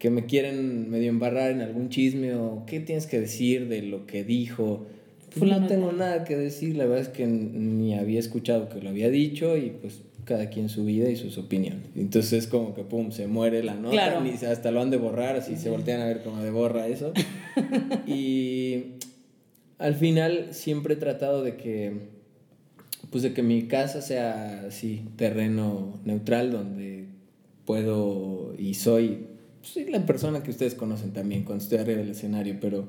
que 0.00 0.10
me 0.10 0.26
quieren 0.26 0.90
medio 0.90 1.08
embarrar 1.08 1.52
en 1.52 1.60
algún 1.60 1.88
chisme 1.88 2.34
o 2.34 2.64
qué 2.66 2.80
tienes 2.80 3.06
que 3.06 3.20
decir 3.20 3.68
de 3.68 3.82
lo 3.82 4.06
que 4.06 4.24
dijo 4.24 4.86
pues 5.38 5.50
no 5.50 5.66
tengo 5.66 5.92
nada 5.92 6.24
que 6.24 6.36
decir, 6.36 6.76
la 6.76 6.84
verdad 6.84 7.00
es 7.00 7.08
que 7.08 7.26
ni 7.26 7.94
había 7.94 8.20
escuchado 8.20 8.68
que 8.68 8.80
lo 8.80 8.90
había 8.90 9.10
dicho 9.10 9.56
y 9.56 9.70
pues 9.70 10.00
cada 10.24 10.50
quien 10.50 10.68
su 10.68 10.84
vida 10.84 11.08
y 11.10 11.16
sus 11.16 11.38
opiniones. 11.38 11.86
Entonces 11.96 12.32
es 12.32 12.46
como 12.46 12.74
que 12.74 12.82
pum, 12.82 13.10
se 13.10 13.26
muere 13.26 13.62
la 13.62 13.74
nota, 13.74 14.20
ni 14.20 14.30
hasta 14.30 14.70
lo 14.70 14.80
han 14.80 14.90
de 14.90 14.96
borrar, 14.96 15.36
así 15.36 15.56
se 15.56 15.70
voltean 15.70 16.00
a 16.00 16.06
ver 16.06 16.22
como 16.22 16.42
de 16.42 16.50
borra 16.50 16.86
eso. 16.86 17.12
y 18.06 18.94
al 19.78 19.94
final 19.94 20.48
siempre 20.52 20.94
he 20.94 20.96
tratado 20.96 21.42
de 21.42 21.56
que 21.56 22.14
pues 23.10 23.22
de 23.22 23.32
que 23.32 23.42
mi 23.42 23.68
casa 23.68 24.02
sea 24.02 24.64
así, 24.66 25.04
terreno 25.16 26.00
neutral 26.04 26.50
donde 26.50 27.04
puedo 27.64 28.54
y 28.58 28.74
soy 28.74 29.26
pues, 29.60 29.88
la 29.88 30.04
persona 30.04 30.42
que 30.42 30.50
ustedes 30.50 30.74
conocen 30.74 31.12
también 31.12 31.44
cuando 31.44 31.62
estoy 31.62 31.78
arriba 31.78 31.98
del 31.98 32.10
escenario, 32.10 32.56
pero 32.60 32.88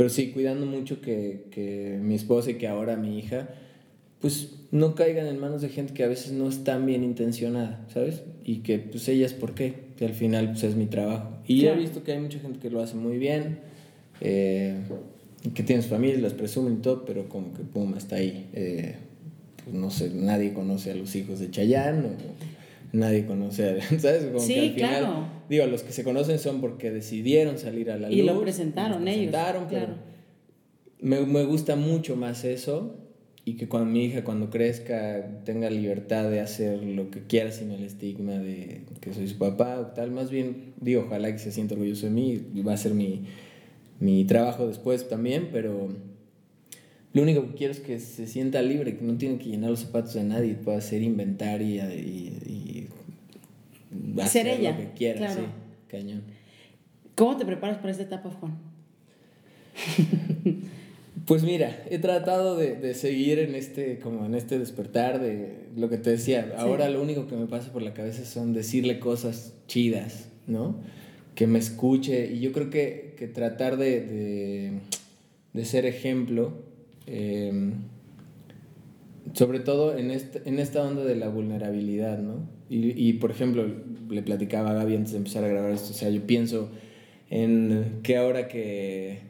pero 0.00 0.08
sí, 0.08 0.30
cuidando 0.30 0.64
mucho 0.64 1.02
que, 1.02 1.44
que 1.50 1.98
mi 2.00 2.14
esposa 2.14 2.52
y 2.52 2.54
que 2.54 2.66
ahora 2.68 2.96
mi 2.96 3.18
hija, 3.18 3.50
pues 4.20 4.59
no 4.72 4.94
caigan 4.94 5.26
en 5.26 5.38
manos 5.40 5.62
de 5.62 5.68
gente 5.68 5.92
que 5.94 6.04
a 6.04 6.08
veces 6.08 6.32
no 6.32 6.48
es 6.48 6.62
tan 6.62 6.86
bien 6.86 7.02
intencionada, 7.02 7.84
¿sabes? 7.92 8.22
Y 8.44 8.58
que 8.58 8.78
pues 8.78 9.08
ellas, 9.08 9.32
¿por 9.32 9.54
qué? 9.54 9.74
Que 9.96 10.04
al 10.04 10.14
final 10.14 10.50
pues 10.50 10.62
es 10.62 10.76
mi 10.76 10.86
trabajo. 10.86 11.38
Y 11.46 11.66
he 11.66 11.74
visto 11.74 12.04
que 12.04 12.12
hay 12.12 12.20
mucha 12.20 12.38
gente 12.38 12.60
que 12.60 12.70
lo 12.70 12.80
hace 12.80 12.94
muy 12.94 13.18
bien, 13.18 13.58
eh, 14.20 14.76
que 15.54 15.62
tiene 15.62 15.82
su 15.82 15.88
familia, 15.88 16.18
las 16.18 16.34
presumen 16.34 16.74
y 16.74 16.76
todo, 16.76 17.04
pero 17.04 17.28
como 17.28 17.52
que 17.52 17.62
pum, 17.62 17.96
está 17.96 18.16
ahí. 18.16 18.48
Eh, 18.52 18.94
pues 19.64 19.74
no 19.74 19.90
sé, 19.90 20.10
nadie 20.14 20.52
conoce 20.52 20.92
a 20.92 20.94
los 20.94 21.14
hijos 21.16 21.40
de 21.40 21.50
Chayanne 21.50 22.08
nadie 22.92 23.24
conoce, 23.24 23.80
¿sabes? 23.98 24.24
Como 24.26 24.40
sí, 24.40 24.54
que 24.54 24.60
al 24.60 24.70
final, 24.74 24.98
claro. 24.98 25.26
Digo, 25.48 25.66
los 25.66 25.82
que 25.82 25.92
se 25.92 26.04
conocen 26.04 26.38
son 26.38 26.60
porque 26.60 26.90
decidieron 26.90 27.58
salir 27.58 27.90
a 27.90 27.96
la 27.96 28.08
luz. 28.08 28.16
Y 28.16 28.22
lo 28.22 28.40
presentaron, 28.40 29.06
ellos. 29.06 29.30
Claro. 29.30 29.66
Me, 31.00 31.20
me 31.20 31.44
gusta 31.44 31.76
mucho 31.76 32.16
más 32.16 32.44
eso 32.44 32.96
y 33.44 33.54
que 33.54 33.68
cuando 33.68 33.90
mi 33.90 34.04
hija 34.04 34.22
cuando 34.22 34.50
crezca 34.50 35.42
tenga 35.44 35.70
libertad 35.70 36.30
de 36.30 36.40
hacer 36.40 36.82
lo 36.82 37.10
que 37.10 37.22
quiera 37.22 37.50
sin 37.52 37.70
el 37.70 37.84
estigma 37.84 38.32
de 38.32 38.82
que 39.00 39.14
soy 39.14 39.28
su 39.28 39.38
papá 39.38 39.78
o 39.80 39.86
tal, 39.86 40.10
más 40.10 40.30
bien 40.30 40.74
digo, 40.80 41.04
ojalá 41.06 41.32
que 41.32 41.38
se 41.38 41.50
sienta 41.50 41.74
orgulloso 41.74 42.06
de 42.06 42.12
mí 42.12 42.42
y 42.54 42.62
va 42.62 42.74
a 42.74 42.76
ser 42.76 42.94
mi, 42.94 43.24
mi 43.98 44.24
trabajo 44.24 44.66
después 44.66 45.08
también, 45.08 45.48
pero 45.52 45.88
lo 47.12 47.22
único 47.22 47.48
que 47.48 47.54
quiero 47.54 47.72
es 47.72 47.80
que 47.80 47.98
se 47.98 48.26
sienta 48.26 48.62
libre, 48.62 48.96
que 48.96 49.04
no 49.04 49.16
tiene 49.16 49.38
que 49.38 49.46
llenar 49.46 49.70
los 49.70 49.80
zapatos 49.80 50.14
de 50.14 50.24
nadie, 50.24 50.54
pueda 50.54 50.78
hacer 50.78 51.02
inventar 51.02 51.60
y, 51.60 51.78
y, 51.80 52.88
hacer 54.20 54.46
ella. 54.46 54.72
lo 54.72 54.76
que 54.76 54.90
quiera, 54.92 55.34
sí, 55.34 55.40
cañón. 55.88 56.22
¿Cómo 57.16 57.36
te 57.36 57.44
preparas 57.44 57.78
para 57.78 57.90
esta 57.90 58.04
etapa, 58.04 58.30
Juan? 58.30 58.58
Pues 61.30 61.44
mira, 61.44 61.84
he 61.88 61.98
tratado 61.98 62.56
de, 62.56 62.74
de, 62.74 62.94
seguir 62.94 63.38
en 63.38 63.54
este, 63.54 64.00
como 64.00 64.26
en 64.26 64.34
este 64.34 64.58
despertar 64.58 65.20
de 65.20 65.68
lo 65.76 65.88
que 65.88 65.96
te 65.96 66.10
decía. 66.10 66.54
Ahora 66.58 66.90
lo 66.90 67.00
único 67.00 67.26
que 67.26 67.36
me 67.36 67.46
pasa 67.46 67.72
por 67.72 67.82
la 67.82 67.94
cabeza 67.94 68.24
son 68.24 68.52
decirle 68.52 68.98
cosas 68.98 69.54
chidas, 69.68 70.28
¿no? 70.46 70.76
Que 71.36 71.46
me 71.46 71.60
escuche. 71.60 72.32
Y 72.32 72.40
yo 72.40 72.50
creo 72.50 72.68
que, 72.68 73.14
que 73.16 73.28
tratar 73.28 73.76
de, 73.76 74.00
de, 74.00 74.72
de 75.52 75.64
ser 75.64 75.86
ejemplo 75.86 76.68
Em, 77.12 77.72
sobre 79.32 79.58
todo 79.58 79.96
en, 79.96 80.12
este, 80.12 80.42
en 80.48 80.60
esta 80.60 80.86
onda 80.86 81.04
de 81.04 81.16
la 81.16 81.28
vulnerabilidad, 81.28 82.18
¿no? 82.18 82.48
Y, 82.68 83.08
y, 83.08 83.14
por 83.14 83.32
ejemplo, 83.32 83.66
le 84.08 84.22
platicaba 84.22 84.70
a 84.70 84.74
Gaby 84.74 84.94
antes 84.94 85.12
de 85.12 85.18
empezar 85.18 85.42
a 85.42 85.48
grabar 85.48 85.72
esto, 85.72 85.90
o 85.90 85.94
sea, 85.94 86.08
yo 86.08 86.24
pienso 86.24 86.70
en 87.30 88.00
que 88.04 88.16
ahora 88.16 88.46
que, 88.46 89.20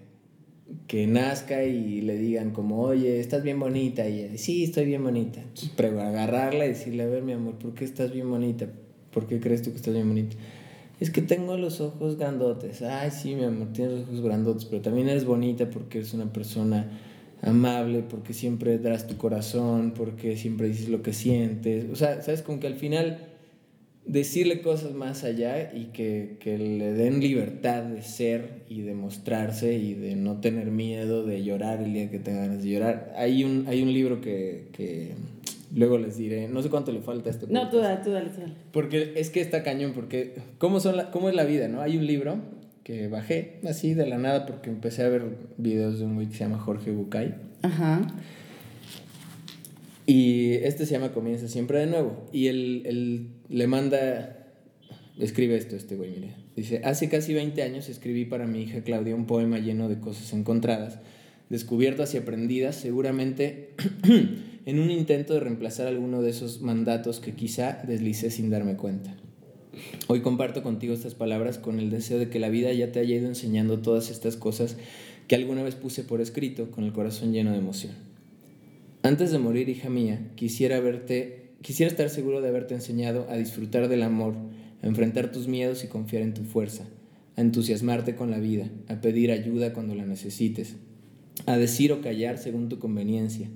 que 0.86 1.06
nazca 1.06 1.64
y 1.64 2.00
le 2.00 2.16
digan 2.16 2.50
como, 2.50 2.80
oye, 2.80 3.20
estás 3.20 3.42
bien 3.42 3.60
bonita, 3.60 4.08
y 4.08 4.20
ella, 4.20 4.38
sí, 4.38 4.64
estoy 4.64 4.86
bien 4.86 5.02
bonita, 5.02 5.42
pero 5.76 6.00
agarrarla 6.00 6.66
y 6.66 6.70
decirle, 6.70 7.04
a 7.04 7.06
ver, 7.06 7.22
mi 7.22 7.32
amor, 7.32 7.54
¿por 7.54 7.74
qué 7.74 7.84
estás 7.84 8.12
bien 8.12 8.30
bonita? 8.30 8.68
¿Por 9.12 9.26
qué 9.26 9.40
crees 9.40 9.62
tú 9.62 9.70
que 9.70 9.76
estás 9.76 9.94
bien 9.94 10.08
bonita? 10.08 10.36
Es 11.00 11.10
que 11.10 11.22
tengo 11.22 11.56
los 11.56 11.80
ojos 11.80 12.18
grandotes. 12.18 12.82
Ay, 12.82 13.10
sí, 13.10 13.34
mi 13.34 13.44
amor, 13.44 13.72
tienes 13.72 14.00
los 14.00 14.08
ojos 14.08 14.20
grandotes, 14.20 14.64
pero 14.66 14.82
también 14.82 15.08
eres 15.08 15.24
bonita 15.24 15.70
porque 15.70 15.98
eres 15.98 16.12
una 16.12 16.30
persona 16.32 16.90
amable, 17.42 18.02
porque 18.02 18.34
siempre 18.34 18.78
das 18.78 19.06
tu 19.06 19.16
corazón, 19.16 19.94
porque 19.96 20.36
siempre 20.36 20.68
dices 20.68 20.88
lo 20.88 21.02
que 21.02 21.12
sientes. 21.12 21.86
O 21.90 21.96
sea, 21.96 22.20
sabes, 22.22 22.42
como 22.42 22.60
que 22.60 22.66
al 22.66 22.74
final 22.74 23.29
decirle 24.10 24.60
cosas 24.60 24.92
más 24.92 25.22
allá 25.22 25.72
y 25.72 25.86
que, 25.86 26.36
que, 26.40 26.58
le 26.58 26.92
den 26.92 27.20
libertad 27.20 27.84
de 27.84 28.02
ser 28.02 28.64
y 28.68 28.80
de 28.80 28.94
mostrarse 28.94 29.74
y 29.74 29.94
de 29.94 30.16
no 30.16 30.40
tener 30.40 30.70
miedo 30.70 31.24
de 31.24 31.44
llorar 31.44 31.80
el 31.80 31.92
día 31.92 32.10
que 32.10 32.18
tenga 32.18 32.40
ganas 32.40 32.62
de 32.62 32.70
llorar. 32.70 33.14
Hay 33.16 33.44
un, 33.44 33.66
hay 33.68 33.82
un 33.82 33.92
libro 33.92 34.20
que, 34.20 34.68
que 34.72 35.12
luego 35.74 35.96
les 35.96 36.16
diré, 36.16 36.48
no 36.48 36.60
sé 36.60 36.70
cuánto 36.70 36.90
le 36.90 37.00
falta 37.00 37.30
a 37.30 37.32
este 37.32 37.46
No, 37.48 37.70
tú 37.70 37.78
dale, 37.78 38.02
tú 38.02 38.10
dale, 38.10 38.30
tú 38.30 38.40
dale. 38.40 38.54
Porque 38.72 39.12
es 39.14 39.30
que 39.30 39.40
está 39.40 39.62
cañón, 39.62 39.92
porque 39.94 40.34
¿cómo, 40.58 40.80
son 40.80 40.96
la, 40.96 41.12
cómo 41.12 41.28
es 41.28 41.36
la 41.36 41.44
vida, 41.44 41.68
no? 41.68 41.80
Hay 41.80 41.96
un 41.96 42.06
libro 42.06 42.38
que 42.82 43.06
bajé 43.06 43.60
así 43.68 43.94
de 43.94 44.06
la 44.06 44.18
nada 44.18 44.44
porque 44.44 44.70
empecé 44.70 45.04
a 45.04 45.08
ver 45.08 45.22
videos 45.56 46.00
de 46.00 46.06
un 46.06 46.16
güey 46.16 46.26
que 46.26 46.34
se 46.34 46.40
llama 46.40 46.58
Jorge 46.58 46.90
Bucay. 46.90 47.36
Ajá. 47.62 48.00
Y 50.04 50.54
este 50.54 50.86
se 50.86 50.94
llama 50.94 51.12
Comienza 51.12 51.46
siempre 51.46 51.78
de 51.78 51.86
nuevo. 51.86 52.26
Y 52.32 52.48
él, 52.48 52.82
él 52.86 53.28
le 53.50 53.66
manda, 53.66 54.46
escribe 55.18 55.56
esto 55.56 55.76
este 55.76 55.96
güey, 55.96 56.10
mire. 56.10 56.34
Dice, 56.56 56.80
hace 56.84 57.08
casi 57.08 57.34
20 57.34 57.62
años 57.62 57.88
escribí 57.88 58.24
para 58.24 58.46
mi 58.46 58.62
hija 58.62 58.82
Claudia 58.82 59.14
un 59.14 59.26
poema 59.26 59.58
lleno 59.58 59.88
de 59.88 59.98
cosas 59.98 60.32
encontradas, 60.32 61.00
descubiertas 61.48 62.14
y 62.14 62.18
aprendidas, 62.18 62.76
seguramente 62.76 63.70
en 64.66 64.78
un 64.78 64.90
intento 64.90 65.34
de 65.34 65.40
reemplazar 65.40 65.88
alguno 65.88 66.22
de 66.22 66.30
esos 66.30 66.62
mandatos 66.62 67.18
que 67.20 67.34
quizá 67.34 67.82
deslicé 67.86 68.30
sin 68.30 68.50
darme 68.50 68.76
cuenta. 68.76 69.14
Hoy 70.06 70.20
comparto 70.20 70.62
contigo 70.62 70.94
estas 70.94 71.14
palabras 71.14 71.58
con 71.58 71.80
el 71.80 71.90
deseo 71.90 72.18
de 72.18 72.28
que 72.28 72.38
la 72.38 72.48
vida 72.48 72.72
ya 72.72 72.92
te 72.92 73.00
haya 73.00 73.16
ido 73.16 73.28
enseñando 73.28 73.80
todas 73.80 74.10
estas 74.10 74.36
cosas 74.36 74.76
que 75.26 75.34
alguna 75.34 75.62
vez 75.62 75.74
puse 75.74 76.04
por 76.04 76.20
escrito 76.20 76.70
con 76.70 76.84
el 76.84 76.92
corazón 76.92 77.32
lleno 77.32 77.52
de 77.52 77.58
emoción. 77.58 77.92
Antes 79.02 79.30
de 79.30 79.38
morir, 79.38 79.68
hija 79.68 79.88
mía, 79.88 80.30
quisiera 80.34 80.78
verte, 80.80 81.49
quisiera 81.62 81.90
estar 81.90 82.08
seguro 82.10 82.40
de 82.40 82.48
haberte 82.48 82.74
enseñado 82.74 83.26
a 83.28 83.36
disfrutar 83.36 83.88
del 83.88 84.02
amor, 84.02 84.34
a 84.82 84.86
enfrentar 84.86 85.30
tus 85.30 85.48
miedos 85.48 85.84
y 85.84 85.88
confiar 85.88 86.22
en 86.22 86.34
tu 86.34 86.44
fuerza, 86.44 86.84
a 87.36 87.40
entusiasmarte 87.40 88.14
con 88.14 88.30
la 88.30 88.38
vida, 88.38 88.70
a 88.88 89.00
pedir 89.00 89.30
ayuda 89.30 89.72
cuando 89.72 89.94
la 89.94 90.06
necesites, 90.06 90.76
a 91.46 91.56
decir 91.56 91.92
o 91.92 92.00
callar 92.00 92.38
según 92.38 92.68
tu 92.68 92.78
conveniencia, 92.78 93.48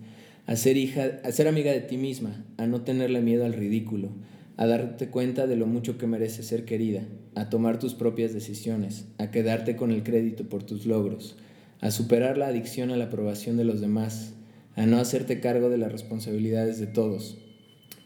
a 0.46 0.56
ser 0.56 0.76
hija, 0.76 1.20
a 1.24 1.32
ser 1.32 1.48
amiga 1.48 1.72
de 1.72 1.80
ti 1.80 1.96
misma, 1.96 2.44
a 2.58 2.66
no 2.66 2.82
tenerle 2.82 3.22
miedo 3.22 3.44
al 3.44 3.54
ridículo, 3.54 4.10
a 4.56 4.66
darte 4.66 5.08
cuenta 5.08 5.46
de 5.46 5.56
lo 5.56 5.66
mucho 5.66 5.98
que 5.98 6.06
mereces 6.06 6.46
ser 6.46 6.64
querida, 6.64 7.02
a 7.34 7.48
tomar 7.48 7.78
tus 7.78 7.94
propias 7.94 8.32
decisiones, 8.32 9.06
a 9.18 9.30
quedarte 9.30 9.76
con 9.76 9.90
el 9.90 10.02
crédito 10.02 10.44
por 10.48 10.62
tus 10.62 10.86
logros, 10.86 11.36
a 11.80 11.90
superar 11.90 12.38
la 12.38 12.48
adicción 12.48 12.90
a 12.90 12.96
la 12.96 13.06
aprobación 13.06 13.56
de 13.56 13.64
los 13.64 13.80
demás, 13.80 14.34
a 14.76 14.86
no 14.86 14.98
hacerte 14.98 15.40
cargo 15.40 15.70
de 15.70 15.78
las 15.78 15.90
responsabilidades 15.90 16.78
de 16.78 16.86
todos, 16.86 17.38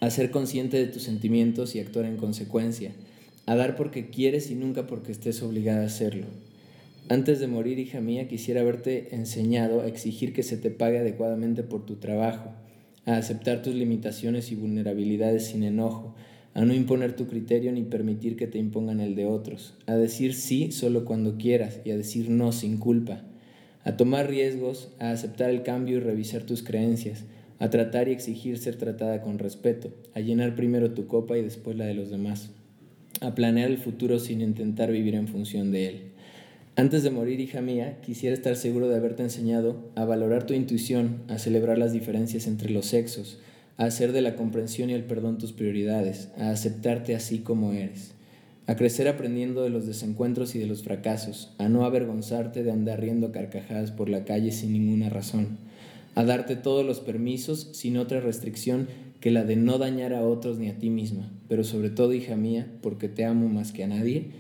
a 0.01 0.11
ser 0.11 0.31
consciente 0.31 0.77
de 0.77 0.87
tus 0.87 1.03
sentimientos 1.03 1.75
y 1.75 1.81
actuar 1.81 2.05
en 2.05 2.17
consecuencia, 2.17 2.93
a 3.47 3.57
dar 3.57 3.77
porque 3.77 4.11
quieres 4.11 4.51
y 4.51 4.55
nunca 4.55 4.87
porque 4.87 5.13
estés 5.13 5.43
obligada 5.43 5.83
a 5.83 5.87
hacerlo. 5.87 6.27
Antes 7.09 7.41
de 7.41 7.47
morir, 7.47 7.79
hija 7.79 8.01
mía, 8.01 8.29
quisiera 8.29 8.61
haberte 8.61 9.15
enseñado 9.15 9.81
a 9.81 9.87
exigir 9.87 10.35
que 10.35 10.43
se 10.43 10.59
te 10.59 10.71
pague 10.71 10.99
adecuadamente 10.99 11.63
por 11.63 11.87
tu 11.87 11.97
trabajo, 11.97 12.51
a 13.07 13.17
aceptar 13.17 13.63
tus 13.63 13.75
limitaciones 13.75 14.53
y 14.53 14.55
vulnerabilidades 14.55 15.47
sin 15.47 15.63
enojo, 15.63 16.15
a 16.53 16.65
no 16.65 16.75
imponer 16.75 17.17
tu 17.17 17.27
criterio 17.27 17.73
ni 17.73 17.83
permitir 17.83 18.37
que 18.37 18.47
te 18.47 18.59
impongan 18.59 19.01
el 19.01 19.15
de 19.15 19.25
otros, 19.25 19.75
a 19.87 19.95
decir 19.95 20.35
sí 20.35 20.71
solo 20.71 21.07
cuando 21.07 21.39
quieras 21.39 21.81
y 21.85 21.93
a 21.93 21.97
decir 21.97 22.29
no 22.29 22.53
sin 22.53 22.77
culpa, 22.77 23.23
a 23.85 23.97
tomar 23.97 24.29
riesgos, 24.29 24.91
a 24.99 25.11
aceptar 25.11 25.49
el 25.49 25.63
cambio 25.63 25.97
y 25.97 26.01
revisar 26.01 26.43
tus 26.43 26.63
creencias, 26.63 27.25
a 27.59 27.71
tratar 27.71 28.09
y 28.09 28.13
exigir 28.13 28.59
ser 28.59 28.77
tratada 28.77 29.21
con 29.21 29.39
respeto, 29.39 29.93
a 30.15 30.21
llenar 30.21 30.55
primero 30.55 30.93
tu 30.93 31.07
copa 31.07 31.37
y 31.37 31.43
después 31.43 31.77
la 31.77 31.87
de 31.87 31.95
los 31.95 32.11
demás, 32.11 32.51
a 33.21 33.35
planear 33.35 33.71
el 33.71 33.79
futuro 33.79 34.19
sin 34.19 34.41
intentar 34.41 34.93
vivir 34.93 35.15
en 35.15 35.29
función 35.29 35.73
de 35.73 35.89
él. 35.89 36.01
Antes 36.77 37.03
de 37.03 37.11
morir, 37.11 37.41
hija 37.41 37.61
mía, 37.61 37.99
quisiera 38.03 38.35
estar 38.35 38.55
seguro 38.55 38.89
de 38.89 38.95
haberte 38.95 39.25
enseñado 39.25 39.91
a 39.97 40.05
valorar 40.05 40.47
tu 40.47 40.55
intuición, 40.55 41.23
a 41.27 41.39
celebrar 41.39 41.77
las 41.77 41.93
diferencias 41.93 42.47
entre 42.47 42.71
los 42.71 42.87
sexos, 42.87 43.41
a 43.77 43.87
hacer 43.87 44.13
de 44.13 44.23
la 44.23 44.37
comprensión 44.37 44.89
y 44.89 44.93
el 44.93 45.03
perdón 45.03 45.39
tus 45.39 45.53
prioridades, 45.53 46.29
a 46.39 46.51
aceptarte 46.51 47.17
así 47.17 47.41
como 47.41 47.73
eres, 47.73 48.13
a 48.69 48.77
crecer 48.77 49.09
aprendiendo 49.09 49.65
de 49.65 49.71
los 49.71 49.87
desencuentros 49.87 50.55
y 50.55 50.61
de 50.61 50.67
los 50.67 50.85
fracasos, 50.85 51.53
a 51.59 51.69
no 51.69 51.85
avergonzarte 51.85 52.63
de 52.63 52.71
andar 52.71 53.01
riendo 53.01 53.33
carcajadas 53.33 53.91
por 53.91 54.09
la 54.09 54.25
calle 54.25 54.53
sin 54.53 54.73
ninguna 54.73 55.09
razón, 55.09 55.59
a 56.19 56.25
darte 56.25 56.57
todos 56.57 56.85
los 56.85 56.99
permisos 56.99 57.69
sin 57.75 57.97
otra 57.97 58.19
restricción 58.19 58.89
que 59.21 59.31
la 59.31 59.45
de 59.45 59.55
no 59.55 59.79
dañar 59.79 60.13
a 60.15 60.27
otros 60.27 60.59
ni 60.59 60.69
a 60.69 60.77
ti 60.77 60.91
misma, 60.91 61.31
pero 61.47 61.63
sobre 61.63 61.91
todo, 61.91 62.13
hija 62.13 62.35
mía, 62.35 62.67
porque 62.83 63.09
te 63.09 63.25
amo 63.25 63.49
más 63.49 63.71
que 63.71 63.85
a 63.85 63.87
nadie, 63.87 64.33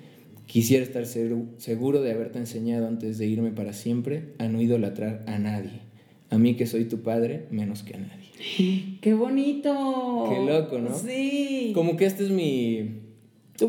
quisiera 0.47 0.83
estar 0.83 1.07
seguro 1.07 2.03
de 2.03 2.11
haberte 2.11 2.41
enseñado 2.41 2.89
antes 2.89 3.17
de 3.19 3.29
irme 3.29 3.53
para 3.53 3.73
siempre 3.73 4.35
a 4.39 4.49
no 4.49 4.61
idolatrar 4.61 5.23
a 5.29 5.39
nadie, 5.39 5.83
a 6.31 6.39
mí 6.39 6.57
que 6.57 6.67
soy 6.67 6.87
tu 6.87 7.03
padre 7.03 7.47
menos 7.53 7.85
que 7.85 7.95
a 7.95 7.99
nadie. 7.99 8.99
¡Qué 9.01 9.15
bonito! 9.15 10.27
Qué 10.31 10.53
loco, 10.53 10.81
¿no? 10.81 10.99
Sí. 10.99 11.71
Como 11.77 11.97
que 11.97 12.07
este 12.07 12.25
es 12.25 12.31
mi, 12.31 13.03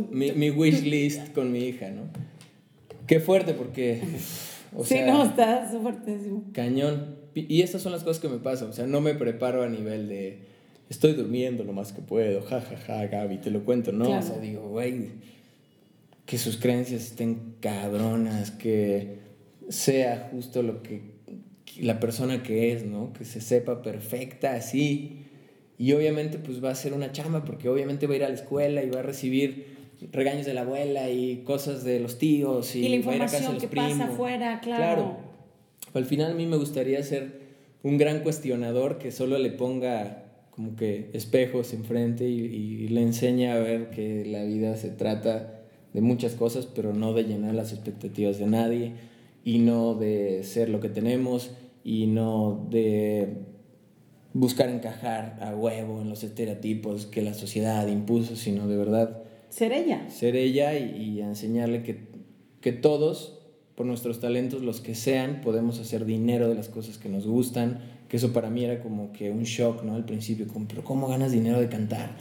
mi, 0.10 0.32
mi 0.32 0.50
wish 0.50 0.82
list 0.82 1.32
con 1.34 1.52
mi 1.52 1.60
hija, 1.60 1.92
¿no? 1.92 2.10
Qué 3.06 3.20
fuerte 3.20 3.54
porque... 3.54 4.02
O 4.76 4.86
sí, 4.86 5.00
no, 5.06 5.24
está 5.24 5.68
fuertísimo. 5.82 6.44
Cañón. 6.54 7.18
Y 7.36 7.62
estas 7.62 7.82
son 7.82 7.92
las 7.92 8.04
cosas 8.04 8.22
que 8.22 8.28
me 8.28 8.38
pasan. 8.38 8.70
O 8.70 8.74
sea, 8.74 8.88
no 8.88 9.02
me 9.02 9.16
preparo 9.16 9.64
a 9.64 9.70
nivel 9.70 10.10
de... 10.10 10.40
Estoy 10.90 11.14
durmiendo 11.14 11.64
lo 11.64 11.74
más 11.74 11.94
que 11.94 12.02
puedo. 12.02 12.42
Ja, 12.42 12.62
ja, 12.62 12.76
ja, 12.78 13.08
Gaby, 13.08 13.38
te 13.38 13.52
lo 13.52 13.64
cuento. 13.64 13.92
No, 13.92 14.10
o 14.10 14.22
sea, 14.22 14.40
digo, 14.40 14.68
güey, 14.70 15.10
que 16.26 16.38
sus 16.38 16.58
creencias 16.58 17.04
estén 17.04 17.56
cabronas, 17.60 18.52
que 18.52 19.20
sea 19.70 20.30
justo 20.32 20.64
lo 20.64 20.82
que 20.82 21.20
la 21.80 22.00
persona 22.00 22.44
que 22.44 22.72
es, 22.72 22.86
¿no? 22.86 23.14
Que 23.14 23.26
se 23.26 23.42
sepa 23.42 23.82
perfecta 23.82 24.54
así. 24.56 25.26
Y 25.78 25.94
obviamente 25.94 26.40
pues 26.40 26.64
va 26.64 26.72
a 26.72 26.76
ser 26.76 26.94
una 26.94 27.12
chamba 27.12 27.46
porque 27.46 27.70
obviamente 27.70 28.06
va 28.08 28.14
a 28.14 28.18
ir 28.18 28.24
a 28.26 28.30
la 28.30 28.36
escuela 28.36 28.84
y 28.84 28.90
va 28.90 29.00
a 29.00 29.04
recibir 29.04 29.79
regaños 30.12 30.46
de 30.46 30.54
la 30.54 30.62
abuela 30.62 31.10
y 31.10 31.44
cosas 31.44 31.84
de 31.84 32.00
los 32.00 32.18
tíos 32.18 32.76
y, 32.76 32.88
la 32.88 32.96
información 32.96 33.58
que 33.58 33.68
pasa 33.68 34.06
afuera, 34.06 34.60
claro. 34.62 34.84
Claro. 34.84 35.18
Al 35.94 36.06
final 36.06 36.32
a 36.32 36.36
mí 36.36 36.46
me 36.46 36.58
gustaría 36.58 37.02
ser 37.04 37.40
un 37.84 37.98
gran 37.98 38.22
cuestionador 38.22 38.98
que 38.98 39.12
solo 39.12 39.38
le 39.38 39.52
ponga 39.52 40.26
como 40.52 40.76
que 40.76 41.10
espejos 41.14 41.74
enfrente 41.74 42.28
y, 42.28 42.40
y 42.40 42.88
le 42.90 43.02
enseña 43.02 43.54
a 43.54 43.60
ver 43.60 43.90
que 43.90 44.26
la 44.26 44.44
vida 44.44 44.76
se 44.76 44.90
trata 44.90 45.62
de 45.94 46.02
muchas 46.02 46.34
cosas, 46.34 46.66
pero 46.68 46.94
no 46.94 47.14
de 47.14 47.24
llenar 47.24 47.56
las 47.56 47.72
expectativas 47.72 48.38
de 48.38 48.48
nadie 48.48 48.94
y 49.44 49.60
no 49.60 49.96
de 49.96 50.44
ser 50.44 50.70
lo 50.70 50.80
que 50.80 50.90
tenemos 50.90 51.52
y 51.84 52.08
no 52.08 52.68
de 52.70 53.38
buscar 54.34 54.70
encajar 54.70 55.40
a 55.42 55.56
huevo 55.56 56.02
en 56.02 56.10
los 56.10 56.24
estereotipos 56.24 57.06
que 57.06 57.22
la 57.22 57.34
sociedad 57.34 57.88
impuso, 57.88 58.36
sino 58.36 58.68
de 58.68 58.78
verdad 58.78 59.19
ser 59.50 59.74
ella. 59.74 60.10
Ser 60.10 60.36
ella 60.36 60.78
y, 60.78 61.22
enseñarle 61.22 61.84
que, 61.84 62.08
que, 62.62 62.72
todos, 62.72 63.40
por 63.76 63.86
nuestros 63.86 64.20
talentos, 64.20 64.62
los 64.62 64.82
que 64.82 64.96
sean, 64.96 65.42
podemos 65.42 65.80
hacer 65.80 66.06
dinero 66.06 66.50
de 66.50 66.56
las 66.56 66.70
cosas 66.70 66.98
que 66.98 67.10
nos 67.10 67.28
gustan, 67.28 67.80
que 68.08 68.18
eso 68.18 68.34
para 68.34 68.50
mí 68.50 68.64
era 68.64 68.82
como 68.82 69.12
que 69.12 69.32
un 69.32 69.44
shock, 69.44 69.84
¿no? 69.84 69.96
Al 69.96 70.06
principio, 70.06 70.48
como, 70.48 70.68
pero 70.68 70.84
¿cómo 70.84 71.08
ganas 71.08 71.32
dinero 71.32 71.60
de 71.60 71.70
cantar? 71.70 72.16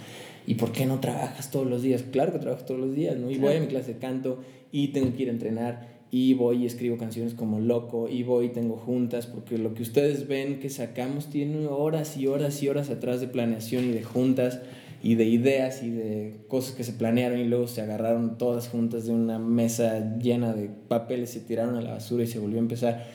¿Y 0.47 0.55
por 0.55 0.73
qué 0.73 0.87
no 0.87 1.01
trabajas 1.01 1.51
todos 1.51 1.67
los 1.67 1.83
días? 1.83 2.05
Claro 2.11 2.33
que 2.33 2.39
trabajo 2.39 2.65
todos 2.65 2.81
los 2.81 2.95
días, 2.95 3.17
¿no? 3.19 3.31
Y 3.31 3.39
voy 3.39 3.55
a 3.55 3.61
mi 3.61 3.67
clase 3.67 3.95
de 3.95 3.99
canto 3.99 4.41
y 4.73 4.89
tengo 4.89 5.15
que 5.15 5.25
ir 5.25 5.29
a 5.29 5.33
entrenar 5.33 5.99
y 6.11 6.35
voy 6.35 6.63
y 6.63 6.67
escribo 6.67 6.97
canciones 6.97 7.35
como 7.35 7.61
loco 7.61 8.09
y 8.09 8.23
voy 8.23 8.47
y 8.47 8.49
tengo 8.51 8.77
juntas 8.77 9.27
porque 9.27 9.59
lo 9.59 9.75
que 9.75 9.83
ustedes 9.83 10.27
ven 10.27 10.59
que 10.59 10.71
sacamos 10.71 11.27
tiene 11.27 11.67
horas 11.67 12.17
y 12.17 12.27
horas 12.27 12.63
y 12.63 12.69
horas 12.69 12.89
atrás 12.89 13.21
de 13.21 13.29
planeación 13.29 13.85
y 13.85 13.93
de 13.93 14.03
juntas 14.03 14.61
y 15.03 15.15
de 15.15 15.25
ideas 15.25 15.83
y 15.83 15.91
de 15.91 16.37
cosas 16.49 16.75
que 16.75 16.85
se 16.85 16.93
planearon 16.93 17.39
y 17.39 17.45
luego 17.45 17.67
se 17.67 17.83
agarraron 17.83 18.39
todas 18.39 18.69
juntas 18.69 19.07
de 19.07 19.13
una 19.13 19.39
mesa 19.39 20.19
llena 20.19 20.53
de 20.53 20.69
papeles, 20.69 21.31
se 21.31 21.41
tiraron 21.41 21.77
a 21.77 21.83
la 21.83 21.93
basura 21.93 22.25
y 22.25 22.27
se 22.27 22.39
volvió 22.39 22.59
a 22.59 22.63
empezar. 22.63 23.07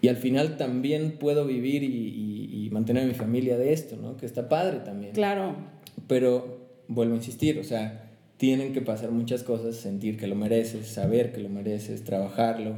Y 0.00 0.08
al 0.08 0.16
final 0.16 0.56
también 0.56 1.18
puedo 1.18 1.44
vivir 1.44 1.82
y, 1.82 1.86
y, 1.86 2.66
y 2.66 2.70
mantener 2.70 3.04
a 3.04 3.06
mi 3.06 3.14
familia 3.14 3.58
de 3.58 3.72
esto, 3.72 3.96
¿no? 3.96 4.16
Que 4.16 4.26
está 4.26 4.48
padre 4.48 4.78
también. 4.78 5.12
Claro. 5.12 5.56
Pero 6.06 6.58
vuelvo 6.86 7.14
a 7.14 7.16
insistir, 7.16 7.58
o 7.58 7.64
sea, 7.64 8.08
tienen 8.36 8.72
que 8.72 8.80
pasar 8.80 9.10
muchas 9.10 9.42
cosas, 9.42 9.74
sentir 9.74 10.16
que 10.16 10.28
lo 10.28 10.36
mereces, 10.36 10.86
saber 10.86 11.32
que 11.32 11.40
lo 11.40 11.48
mereces, 11.48 12.04
trabajarlo 12.04 12.76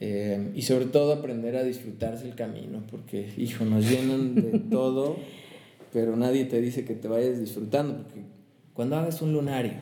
eh, 0.00 0.50
y 0.54 0.62
sobre 0.62 0.86
todo 0.86 1.12
aprender 1.12 1.56
a 1.56 1.62
disfrutarse 1.62 2.26
el 2.28 2.34
camino, 2.34 2.82
porque, 2.90 3.30
hijo, 3.38 3.64
nos 3.64 3.88
llenan 3.88 4.34
de 4.34 4.58
todo, 4.70 5.16
pero 5.96 6.14
nadie 6.14 6.44
te 6.44 6.60
dice 6.60 6.84
que 6.84 6.94
te 6.94 7.08
vayas 7.08 7.40
disfrutando, 7.40 7.96
porque 7.96 8.20
cuando 8.74 8.96
hagas 8.96 9.22
un 9.22 9.32
lunario, 9.32 9.72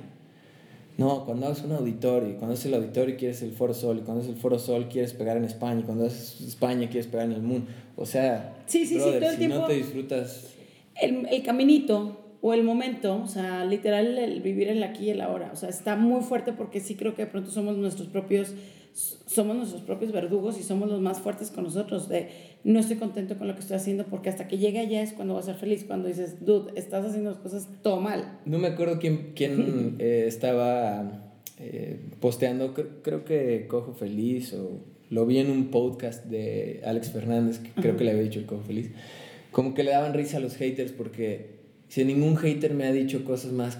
no, 0.96 1.24
cuando 1.24 1.46
hagas 1.46 1.64
un 1.64 1.72
auditorio, 1.72 2.36
cuando 2.36 2.54
haces 2.54 2.66
el 2.66 2.74
auditorio 2.74 3.16
quieres 3.16 3.42
el 3.42 3.50
Foro 3.50 3.74
Sol, 3.74 3.98
y 3.98 4.02
cuando 4.02 4.22
haces 4.22 4.36
el 4.36 4.40
Foro 4.40 4.60
Sol 4.60 4.86
quieres 4.88 5.12
pegar 5.12 5.36
en 5.36 5.44
España, 5.44 5.80
y 5.80 5.82
cuando 5.82 6.06
haces 6.06 6.40
España 6.40 6.88
quieres 6.88 7.08
pegar 7.08 7.26
en 7.26 7.32
el 7.32 7.42
mundo, 7.42 7.66
o 7.96 8.06
sea, 8.06 8.62
sí, 8.66 8.86
sí, 8.86 8.94
sí, 8.94 9.00
todo 9.00 9.16
el 9.16 9.30
si 9.32 9.38
tiempo 9.38 9.58
no 9.58 9.66
te 9.66 9.72
disfrutas... 9.72 10.54
El, 11.02 11.26
el 11.26 11.42
caminito, 11.42 12.20
o 12.40 12.54
el 12.54 12.62
momento, 12.62 13.20
o 13.20 13.26
sea, 13.26 13.64
literal 13.64 14.16
el 14.16 14.40
vivir 14.40 14.68
el 14.68 14.84
aquí 14.84 15.06
y 15.06 15.10
el 15.10 15.20
ahora, 15.20 15.50
o 15.52 15.56
sea, 15.56 15.68
está 15.68 15.96
muy 15.96 16.22
fuerte 16.22 16.52
porque 16.52 16.78
sí 16.78 16.94
creo 16.94 17.16
que 17.16 17.22
de 17.24 17.28
pronto 17.28 17.50
somos 17.50 17.76
nuestros 17.76 18.06
propios, 18.06 18.54
somos 18.92 19.56
nuestros 19.56 19.82
propios 19.82 20.12
verdugos 20.12 20.60
y 20.60 20.62
somos 20.62 20.88
los 20.88 21.00
más 21.00 21.18
fuertes 21.18 21.50
con 21.50 21.64
nosotros, 21.64 22.08
de 22.08 22.53
no 22.64 22.80
estoy 22.80 22.96
contento 22.96 23.36
con 23.36 23.46
lo 23.46 23.54
que 23.54 23.60
estoy 23.60 23.76
haciendo 23.76 24.04
porque 24.06 24.30
hasta 24.30 24.48
que 24.48 24.56
llegue 24.56 24.80
allá 24.80 25.02
es 25.02 25.12
cuando 25.12 25.34
vas 25.34 25.44
a 25.44 25.52
ser 25.52 25.60
feliz, 25.60 25.84
cuando 25.84 26.08
dices, 26.08 26.44
dude, 26.44 26.72
estás 26.76 27.04
haciendo 27.04 27.30
las 27.30 27.38
cosas 27.38 27.68
todo 27.82 28.00
mal. 28.00 28.38
No 28.46 28.58
me 28.58 28.68
acuerdo 28.68 28.98
quién, 28.98 29.32
quién 29.34 29.96
eh, 29.98 30.24
estaba 30.26 31.34
eh, 31.58 32.00
posteando, 32.20 32.74
creo, 32.74 33.24
que 33.24 33.66
Cojo 33.68 33.92
Feliz 33.92 34.54
o 34.54 34.80
lo 35.10 35.26
vi 35.26 35.38
en 35.38 35.50
un 35.50 35.70
podcast 35.70 36.24
de 36.24 36.80
Alex 36.84 37.10
Fernández, 37.10 37.58
que 37.58 37.70
creo 37.80 37.96
que 37.96 38.04
le 38.04 38.12
había 38.12 38.22
dicho 38.22 38.40
el 38.40 38.46
Cojo 38.46 38.62
Feliz, 38.62 38.90
como 39.52 39.74
que 39.74 39.84
le 39.84 39.90
daban 39.90 40.14
risa 40.14 40.38
a 40.38 40.40
los 40.40 40.56
haters 40.56 40.92
porque 40.92 41.54
si 41.88 42.04
ningún 42.04 42.36
hater 42.36 42.72
me 42.72 42.84
ha 42.84 42.92
dicho 42.92 43.24
cosas 43.24 43.52
más 43.52 43.78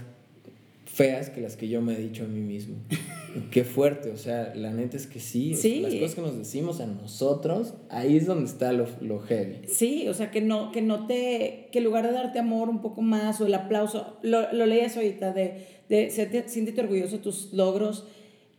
feas 0.95 1.29
que 1.29 1.41
las 1.41 1.57
que 1.57 1.69
yo 1.69 1.83
me 1.83 1.95
he 1.95 1.97
dicho 1.97 2.25
a 2.25 2.29
mí 2.29 2.41
mismo. 2.41 2.77
Qué 3.51 3.65
fuerte, 3.65 4.13
o 4.13 4.17
sea, 4.17 4.55
la 4.55 4.71
neta 4.71 4.97
es 4.97 5.09
que 5.09 5.19
sí, 5.19 5.55
sí. 5.55 5.81
las 5.81 5.93
cosas 5.95 6.15
que 6.15 6.21
nos 6.21 6.39
decimos 6.39 6.81
a 6.81 6.87
nosotros, 6.87 7.75
ahí 7.89 8.17
es 8.17 8.27
donde 8.27 8.45
está 8.45 8.73
lo, 8.73 8.87
lo, 9.01 9.19
heavy. 9.19 9.67
Sí, 9.67 10.07
o 10.07 10.15
sea, 10.15 10.31
que 10.31 10.41
no, 10.41 10.71
que 10.71 10.83
no 10.83 11.07
te, 11.07 11.69
que 11.73 11.79
en 11.79 11.85
lugar 11.85 12.07
de 12.07 12.13
darte 12.13 12.39
amor 12.39 12.69
un 12.69 12.81
poco 12.81 13.03
más 13.03 13.41
o 13.41 13.47
el 13.47 13.55
aplauso, 13.55 14.19
lo, 14.23 14.53
lo 14.53 14.67
leías 14.67 14.97
ahorita, 14.97 15.33
de, 15.33 15.67
de 15.89 16.11
siéntete 16.47 16.81
orgulloso 16.81 17.17
de 17.17 17.23
tus 17.23 17.53
logros, 17.53 18.07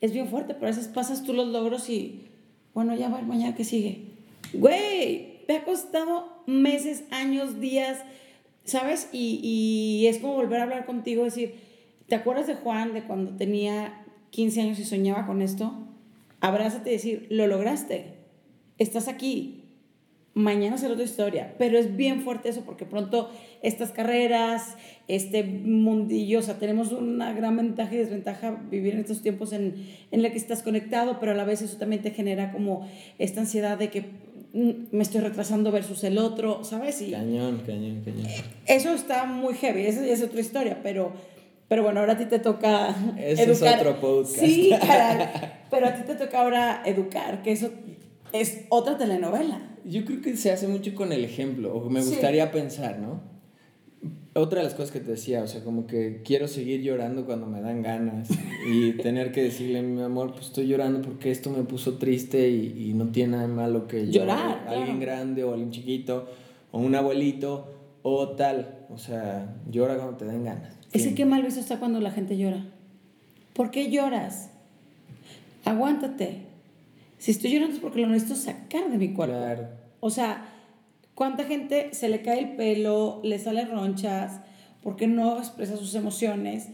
es 0.01 0.11
bien 0.11 0.27
fuerte, 0.27 0.55
pero 0.55 0.67
a 0.67 0.71
veces 0.71 0.89
pasas 0.89 1.23
tú 1.23 1.31
los 1.31 1.47
logros 1.47 1.89
y, 1.89 2.25
bueno, 2.73 2.95
ya 2.97 3.07
va, 3.07 3.21
mañana 3.21 3.55
que 3.55 3.63
sigue. 3.63 4.07
Güey, 4.51 5.45
te 5.47 5.55
ha 5.55 5.63
costado 5.63 6.43
meses, 6.47 7.05
años, 7.11 7.61
días, 7.61 8.03
¿sabes? 8.65 9.07
Y, 9.13 9.39
y, 9.41 10.07
es 10.07 10.17
como 10.17 10.33
volver 10.33 10.59
a 10.59 10.63
hablar 10.63 10.85
contigo, 10.85 11.23
decir, 11.23 11.64
¿te 12.07 12.15
acuerdas 12.15 12.47
de 12.47 12.55
Juan 12.55 12.93
de 12.93 13.03
cuando 13.03 13.31
tenía 13.35 14.05
15 14.31 14.61
años 14.61 14.79
y 14.79 14.85
soñaba 14.85 15.25
con 15.25 15.41
esto? 15.41 15.73
Abrázate 16.41 16.89
y 16.89 16.93
decir, 16.93 17.27
lo 17.29 17.47
lograste, 17.47 18.13
estás 18.77 19.07
aquí. 19.07 19.61
mañana 20.33 20.77
será 20.77 20.93
otra 20.93 21.05
historia, 21.05 21.55
pero 21.57 21.77
es 21.77 21.95
bien 21.95 22.21
fuerte 22.21 22.49
eso 22.49 22.63
porque 22.65 22.83
pronto 22.85 23.31
estas 23.61 23.91
carreras, 23.91 24.75
este 25.07 25.43
mundillo, 25.45 26.39
o 26.39 26.41
sea, 26.41 26.59
tenemos 26.59 26.91
una 26.91 27.31
gran 27.31 27.55
ventaja 27.55 27.95
y 27.95 27.99
desventaja 27.99 28.51
vivir 28.69 28.95
en 28.95 28.99
estos 28.99 29.21
tiempos 29.21 29.53
en, 29.53 29.87
en 30.11 30.21
la 30.21 30.31
que 30.31 30.37
estás 30.37 30.61
conectado, 30.61 31.21
pero 31.21 31.31
a 31.31 31.35
la 31.35 31.45
vez 31.45 31.61
eso 31.61 31.77
también 31.77 32.01
te 32.01 32.11
genera 32.11 32.51
como 32.51 32.85
esta 33.17 33.39
ansiedad 33.39 33.77
de 33.77 33.89
que 33.89 34.01
mm, 34.53 34.71
me 34.91 35.03
estoy 35.03 35.21
retrasando 35.21 35.71
versus 35.71 36.03
el 36.03 36.17
otro, 36.17 36.65
¿sabes? 36.65 37.01
Y 37.01 37.11
Cañón, 37.11 37.63
cañón, 37.65 38.01
cañón. 38.03 38.27
eso 38.67 38.93
está 38.93 39.23
muy 39.23 39.53
heavy, 39.53 39.83
ya 39.83 39.89
es 39.89 40.21
otra 40.21 40.41
historia, 40.41 40.81
pero, 40.83 41.13
pero 41.67 41.83
bueno, 41.83 41.99
ahora 41.99 42.13
a 42.13 42.17
ti 42.17 42.25
te 42.25 42.39
toca 42.39 42.95
Ese 43.17 43.51
es 43.51 43.61
otro 43.61 43.99
podcast. 43.99 44.35
Sí, 44.39 44.71
caray, 44.81 45.27
pero 45.71 45.87
a 45.87 45.93
ti 45.95 46.03
te 46.03 46.15
toca 46.15 46.41
ahora 46.41 46.81
educar, 46.85 47.41
que 47.41 47.51
eso 47.51 47.69
es 48.33 48.65
otra 48.69 48.97
telenovela. 48.97 49.71
Yo 49.83 50.03
creo 50.05 50.21
que 50.21 50.35
se 50.35 50.51
hace 50.51 50.67
mucho 50.67 50.93
con 50.95 51.11
el 51.11 51.23
ejemplo, 51.23 51.75
o 51.75 51.89
me 51.89 52.01
Sí. 52.01 52.09
gustaría 52.09 52.51
pensar, 52.51 52.99
¿no? 52.99 53.21
Otra 54.37 54.59
de 54.59 54.65
las 54.65 54.73
cosas 54.73 54.91
que 54.91 54.99
te 54.99 55.11
decía, 55.11 55.43
o 55.43 55.47
sea, 55.47 55.63
como 55.63 55.87
que 55.87 56.21
quiero 56.25 56.49
seguir 56.49 56.81
llorando 56.81 57.25
cuando 57.25 57.45
me 57.47 57.61
dan 57.61 57.81
ganas 57.81 58.27
y 58.69 58.91
tener 59.01 59.31
que 59.31 59.41
decirle, 59.43 59.81
mi 59.81 60.01
amor, 60.01 60.33
pues 60.33 60.47
estoy 60.47 60.67
llorando 60.67 61.01
porque 61.01 61.31
esto 61.31 61.49
me 61.51 61.63
puso 61.63 61.97
triste 61.97 62.49
y, 62.49 62.89
y 62.89 62.93
no 62.93 63.11
tiene 63.13 63.33
nada 63.37 63.47
de 63.47 63.53
malo 63.53 63.87
que 63.87 64.07
yo- 64.07 64.21
Llorar, 64.21 64.63
claro. 64.63 64.79
alguien 64.81 64.99
grande 64.99 65.43
o 65.45 65.51
alguien 65.53 65.71
chiquito 65.71 66.27
o 66.71 66.79
un 66.79 66.93
abuelito 66.95 67.71
o 68.01 68.29
tal, 68.35 68.85
o 68.89 68.97
sea, 68.97 69.55
llora 69.71 69.95
cuando 69.95 70.17
te 70.17 70.25
den 70.25 70.43
ganas. 70.43 70.74
Ese 70.95 71.15
que 71.15 71.25
mal 71.25 71.43
visto 71.43 71.59
está 71.59 71.77
cuando 71.77 71.99
la 71.99 72.11
gente 72.11 72.37
llora. 72.37 72.65
¿Por 73.53 73.71
qué 73.71 73.89
lloras? 73.89 74.49
Aguántate. 75.65 76.41
Si 77.17 77.31
estoy 77.31 77.51
llorando 77.51 77.75
es 77.75 77.81
porque 77.81 78.01
lo 78.01 78.07
necesito 78.07 78.35
sacar 78.35 78.89
de 78.89 78.97
mi 78.97 79.13
cuerpo. 79.13 79.35
Claro. 79.35 79.67
O 79.99 80.09
sea, 80.09 80.45
¿cuánta 81.15 81.45
gente 81.45 81.89
se 81.93 82.09
le 82.09 82.21
cae 82.21 82.39
el 82.39 82.55
pelo, 82.55 83.21
le 83.23 83.39
salen 83.39 83.71
ronchas, 83.71 84.41
porque 84.83 85.07
no 85.07 85.39
expresa 85.39 85.77
sus 85.77 85.95
emociones? 85.95 86.67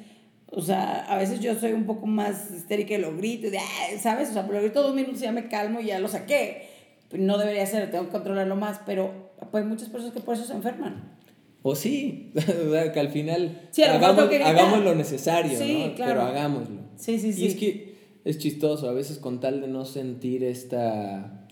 O 0.48 0.62
sea, 0.62 1.06
a 1.06 1.18
veces 1.18 1.40
yo 1.40 1.56
soy 1.56 1.72
un 1.72 1.86
poco 1.86 2.08
más 2.08 2.52
histérica 2.52 2.96
y 2.96 2.98
lo 2.98 3.16
grito, 3.16 3.48
y 3.48 3.52
de, 3.52 3.60
¿sabes? 4.02 4.30
O 4.32 4.34
sea, 4.34 4.44
pero 4.44 4.56
lo 4.56 4.64
grito 4.64 4.84
dos 4.84 4.94
minutos 4.94 5.22
y 5.22 5.24
ya 5.24 5.32
me 5.32 5.48
calmo 5.48 5.80
y 5.80 5.86
ya 5.86 6.00
lo 6.00 6.10
saqué. 6.10 6.68
No 7.14 7.38
debería 7.38 7.66
ser, 7.66 7.90
tengo 7.90 8.06
que 8.06 8.12
controlarlo 8.12 8.56
más, 8.56 8.82
pero 8.86 9.32
pues, 9.50 9.64
hay 9.64 9.70
muchas 9.70 9.90
personas 9.90 10.14
que 10.14 10.20
por 10.20 10.36
eso 10.36 10.44
se 10.44 10.54
enferman. 10.54 11.21
O 11.64 11.76
sí, 11.76 12.32
o 12.68 12.72
sea, 12.72 12.92
que 12.92 13.00
al 13.00 13.10
final 13.10 13.68
Sí, 13.72 13.84
hagamos, 13.84 14.26
que 14.30 14.38
hagamos 14.44 14.84
lo 14.84 14.96
necesario, 14.96 15.58
Sí, 15.60 15.86
¿no? 15.90 15.96
claro. 15.96 16.12
Pero 16.14 16.22
hagámoslo. 16.24 16.78
Sí, 16.98 17.20
sí, 17.20 17.34
sí. 17.34 17.44
Y 17.44 17.48
es 17.48 17.56
que 17.56 17.92
es 18.26 18.38
chistoso, 18.40 18.90
a 18.90 18.94
veces 18.94 19.18
con 19.18 19.40
tal 19.40 19.62
de 19.62 19.68
no 19.68 19.86
sentir 19.86 20.44
esta, 20.44 21.48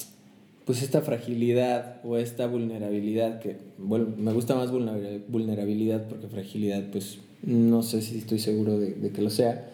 pues 0.66 0.82
esta 0.84 1.01
fragilidad 1.01 1.99
o 2.03 2.18
esta 2.18 2.47
vulnerabilidad, 2.47 3.39
que 3.39 3.57
bueno, 3.78 4.07
me 4.18 4.34
gusta 4.34 4.55
más 4.55 4.72
vulner- 4.72 5.22
vulnerabilidad 5.28 6.07
porque 6.07 6.28
fragilidad, 6.28 6.84
pues 6.91 7.20
no 7.43 7.82
sé 7.84 8.01
si 8.01 8.18
estoy 8.18 8.39
seguro 8.39 8.80
de, 8.80 8.93
de 8.95 9.12
que 9.12 9.22
lo 9.22 9.30
sea. 9.30 9.68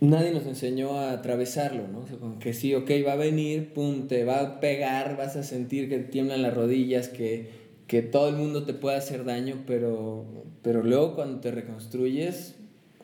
Nadie 0.00 0.32
nos 0.32 0.44
enseñó 0.46 0.98
a 0.98 1.12
atravesarlo, 1.12 1.88
¿no? 1.88 2.00
O 2.00 2.06
sea, 2.06 2.16
como 2.18 2.38
que 2.38 2.52
sí, 2.52 2.74
ok, 2.74 2.90
va 3.06 3.12
a 3.12 3.16
venir, 3.16 3.72
pum, 3.72 4.06
te 4.06 4.24
va 4.24 4.40
a 4.40 4.60
pegar, 4.60 5.16
vas 5.16 5.34
a 5.36 5.42
sentir 5.42 5.88
que 5.88 5.98
tiemblan 6.00 6.42
las 6.42 6.52
rodillas, 6.52 7.08
que, 7.08 7.63
que 7.86 8.02
todo 8.02 8.28
el 8.28 8.36
mundo 8.36 8.64
te 8.64 8.72
puede 8.74 8.96
hacer 8.96 9.24
daño, 9.24 9.62
pero, 9.66 10.24
pero 10.62 10.82
luego 10.82 11.14
cuando 11.14 11.40
te 11.40 11.50
reconstruyes, 11.50 12.54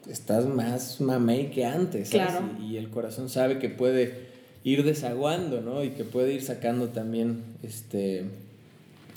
estás 0.08 0.46
más 0.46 1.00
mamey 1.00 1.50
que 1.50 1.64
antes, 1.66 2.08
¿sabes? 2.08 2.28
Claro. 2.32 2.46
Y, 2.60 2.72
y 2.72 2.76
el 2.78 2.88
corazón 2.90 3.28
sabe 3.28 3.58
que 3.58 3.68
puede 3.68 4.30
ir 4.64 4.84
desaguando, 4.84 5.60
¿no? 5.60 5.84
Y 5.84 5.90
que 5.90 6.04
puede 6.04 6.32
ir 6.34 6.42
sacando 6.42 6.88
también 6.88 7.42
este, 7.62 8.24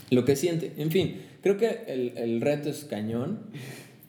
lo 0.09 0.25
que 0.25 0.35
siente. 0.35 0.73
En 0.77 0.91
fin, 0.91 1.21
creo 1.41 1.57
que 1.57 1.79
el, 1.87 2.17
el 2.17 2.41
reto 2.41 2.69
es 2.69 2.83
cañón, 2.85 3.39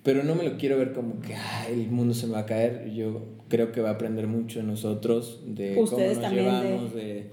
pero 0.02 0.22
no 0.24 0.34
me 0.34 0.42
lo 0.44 0.56
quiero 0.58 0.76
ver 0.76 0.92
como 0.92 1.20
que 1.20 1.34
"Ay, 1.34 1.72
el 1.84 1.90
mundo 1.90 2.14
se 2.14 2.26
me 2.26 2.32
va 2.34 2.40
a 2.40 2.46
caer. 2.46 2.90
Yo 2.92 3.22
creo 3.48 3.72
que 3.72 3.80
va 3.80 3.90
a 3.90 3.92
aprender 3.92 4.26
mucho 4.26 4.58
de 4.58 4.64
nosotros, 4.66 5.40
de 5.46 5.78
Ustedes 5.80 6.18
cómo 6.18 6.30
nos 6.30 6.34
de- 6.34 6.40
llevamos, 6.42 6.94
de... 6.94 7.26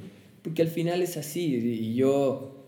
Porque 0.43 0.61
al 0.61 0.67
final 0.69 1.01
es 1.01 1.17
así, 1.17 1.43
y 1.55 1.93
yo 1.95 2.60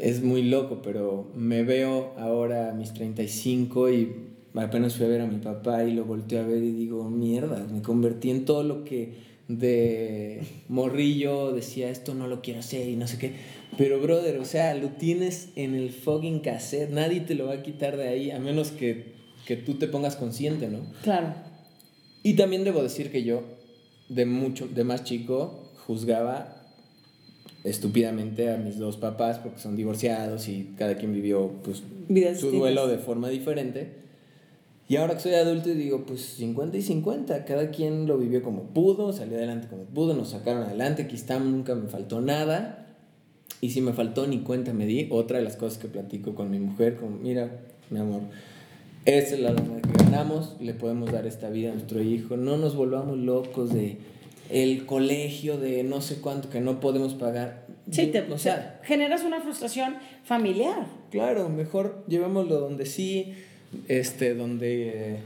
es 0.00 0.22
muy 0.22 0.42
loco, 0.42 0.80
pero 0.82 1.30
me 1.34 1.62
veo 1.62 2.14
ahora 2.18 2.70
a 2.70 2.74
mis 2.74 2.92
35 2.92 3.90
y 3.90 4.12
apenas 4.54 4.96
fui 4.96 5.06
a 5.06 5.08
ver 5.08 5.20
a 5.20 5.26
mi 5.26 5.38
papá 5.38 5.84
y 5.84 5.92
lo 5.92 6.04
volteo 6.04 6.40
a 6.40 6.46
ver 6.46 6.62
y 6.62 6.72
digo, 6.72 7.08
mierda, 7.08 7.66
me 7.70 7.82
convertí 7.82 8.30
en 8.30 8.44
todo 8.44 8.62
lo 8.62 8.84
que 8.84 9.28
de 9.48 10.42
morrillo 10.68 11.52
decía, 11.52 11.88
esto 11.90 12.14
no 12.14 12.26
lo 12.26 12.42
quiero 12.42 12.60
hacer 12.60 12.88
y 12.88 12.96
no 12.96 13.06
sé 13.06 13.18
qué. 13.18 13.32
Pero, 13.76 14.00
brother, 14.00 14.38
o 14.38 14.44
sea, 14.44 14.74
lo 14.74 14.88
tienes 14.90 15.50
en 15.56 15.74
el 15.74 15.90
fucking 15.90 16.40
cassette, 16.40 16.90
nadie 16.90 17.20
te 17.20 17.34
lo 17.34 17.46
va 17.46 17.54
a 17.54 17.62
quitar 17.62 17.96
de 17.96 18.08
ahí, 18.08 18.30
a 18.30 18.38
menos 18.38 18.70
que, 18.70 19.14
que 19.46 19.56
tú 19.56 19.74
te 19.74 19.88
pongas 19.88 20.16
consciente, 20.16 20.68
¿no? 20.68 20.80
Claro. 21.02 21.34
Y 22.22 22.34
también 22.34 22.64
debo 22.64 22.82
decir 22.82 23.10
que 23.10 23.24
yo, 23.24 23.42
de 24.08 24.26
mucho, 24.26 24.68
de 24.68 24.84
más 24.84 25.04
chico, 25.04 25.72
juzgaba 25.86 26.57
estúpidamente 27.68 28.52
a 28.52 28.56
mis 28.56 28.78
dos 28.78 28.96
papás 28.96 29.38
porque 29.38 29.58
son 29.60 29.76
divorciados 29.76 30.48
y 30.48 30.74
cada 30.76 30.96
quien 30.96 31.12
vivió 31.12 31.50
pues, 31.62 31.82
Vidas 32.08 32.38
su 32.38 32.50
duelo 32.50 32.88
de 32.88 32.98
forma 32.98 33.28
diferente. 33.28 33.98
Y 34.88 34.96
ahora 34.96 35.14
que 35.14 35.20
soy 35.20 35.34
adulto 35.34 35.68
digo, 35.68 36.04
pues 36.06 36.22
50 36.38 36.78
y 36.78 36.82
50, 36.82 37.44
cada 37.44 37.70
quien 37.70 38.06
lo 38.06 38.16
vivió 38.16 38.42
como 38.42 38.62
pudo, 38.62 39.12
salió 39.12 39.36
adelante 39.36 39.68
como 39.68 39.84
pudo, 39.84 40.14
nos 40.14 40.30
sacaron 40.30 40.62
adelante, 40.62 41.02
aquí 41.02 41.14
estamos, 41.14 41.48
nunca 41.48 41.74
me 41.74 41.88
faltó 41.88 42.22
nada. 42.22 42.86
Y 43.60 43.70
si 43.70 43.80
me 43.80 43.92
faltó, 43.92 44.26
ni 44.26 44.38
cuenta 44.38 44.72
me 44.72 44.86
di. 44.86 45.08
Otra 45.10 45.38
de 45.38 45.44
las 45.44 45.56
cosas 45.56 45.78
que 45.78 45.88
platico 45.88 46.34
con 46.34 46.50
mi 46.50 46.58
mujer, 46.58 46.96
como, 46.96 47.18
mira, 47.18 47.50
mi 47.90 47.98
amor, 47.98 48.22
esta 49.04 49.34
es 49.34 49.40
la 49.40 49.52
lana 49.52 49.80
que 49.82 50.04
ganamos, 50.04 50.56
le 50.60 50.74
podemos 50.74 51.10
dar 51.10 51.26
esta 51.26 51.50
vida 51.50 51.70
a 51.70 51.74
nuestro 51.74 52.02
hijo. 52.02 52.36
No 52.36 52.56
nos 52.56 52.76
volvamos 52.76 53.18
locos 53.18 53.72
de 53.72 53.98
el 54.50 54.86
colegio, 54.86 55.58
de 55.58 55.82
no 55.82 56.00
sé 56.00 56.20
cuánto 56.20 56.50
que 56.50 56.60
no 56.60 56.80
podemos 56.80 57.14
pagar. 57.14 57.66
Sí, 57.90 58.06
te, 58.06 58.20
o 58.20 58.38
sea, 58.38 58.80
generas 58.84 59.24
una 59.24 59.40
frustración 59.40 59.96
familiar. 60.24 60.86
claro, 61.10 61.48
mejor 61.48 62.04
llevémoslo 62.06 62.60
donde 62.60 62.86
sí, 62.86 63.34
este, 63.88 64.34
donde 64.34 64.88
eh, 64.88 65.18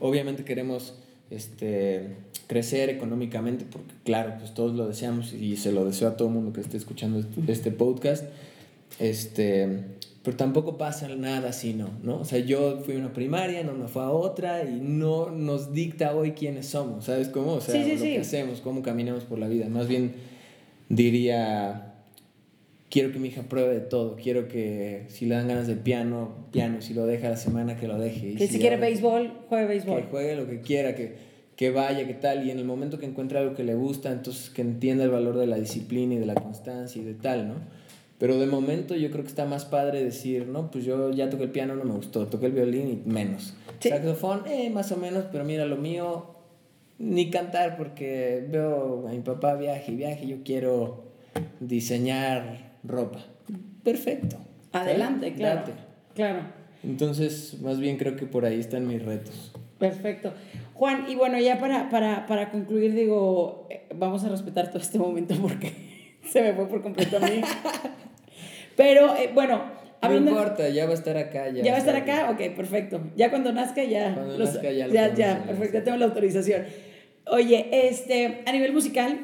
obviamente 0.00 0.44
queremos 0.44 0.94
este, 1.30 2.16
crecer 2.46 2.90
económicamente, 2.90 3.64
porque 3.70 3.92
claro, 4.04 4.34
pues 4.38 4.54
todos 4.54 4.74
lo 4.74 4.88
deseamos 4.88 5.32
y 5.32 5.56
se 5.56 5.72
lo 5.72 5.84
deseo 5.84 6.08
a 6.08 6.16
todo 6.16 6.28
el 6.28 6.34
mundo 6.34 6.52
que 6.52 6.60
esté 6.60 6.76
escuchando 6.76 7.20
este, 7.20 7.52
este 7.52 7.70
podcast. 7.70 8.24
Este, 8.98 9.84
pero 10.22 10.36
tampoco 10.36 10.76
pasa 10.76 11.08
nada 11.14 11.50
así, 11.50 11.74
¿no? 11.74 11.90
¿no? 12.02 12.20
O 12.20 12.24
sea, 12.24 12.38
yo 12.40 12.80
fui 12.84 12.96
a 12.96 12.98
una 12.98 13.12
primaria, 13.12 13.62
no 13.62 13.72
me 13.72 13.88
fue 13.88 14.02
a 14.02 14.10
otra 14.10 14.64
y 14.64 14.80
no 14.80 15.30
nos 15.30 15.72
dicta 15.72 16.14
hoy 16.14 16.32
quiénes 16.32 16.66
somos, 16.66 17.04
¿sabes 17.06 17.28
cómo? 17.28 17.54
O 17.54 17.60
sea, 17.60 17.74
Sí, 17.74 17.84
sí, 17.84 17.92
lo 17.96 17.98
sí. 18.04 18.12
que 18.14 18.20
hacemos, 18.20 18.60
cómo 18.60 18.82
caminamos 18.82 19.24
por 19.24 19.38
la 19.38 19.48
vida. 19.48 19.68
Más 19.68 19.88
bien 19.88 20.12
diría, 20.88 21.94
quiero 22.90 23.12
que 23.12 23.18
mi 23.18 23.28
hija 23.28 23.42
pruebe 23.42 23.74
de 23.74 23.80
todo, 23.80 24.16
quiero 24.16 24.48
que 24.48 25.04
si 25.08 25.26
le 25.26 25.34
dan 25.34 25.48
ganas 25.48 25.66
de 25.66 25.76
piano, 25.76 26.46
piano, 26.52 26.80
si 26.80 26.94
lo 26.94 27.06
deja 27.06 27.28
la 27.30 27.36
semana, 27.36 27.76
que 27.76 27.86
lo 27.86 27.98
deje. 27.98 28.30
Y 28.30 28.34
Que 28.36 28.46
si 28.48 28.58
quiere 28.58 28.76
ahora- 28.76 28.88
béisbol, 28.88 29.32
juegue 29.48 29.66
béisbol. 29.66 30.00
que 30.02 30.06
juegue 30.08 30.36
lo 30.36 30.46
que 30.48 30.60
quiera, 30.60 30.94
que, 30.94 31.16
que 31.56 31.70
vaya, 31.70 32.06
que 32.06 32.14
tal, 32.14 32.46
y 32.46 32.50
en 32.50 32.58
el 32.58 32.64
momento 32.64 32.98
que 32.98 33.06
encuentre 33.06 33.38
algo 33.38 33.54
que 33.54 33.64
le 33.64 33.74
gusta, 33.74 34.10
entonces 34.12 34.50
que 34.50 34.62
entienda 34.62 35.04
el 35.04 35.10
valor 35.10 35.36
de 35.38 35.46
la 35.46 35.56
disciplina 35.58 36.14
y 36.14 36.18
de 36.18 36.26
la 36.26 36.34
constancia 36.34 37.00
y 37.00 37.04
de 37.04 37.14
tal, 37.14 37.48
¿no? 37.48 37.54
Pero 38.18 38.38
de 38.38 38.46
momento 38.46 38.96
yo 38.96 39.10
creo 39.10 39.22
que 39.22 39.28
está 39.28 39.44
más 39.44 39.64
padre 39.64 40.02
decir, 40.02 40.48
no, 40.48 40.70
pues 40.70 40.84
yo 40.84 41.10
ya 41.12 41.30
toqué 41.30 41.44
el 41.44 41.50
piano, 41.50 41.76
no 41.76 41.84
me 41.84 41.94
gustó, 41.94 42.26
toqué 42.26 42.46
el 42.46 42.52
violín 42.52 42.88
y 42.88 43.08
menos. 43.08 43.54
Sí. 43.78 43.90
Saxofón, 43.90 44.42
eh, 44.46 44.70
más 44.70 44.90
o 44.90 44.96
menos, 44.96 45.26
pero 45.30 45.44
mira, 45.44 45.64
lo 45.66 45.76
mío, 45.76 46.34
ni 46.98 47.30
cantar 47.30 47.76
porque 47.76 48.44
veo 48.50 49.06
a 49.06 49.12
mi 49.12 49.20
papá 49.20 49.54
viaje 49.54 49.92
y 49.92 49.96
viaje, 49.96 50.26
yo 50.26 50.38
quiero 50.44 51.04
diseñar 51.60 52.72
ropa. 52.82 53.24
Perfecto. 53.84 54.36
Adelante, 54.72 55.28
¿Eh? 55.28 55.34
claro. 55.34 55.60
Date. 55.60 55.72
Claro. 56.14 56.40
Entonces, 56.82 57.60
más 57.60 57.78
bien 57.78 57.96
creo 57.98 58.16
que 58.16 58.26
por 58.26 58.44
ahí 58.44 58.58
están 58.58 58.86
mis 58.86 59.04
retos. 59.04 59.52
Perfecto. 59.78 60.32
Juan, 60.74 61.06
y 61.08 61.14
bueno, 61.14 61.38
ya 61.38 61.60
para, 61.60 61.88
para, 61.88 62.26
para 62.26 62.50
concluir, 62.50 62.94
digo, 62.94 63.68
eh, 63.70 63.86
vamos 63.94 64.24
a 64.24 64.28
respetar 64.28 64.68
todo 64.68 64.82
este 64.82 64.98
momento 64.98 65.36
porque 65.40 65.72
se 66.28 66.42
me 66.42 66.52
fue 66.52 66.66
por 66.66 66.82
completo 66.82 67.16
a 67.18 67.20
mí. 67.20 67.40
Pero 68.78 69.16
eh, 69.16 69.30
bueno, 69.34 69.60
hablando. 70.00 70.30
No 70.30 70.36
importa, 70.38 70.68
ya 70.68 70.84
va 70.86 70.92
a 70.92 70.94
estar 70.94 71.16
acá. 71.16 71.48
Ya, 71.50 71.64
¿Ya 71.64 71.70
va 71.72 71.76
a 71.78 71.80
estar 71.80 71.96
acá? 71.96 72.30
Ok, 72.30 72.54
perfecto. 72.54 73.00
Ya 73.16 73.28
cuando 73.28 73.52
nazca, 73.52 73.82
ya. 73.82 74.14
Cuando 74.14 74.38
lo- 74.38 74.44
nazca 74.44 74.70
ya 74.70 74.86
lo 74.86 74.94
ya, 74.94 75.12
ya, 75.14 75.42
perfecto, 75.44 75.78
ya 75.78 75.84
tengo 75.84 75.96
la 75.98 76.04
autorización. 76.06 76.62
Oye, 77.26 77.68
este, 77.88 78.44
a 78.46 78.52
nivel 78.52 78.72
musical, 78.72 79.18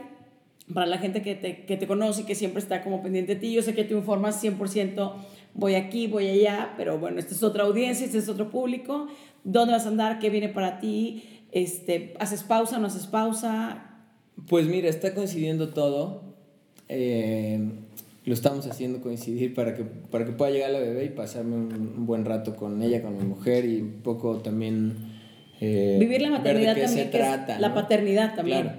para 0.75 0.87
la 0.87 0.99
gente 0.99 1.23
que 1.23 1.37
te, 1.37 1.65
que 1.67 1.77
te 1.77 1.87
conoce 1.87 2.23
y 2.23 2.25
que 2.25 2.35
siempre 2.35 2.61
está 2.61 2.83
como 2.83 3.01
pendiente 3.01 3.37
de 3.37 3.41
ti, 3.41 3.53
yo 3.53 3.63
sé 3.63 3.75
que 3.77 3.85
tú 3.85 3.95
informas 3.97 4.43
100%, 4.43 5.15
voy 5.55 5.77
aquí, 5.77 6.09
voy 6.09 6.29
allá, 6.29 6.75
pero 6.77 6.99
bueno, 6.99 7.21
esta 7.21 7.33
es 7.33 7.43
otra 7.45 7.63
audiencia, 7.63 8.05
este 8.07 8.19
es 8.19 8.29
otro 8.29 8.51
público. 8.51 9.07
¿Dónde 9.45 9.73
vas 9.73 9.87
a 9.87 9.89
andar? 9.91 10.19
¿Qué 10.19 10.31
viene 10.31 10.49
para 10.49 10.81
ti? 10.81 11.47
Este, 11.53 12.15
¿Haces 12.19 12.43
pausa? 12.43 12.81
¿No 12.81 12.89
haces 12.89 13.07
pausa? 13.07 14.01
Pues 14.49 14.67
mira, 14.67 14.89
está 14.89 15.15
coincidiendo 15.15 15.69
todo. 15.69 16.35
Eh, 16.89 17.61
lo 18.25 18.33
estamos 18.33 18.66
haciendo 18.66 19.01
coincidir 19.01 19.55
para 19.55 19.75
que, 19.75 19.85
para 19.85 20.25
que 20.25 20.33
pueda 20.33 20.51
llegar 20.51 20.70
la 20.70 20.79
bebé 20.79 21.05
y 21.05 21.09
pasarme 21.11 21.57
un, 21.57 22.07
buen 22.07 22.25
rato 22.25 22.57
con 22.57 22.83
ella, 22.83 23.03
con 23.03 23.18
mi 23.18 23.25
mujer 23.25 23.64
y 23.66 23.81
un 23.81 24.01
poco 24.03 24.39
también... 24.39 25.12
Eh, 25.61 25.99
Vivir 26.01 26.22
la 26.22 26.31
maternidad 26.31 26.77
también, 26.77 27.11
trata, 27.11 27.59
la 27.59 27.75
paternidad 27.75 28.35
también. 28.35 28.62
Claro. 28.62 28.79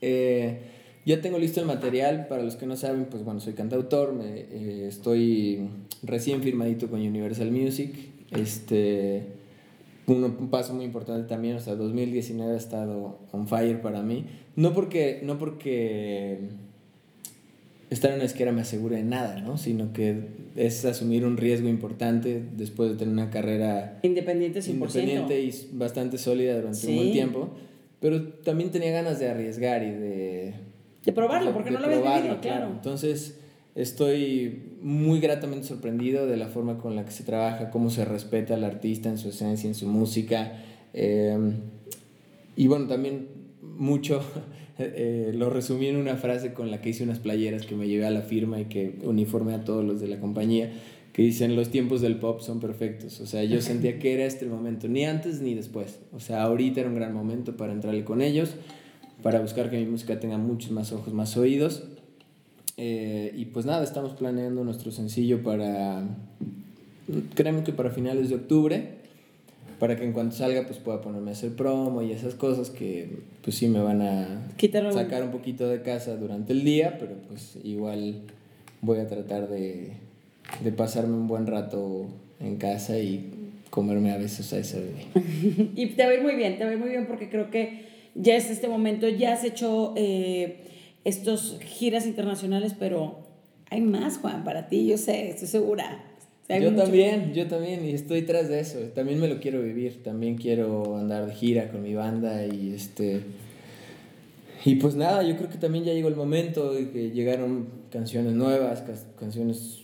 Eh, 0.00 0.60
ya 1.04 1.20
tengo 1.20 1.38
listo 1.38 1.60
el 1.60 1.66
material, 1.66 2.26
para 2.28 2.42
los 2.42 2.56
que 2.56 2.66
no 2.66 2.76
saben, 2.76 3.06
pues 3.06 3.24
bueno, 3.24 3.40
soy 3.40 3.54
cantautor, 3.54 4.12
me, 4.12 4.24
eh, 4.26 4.86
estoy 4.86 5.68
recién 6.02 6.42
firmadito 6.42 6.88
con 6.88 7.00
Universal 7.00 7.50
Music, 7.50 7.92
este, 8.30 9.26
un, 10.06 10.22
un, 10.24 10.50
paso 10.50 10.74
muy 10.74 10.84
importante 10.84 11.26
también, 11.26 11.56
o 11.56 11.60
sea, 11.60 11.74
2019 11.74 12.54
ha 12.54 12.56
estado 12.56 13.18
on 13.32 13.48
fire 13.48 13.80
para 13.80 14.02
mí, 14.02 14.26
no 14.54 14.72
porque, 14.72 15.20
no 15.24 15.38
porque 15.38 16.38
estar 17.94 18.10
en 18.10 18.16
una 18.16 18.24
esquera 18.24 18.52
me 18.52 18.62
asegure 18.62 18.96
de 18.96 19.04
nada, 19.04 19.40
¿no? 19.40 19.58
Sino 19.58 19.92
que 19.92 20.42
es 20.56 20.84
asumir 20.84 21.24
un 21.24 21.36
riesgo 21.36 21.68
importante 21.68 22.42
después 22.56 22.90
de 22.90 22.96
tener 22.96 23.12
una 23.12 23.30
carrera 23.30 23.98
independiente 24.02 24.60
100%. 24.60 24.70
Independiente 24.70 25.40
y 25.40 25.68
bastante 25.72 26.18
sólida 26.18 26.56
durante 26.56 26.86
un 26.86 26.96
buen 26.96 27.12
tiempo. 27.12 27.50
Pero 28.00 28.22
también 28.22 28.70
tenía 28.70 28.90
ganas 28.90 29.20
de 29.20 29.28
arriesgar 29.28 29.82
y 29.82 29.90
de... 29.90 30.54
De 31.04 31.12
probarlo, 31.12 31.52
porque 31.52 31.70
no 31.70 31.78
lo 31.80 31.86
había 31.86 32.16
vivido, 32.18 32.40
claro. 32.40 32.68
Entonces, 32.72 33.38
estoy 33.74 34.76
muy 34.80 35.20
gratamente 35.20 35.66
sorprendido 35.66 36.26
de 36.26 36.36
la 36.36 36.48
forma 36.48 36.78
con 36.78 36.96
la 36.96 37.04
que 37.04 37.12
se 37.12 37.24
trabaja, 37.24 37.70
cómo 37.70 37.90
se 37.90 38.04
respeta 38.04 38.54
al 38.54 38.64
artista 38.64 39.08
en 39.08 39.18
su 39.18 39.28
esencia, 39.28 39.68
en 39.68 39.74
su 39.74 39.86
música. 39.86 40.52
Eh, 40.94 41.36
y 42.56 42.66
bueno, 42.66 42.86
también 42.86 43.28
mucho 43.62 44.20
eh, 44.78 45.32
lo 45.34 45.50
resumí 45.50 45.86
en 45.86 45.96
una 45.96 46.16
frase 46.16 46.54
con 46.54 46.70
la 46.70 46.80
que 46.80 46.90
hice 46.90 47.04
unas 47.04 47.18
playeras 47.18 47.66
que 47.66 47.74
me 47.74 47.88
llevé 47.88 48.06
a 48.06 48.10
la 48.10 48.22
firma 48.22 48.60
y 48.60 48.66
que 48.66 48.98
uniformé 49.02 49.54
a 49.54 49.64
todos 49.64 49.84
los 49.84 50.00
de 50.00 50.08
la 50.08 50.18
compañía, 50.18 50.72
que 51.12 51.22
dicen 51.22 51.56
los 51.56 51.70
tiempos 51.70 52.00
del 52.00 52.16
pop 52.16 52.40
son 52.40 52.58
perfectos. 52.58 53.20
O 53.20 53.26
sea, 53.26 53.44
yo 53.44 53.60
sentía 53.60 53.98
que 53.98 54.14
era 54.14 54.24
este 54.24 54.46
el 54.46 54.50
momento, 54.50 54.88
ni 54.88 55.04
antes 55.04 55.40
ni 55.40 55.54
después. 55.54 56.00
O 56.12 56.20
sea, 56.20 56.42
ahorita 56.42 56.80
era 56.80 56.88
un 56.88 56.94
gran 56.94 57.12
momento 57.12 57.56
para 57.56 57.72
entrarle 57.72 58.04
con 58.04 58.22
ellos, 58.22 58.54
para 59.22 59.40
buscar 59.40 59.70
que 59.70 59.78
mi 59.78 59.86
música 59.86 60.18
tenga 60.18 60.38
muchos 60.38 60.70
más 60.70 60.92
ojos, 60.92 61.12
más 61.12 61.36
oídos. 61.36 61.84
Eh, 62.78 63.34
y 63.36 63.44
pues 63.46 63.66
nada, 63.66 63.84
estamos 63.84 64.14
planeando 64.14 64.64
nuestro 64.64 64.90
sencillo 64.90 65.42
para, 65.42 66.02
creemos 67.34 67.64
que 67.64 67.72
para 67.72 67.90
finales 67.90 68.30
de 68.30 68.36
octubre 68.36 69.01
para 69.82 69.96
que 69.96 70.04
en 70.04 70.12
cuanto 70.12 70.36
salga 70.36 70.62
pues 70.62 70.78
pueda 70.78 71.00
ponerme 71.00 71.30
a 71.30 71.32
hacer 71.32 71.56
promo 71.56 72.02
y 72.02 72.12
esas 72.12 72.36
cosas 72.36 72.70
que 72.70 73.18
pues 73.42 73.56
sí 73.56 73.66
me 73.66 73.80
van 73.80 74.00
a 74.00 74.48
sacar 74.92 75.24
un 75.24 75.32
poquito 75.32 75.68
de 75.68 75.82
casa 75.82 76.14
durante 76.14 76.52
el 76.52 76.62
día, 76.62 76.98
pero 77.00 77.16
pues 77.26 77.58
igual 77.64 78.20
voy 78.80 79.00
a 79.00 79.08
tratar 79.08 79.48
de, 79.48 79.94
de 80.62 80.70
pasarme 80.70 81.14
un 81.14 81.26
buen 81.26 81.48
rato 81.48 82.06
en 82.38 82.58
casa 82.58 82.96
y 83.00 83.28
comerme 83.70 84.12
a 84.12 84.18
veces 84.18 84.52
a 84.52 84.58
ese 84.58 84.78
bebé. 84.82 85.70
y 85.74 85.86
te 85.86 86.04
va 86.04 86.10
a 86.10 86.14
ir 86.14 86.22
muy 86.22 86.36
bien, 86.36 86.58
te 86.58 86.64
va 86.64 86.70
a 86.70 86.74
ir 86.74 86.78
muy 86.78 86.90
bien 86.90 87.08
porque 87.08 87.28
creo 87.28 87.50
que 87.50 87.86
ya 88.14 88.36
es 88.36 88.50
este 88.50 88.68
momento, 88.68 89.08
ya 89.08 89.32
has 89.32 89.42
hecho 89.42 89.94
eh, 89.96 90.58
estos 91.02 91.58
giras 91.60 92.06
internacionales, 92.06 92.76
pero 92.78 93.26
hay 93.68 93.80
más, 93.80 94.18
Juan, 94.18 94.44
para 94.44 94.68
ti, 94.68 94.86
yo 94.86 94.96
sé, 94.96 95.30
estoy 95.30 95.48
segura. 95.48 96.11
Yo 96.48 96.74
también, 96.74 97.32
yo 97.32 97.46
también, 97.46 97.84
y 97.84 97.92
estoy 97.92 98.22
tras 98.22 98.48
de 98.48 98.60
eso. 98.60 98.78
También 98.94 99.20
me 99.20 99.28
lo 99.28 99.40
quiero 99.40 99.62
vivir. 99.62 100.02
También 100.02 100.36
quiero 100.36 100.96
andar 100.96 101.26
de 101.26 101.34
gira 101.34 101.70
con 101.70 101.82
mi 101.82 101.94
banda 101.94 102.44
y 102.46 102.74
este. 102.74 103.22
Y 104.64 104.76
pues 104.76 104.94
nada, 104.94 105.22
yo 105.22 105.36
creo 105.36 105.48
que 105.48 105.58
también 105.58 105.84
ya 105.84 105.92
llegó 105.92 106.08
el 106.08 106.16
momento 106.16 106.72
de 106.72 106.90
que 106.90 107.10
llegaron 107.10 107.68
canciones 107.90 108.34
nuevas, 108.34 108.84
canciones 109.18 109.80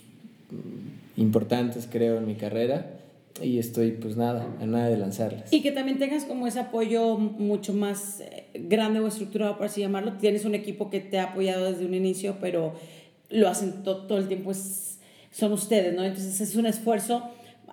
mm, 0.51 1.21
importantes, 1.21 1.89
creo, 1.91 2.19
en 2.19 2.27
mi 2.27 2.35
carrera. 2.35 2.95
Y 3.43 3.59
estoy, 3.59 3.93
pues 3.93 4.17
nada, 4.17 4.47
a 4.61 4.67
nada 4.67 4.89
de 4.89 4.97
lanzarlas. 4.97 5.53
Y 5.53 5.63
que 5.63 5.71
también 5.71 5.99
tengas 5.99 6.25
como 6.25 6.47
ese 6.47 6.59
apoyo 6.59 7.17
mucho 7.17 7.73
más 7.73 8.21
eh, 8.21 8.47
grande 8.55 8.99
o 9.01 9.07
estructurado, 9.07 9.57
por 9.57 9.67
así 9.67 9.81
llamarlo. 9.81 10.15
Tienes 10.15 10.45
un 10.45 10.55
equipo 10.55 10.91
que 10.91 11.01
te 11.01 11.19
ha 11.19 11.25
apoyado 11.25 11.71
desde 11.71 11.87
un 11.87 11.95
inicio, 11.95 12.37
pero 12.41 12.75
lo 13.31 13.49
hacen 13.49 13.85
todo 13.85 14.19
el 14.19 14.27
tiempo. 14.27 14.51
Es 14.51 14.98
son 15.31 15.53
ustedes, 15.53 15.95
¿no? 15.95 16.05
Entonces 16.05 16.41
es 16.41 16.57
un 16.57 16.67
esfuerzo, 16.67 17.31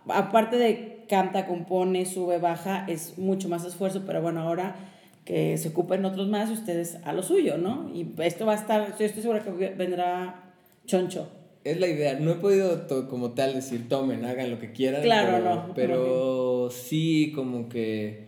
aparte 0.08 0.58
de 0.58 1.06
canta, 1.08 1.46
compone, 1.46 2.06
sube, 2.06 2.38
baja, 2.38 2.86
es 2.88 3.18
mucho 3.18 3.50
más 3.50 3.66
esfuerzo, 3.66 4.04
pero 4.06 4.22
bueno, 4.22 4.42
ahora 4.42 4.76
que 5.24 5.58
se 5.58 5.70
ocupen 5.70 6.06
otros 6.06 6.28
más, 6.28 6.50
ustedes 6.52 6.98
a 7.04 7.14
lo 7.14 7.24
suyo, 7.24 7.58
¿no? 7.58 7.92
Y 7.94 8.08
esto 8.20 8.46
va 8.46 8.54
a 8.54 8.56
estar, 8.56 8.98
yo 8.98 9.06
estoy 9.06 9.22
segura 9.22 9.44
que 9.44 9.52
vendrá 9.52 10.54
choncho. 10.86 11.28
Es 11.64 11.80
la 11.80 11.88
idea, 11.88 12.20
no 12.20 12.32
he 12.32 12.36
podido 12.36 12.88
como 13.10 13.32
tal 13.32 13.56
decir, 13.56 13.90
tomen, 13.90 14.24
hagan 14.24 14.52
lo 14.52 14.60
que 14.60 14.72
quieran. 14.72 15.02
Claro, 15.02 15.32
pero, 15.38 15.56
no. 15.56 15.74
Pero 15.74 16.70
sí, 16.70 17.32
como 17.34 17.70
que, 17.70 18.28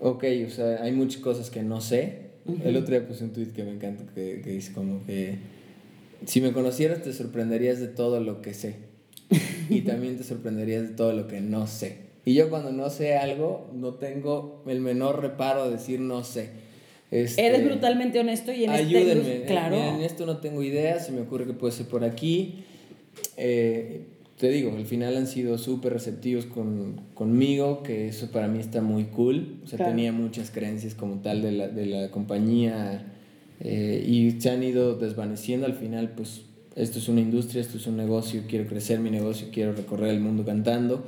ok, 0.00 0.24
o 0.46 0.50
sea, 0.50 0.82
hay 0.82 0.92
muchas 0.92 1.22
cosas 1.22 1.50
que 1.50 1.62
no 1.62 1.80
sé. 1.80 2.28
El 2.62 2.76
otro 2.76 2.98
día 2.98 3.06
puse 3.06 3.24
un 3.24 3.32
tweet 3.32 3.48
que 3.48 3.64
me 3.64 3.72
encanta, 3.72 4.04
que, 4.14 4.42
que 4.42 4.50
dice 4.50 4.72
como 4.72 5.04
que 5.06 5.38
si 6.26 6.40
me 6.40 6.52
conocieras 6.52 7.02
te 7.02 7.12
sorprenderías 7.12 7.80
de 7.80 7.88
todo 7.88 8.20
lo 8.20 8.42
que 8.42 8.54
sé. 8.54 8.76
y 9.68 9.82
también 9.82 10.16
te 10.16 10.24
sorprenderías 10.24 10.82
de 10.82 10.94
todo 10.94 11.12
lo 11.12 11.28
que 11.28 11.40
no 11.40 11.66
sé. 11.66 12.08
Y 12.24 12.34
yo 12.34 12.50
cuando 12.50 12.72
no 12.72 12.90
sé 12.90 13.16
algo, 13.16 13.70
no 13.74 13.94
tengo 13.94 14.62
el 14.66 14.80
menor 14.80 15.20
reparo 15.20 15.64
de 15.66 15.72
decir 15.72 16.00
no 16.00 16.24
sé. 16.24 16.50
Este, 17.10 17.46
Eres 17.46 17.64
brutalmente 17.64 18.20
honesto 18.20 18.52
y 18.52 18.64
en 18.64 18.70
este 18.70 18.98
ayúdenme. 18.98 19.34
Este, 19.34 19.46
claro. 19.46 19.76
en 19.76 20.02
esto 20.02 20.26
no 20.26 20.38
tengo 20.38 20.62
idea, 20.62 21.00
se 21.00 21.12
me 21.12 21.22
ocurre 21.22 21.46
que 21.46 21.54
puede 21.54 21.72
ser 21.72 21.86
por 21.86 22.04
aquí. 22.04 22.64
Eh, 23.36 24.02
te 24.36 24.50
digo, 24.50 24.76
al 24.76 24.84
final 24.84 25.16
han 25.16 25.26
sido 25.26 25.58
súper 25.58 25.94
receptivos 25.94 26.44
con, 26.46 27.00
conmigo, 27.14 27.82
que 27.82 28.08
eso 28.08 28.30
para 28.30 28.46
mí 28.46 28.60
está 28.60 28.82
muy 28.82 29.04
cool. 29.04 29.60
O 29.64 29.66
sea, 29.66 29.84
tenía 29.84 30.12
muchas 30.12 30.50
creencias 30.50 30.94
como 30.94 31.20
tal 31.20 31.42
de 31.42 31.52
la, 31.52 31.68
de 31.68 31.86
la 31.86 32.10
compañía 32.10 33.07
eh, 33.60 34.04
y 34.06 34.40
se 34.40 34.50
han 34.50 34.62
ido 34.62 34.94
desvaneciendo. 34.94 35.66
Al 35.66 35.74
final, 35.74 36.10
pues 36.10 36.42
esto 36.76 36.98
es 36.98 37.08
una 37.08 37.20
industria, 37.20 37.60
esto 37.60 37.78
es 37.78 37.86
un 37.86 37.96
negocio, 37.96 38.42
quiero 38.48 38.66
crecer 38.66 39.00
mi 39.00 39.10
negocio, 39.10 39.48
quiero 39.52 39.72
recorrer 39.72 40.10
el 40.10 40.20
mundo 40.20 40.44
cantando. 40.44 41.04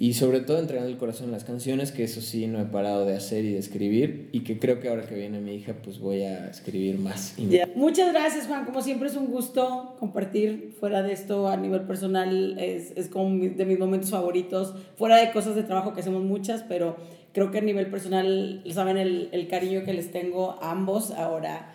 Y 0.00 0.14
sobre 0.14 0.38
todo 0.38 0.60
entregando 0.60 0.92
el 0.92 0.96
corazón 0.96 1.26
en 1.26 1.32
las 1.32 1.42
canciones, 1.42 1.90
que 1.90 2.04
eso 2.04 2.20
sí 2.20 2.46
no 2.46 2.60
he 2.60 2.66
parado 2.66 3.04
de 3.04 3.16
hacer 3.16 3.44
y 3.44 3.54
de 3.54 3.58
escribir. 3.58 4.28
Y 4.30 4.40
que 4.40 4.60
creo 4.60 4.78
que 4.78 4.88
ahora 4.88 5.06
que 5.06 5.16
viene 5.16 5.40
mi 5.40 5.54
hija 5.54 5.74
pues 5.82 5.98
voy 5.98 6.22
a 6.22 6.48
escribir 6.48 7.00
más. 7.00 7.34
Muchas 7.74 8.12
gracias 8.12 8.46
Juan, 8.46 8.64
como 8.64 8.80
siempre 8.80 9.08
es 9.08 9.16
un 9.16 9.26
gusto 9.26 9.96
compartir 9.98 10.72
fuera 10.78 11.02
de 11.02 11.12
esto 11.12 11.48
a 11.48 11.56
nivel 11.56 11.80
personal, 11.80 12.56
es, 12.60 12.92
es 12.96 13.08
como 13.08 13.44
de 13.44 13.64
mis 13.64 13.78
momentos 13.80 14.10
favoritos, 14.10 14.74
fuera 14.96 15.16
de 15.16 15.32
cosas 15.32 15.56
de 15.56 15.64
trabajo 15.64 15.94
que 15.94 16.00
hacemos 16.00 16.22
muchas, 16.22 16.62
pero 16.62 16.96
creo 17.38 17.52
que 17.52 17.58
a 17.58 17.60
nivel 17.60 17.86
personal, 17.86 18.64
saben 18.68 18.96
el, 18.96 19.28
el 19.30 19.46
cariño 19.46 19.84
que 19.84 19.92
les 19.92 20.10
tengo 20.10 20.58
a 20.60 20.72
ambos 20.72 21.12
ahora. 21.12 21.72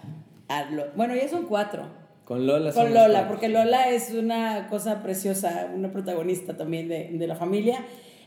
A 0.49 0.65
bueno, 0.97 1.15
ya 1.15 1.29
son 1.29 1.45
cuatro. 1.45 1.87
Con 2.25 2.45
Lola. 2.45 2.73
Con 2.73 2.93
Lola, 2.93 3.29
porque 3.29 3.47
Lola 3.47 3.89
es 3.89 4.11
una 4.11 4.67
cosa 4.67 5.01
preciosa, 5.01 5.71
una 5.73 5.89
protagonista 5.93 6.57
también 6.57 6.89
de, 6.89 7.11
de 7.13 7.27
la 7.27 7.35
familia. 7.35 7.85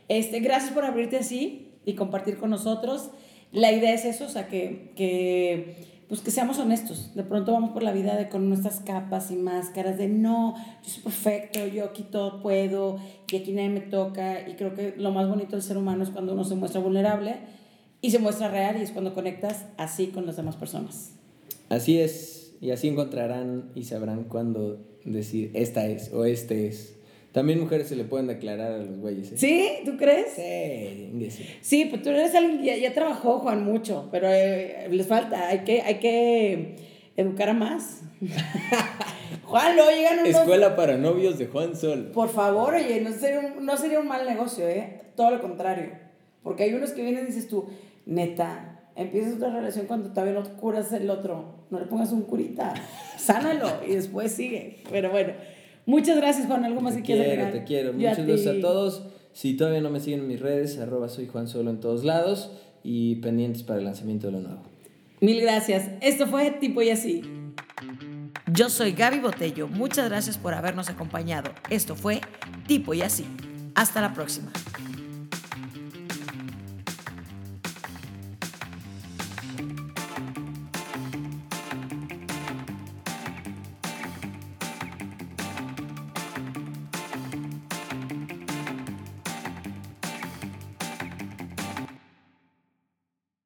Este, 0.08 0.40
gracias 0.40 0.72
por 0.72 0.86
abrirte 0.86 1.18
así 1.18 1.74
y 1.84 1.94
compartir 1.94 2.38
con 2.38 2.48
nosotros. 2.48 3.10
La 3.52 3.70
idea 3.70 3.92
es 3.92 4.06
eso, 4.06 4.24
o 4.24 4.28
sea, 4.30 4.48
que, 4.48 4.92
que 4.96 5.95
pues 6.08 6.20
que 6.20 6.30
seamos 6.30 6.58
honestos. 6.58 7.14
De 7.14 7.22
pronto 7.24 7.52
vamos 7.52 7.70
por 7.70 7.82
la 7.82 7.92
vida 7.92 8.16
de, 8.16 8.28
con 8.28 8.48
nuestras 8.48 8.80
capas 8.80 9.30
y 9.30 9.36
máscaras 9.36 9.98
de 9.98 10.08
no, 10.08 10.54
yo 10.82 10.90
soy 10.90 11.02
perfecto, 11.02 11.66
yo 11.66 11.84
aquí 11.84 12.04
todo 12.04 12.40
puedo 12.42 12.98
y 13.30 13.36
aquí 13.36 13.52
nadie 13.52 13.70
me 13.70 13.80
toca. 13.80 14.48
Y 14.48 14.54
creo 14.54 14.74
que 14.74 14.94
lo 14.96 15.10
más 15.10 15.28
bonito 15.28 15.52
del 15.52 15.62
ser 15.62 15.76
humano 15.76 16.04
es 16.04 16.10
cuando 16.10 16.34
uno 16.34 16.44
se 16.44 16.54
muestra 16.54 16.80
vulnerable 16.80 17.36
y 18.00 18.10
se 18.10 18.18
muestra 18.18 18.48
real 18.48 18.76
y 18.78 18.82
es 18.82 18.92
cuando 18.92 19.14
conectas 19.14 19.66
así 19.76 20.08
con 20.08 20.26
las 20.26 20.36
demás 20.36 20.56
personas. 20.56 21.12
Así 21.68 21.98
es, 21.98 22.54
y 22.60 22.70
así 22.70 22.88
encontrarán 22.88 23.70
y 23.74 23.84
sabrán 23.84 24.24
cuándo 24.24 24.86
decir 25.04 25.50
esta 25.54 25.86
es 25.86 26.12
o 26.12 26.24
este 26.24 26.68
es. 26.68 26.95
También 27.36 27.60
mujeres 27.60 27.88
se 27.88 27.96
le 27.96 28.04
pueden 28.04 28.28
declarar 28.28 28.72
a 28.72 28.78
los 28.78 28.96
güeyes. 28.96 29.30
¿eh? 29.32 29.36
¿Sí? 29.36 29.68
¿Tú 29.84 29.98
crees? 29.98 30.28
Sí, 30.36 31.30
sí. 31.30 31.46
Sí, 31.60 31.84
pues 31.84 32.00
tú 32.00 32.08
eres 32.08 32.34
alguien 32.34 32.62
ya, 32.64 32.78
ya 32.78 32.94
trabajó, 32.94 33.40
Juan, 33.40 33.62
mucho, 33.62 34.08
pero 34.10 34.26
eh, 34.30 34.88
les 34.90 35.06
falta, 35.06 35.48
hay 35.48 35.58
que, 35.58 35.82
hay 35.82 35.96
que 35.96 36.76
educar 37.14 37.50
a 37.50 37.52
más. 37.52 38.00
Juan, 39.44 39.76
luego 39.76 39.90
llegan 39.90 40.20
unos... 40.20 40.30
Escuela 40.30 40.74
para 40.76 40.96
novios 40.96 41.38
de 41.38 41.48
Juan 41.48 41.76
Sol. 41.76 42.10
Por 42.14 42.30
favor, 42.30 42.72
oye, 42.72 43.02
no 43.02 43.12
sería, 43.12 43.40
un, 43.40 43.66
no 43.66 43.76
sería 43.76 44.00
un 44.00 44.08
mal 44.08 44.24
negocio, 44.24 44.66
¿eh? 44.66 45.02
Todo 45.14 45.32
lo 45.32 45.42
contrario. 45.42 45.90
Porque 46.42 46.62
hay 46.62 46.72
unos 46.72 46.92
que 46.92 47.02
vienen 47.02 47.24
y 47.24 47.26
dices 47.26 47.48
tú, 47.48 47.66
neta, 48.06 48.80
empiezas 48.96 49.34
otra 49.34 49.50
relación 49.50 49.84
cuando 49.84 50.08
todavía 50.08 50.32
no 50.32 50.56
curas 50.56 50.90
el 50.94 51.10
otro. 51.10 51.66
No 51.68 51.80
le 51.80 51.84
pongas 51.84 52.12
un 52.12 52.22
curita, 52.22 52.72
sánalo 53.18 53.68
y 53.86 53.94
después 53.94 54.32
sigue. 54.32 54.78
Pero 54.90 55.10
bueno. 55.10 55.34
Muchas 55.86 56.16
gracias, 56.16 56.46
Juan. 56.46 56.64
¿Algo 56.64 56.80
más 56.80 56.96
que 56.96 57.02
quieras 57.02 57.26
agregar? 57.26 57.52
Te 57.52 57.64
quiero, 57.64 57.92
Muchas 57.92 58.26
gracias 58.26 58.56
a 58.56 58.60
todos. 58.60 59.02
Si 59.32 59.54
todavía 59.56 59.80
no 59.80 59.90
me 59.90 60.00
siguen 60.00 60.20
en 60.20 60.28
mis 60.28 60.40
redes, 60.40 60.78
arroba 60.78 61.08
soy 61.08 61.26
Juan 61.26 61.46
Solo 61.46 61.70
en 61.70 61.78
todos 61.80 62.04
lados 62.04 62.50
y 62.82 63.16
pendientes 63.16 63.62
para 63.62 63.78
el 63.78 63.84
lanzamiento 63.84 64.26
de 64.26 64.32
lo 64.32 64.40
nuevo. 64.40 64.62
Mil 65.20 65.40
gracias. 65.40 65.90
Esto 66.00 66.26
fue 66.26 66.50
Tipo 66.52 66.82
y 66.82 66.90
Así. 66.90 67.22
Yo 68.52 68.68
soy 68.68 68.92
Gaby 68.92 69.20
Botello. 69.20 69.68
Muchas 69.68 70.08
gracias 70.08 70.38
por 70.38 70.54
habernos 70.54 70.88
acompañado. 70.88 71.50
Esto 71.70 71.94
fue 71.94 72.20
Tipo 72.66 72.94
y 72.94 73.02
así. 73.02 73.26
Hasta 73.74 74.00
la 74.00 74.14
próxima. 74.14 74.50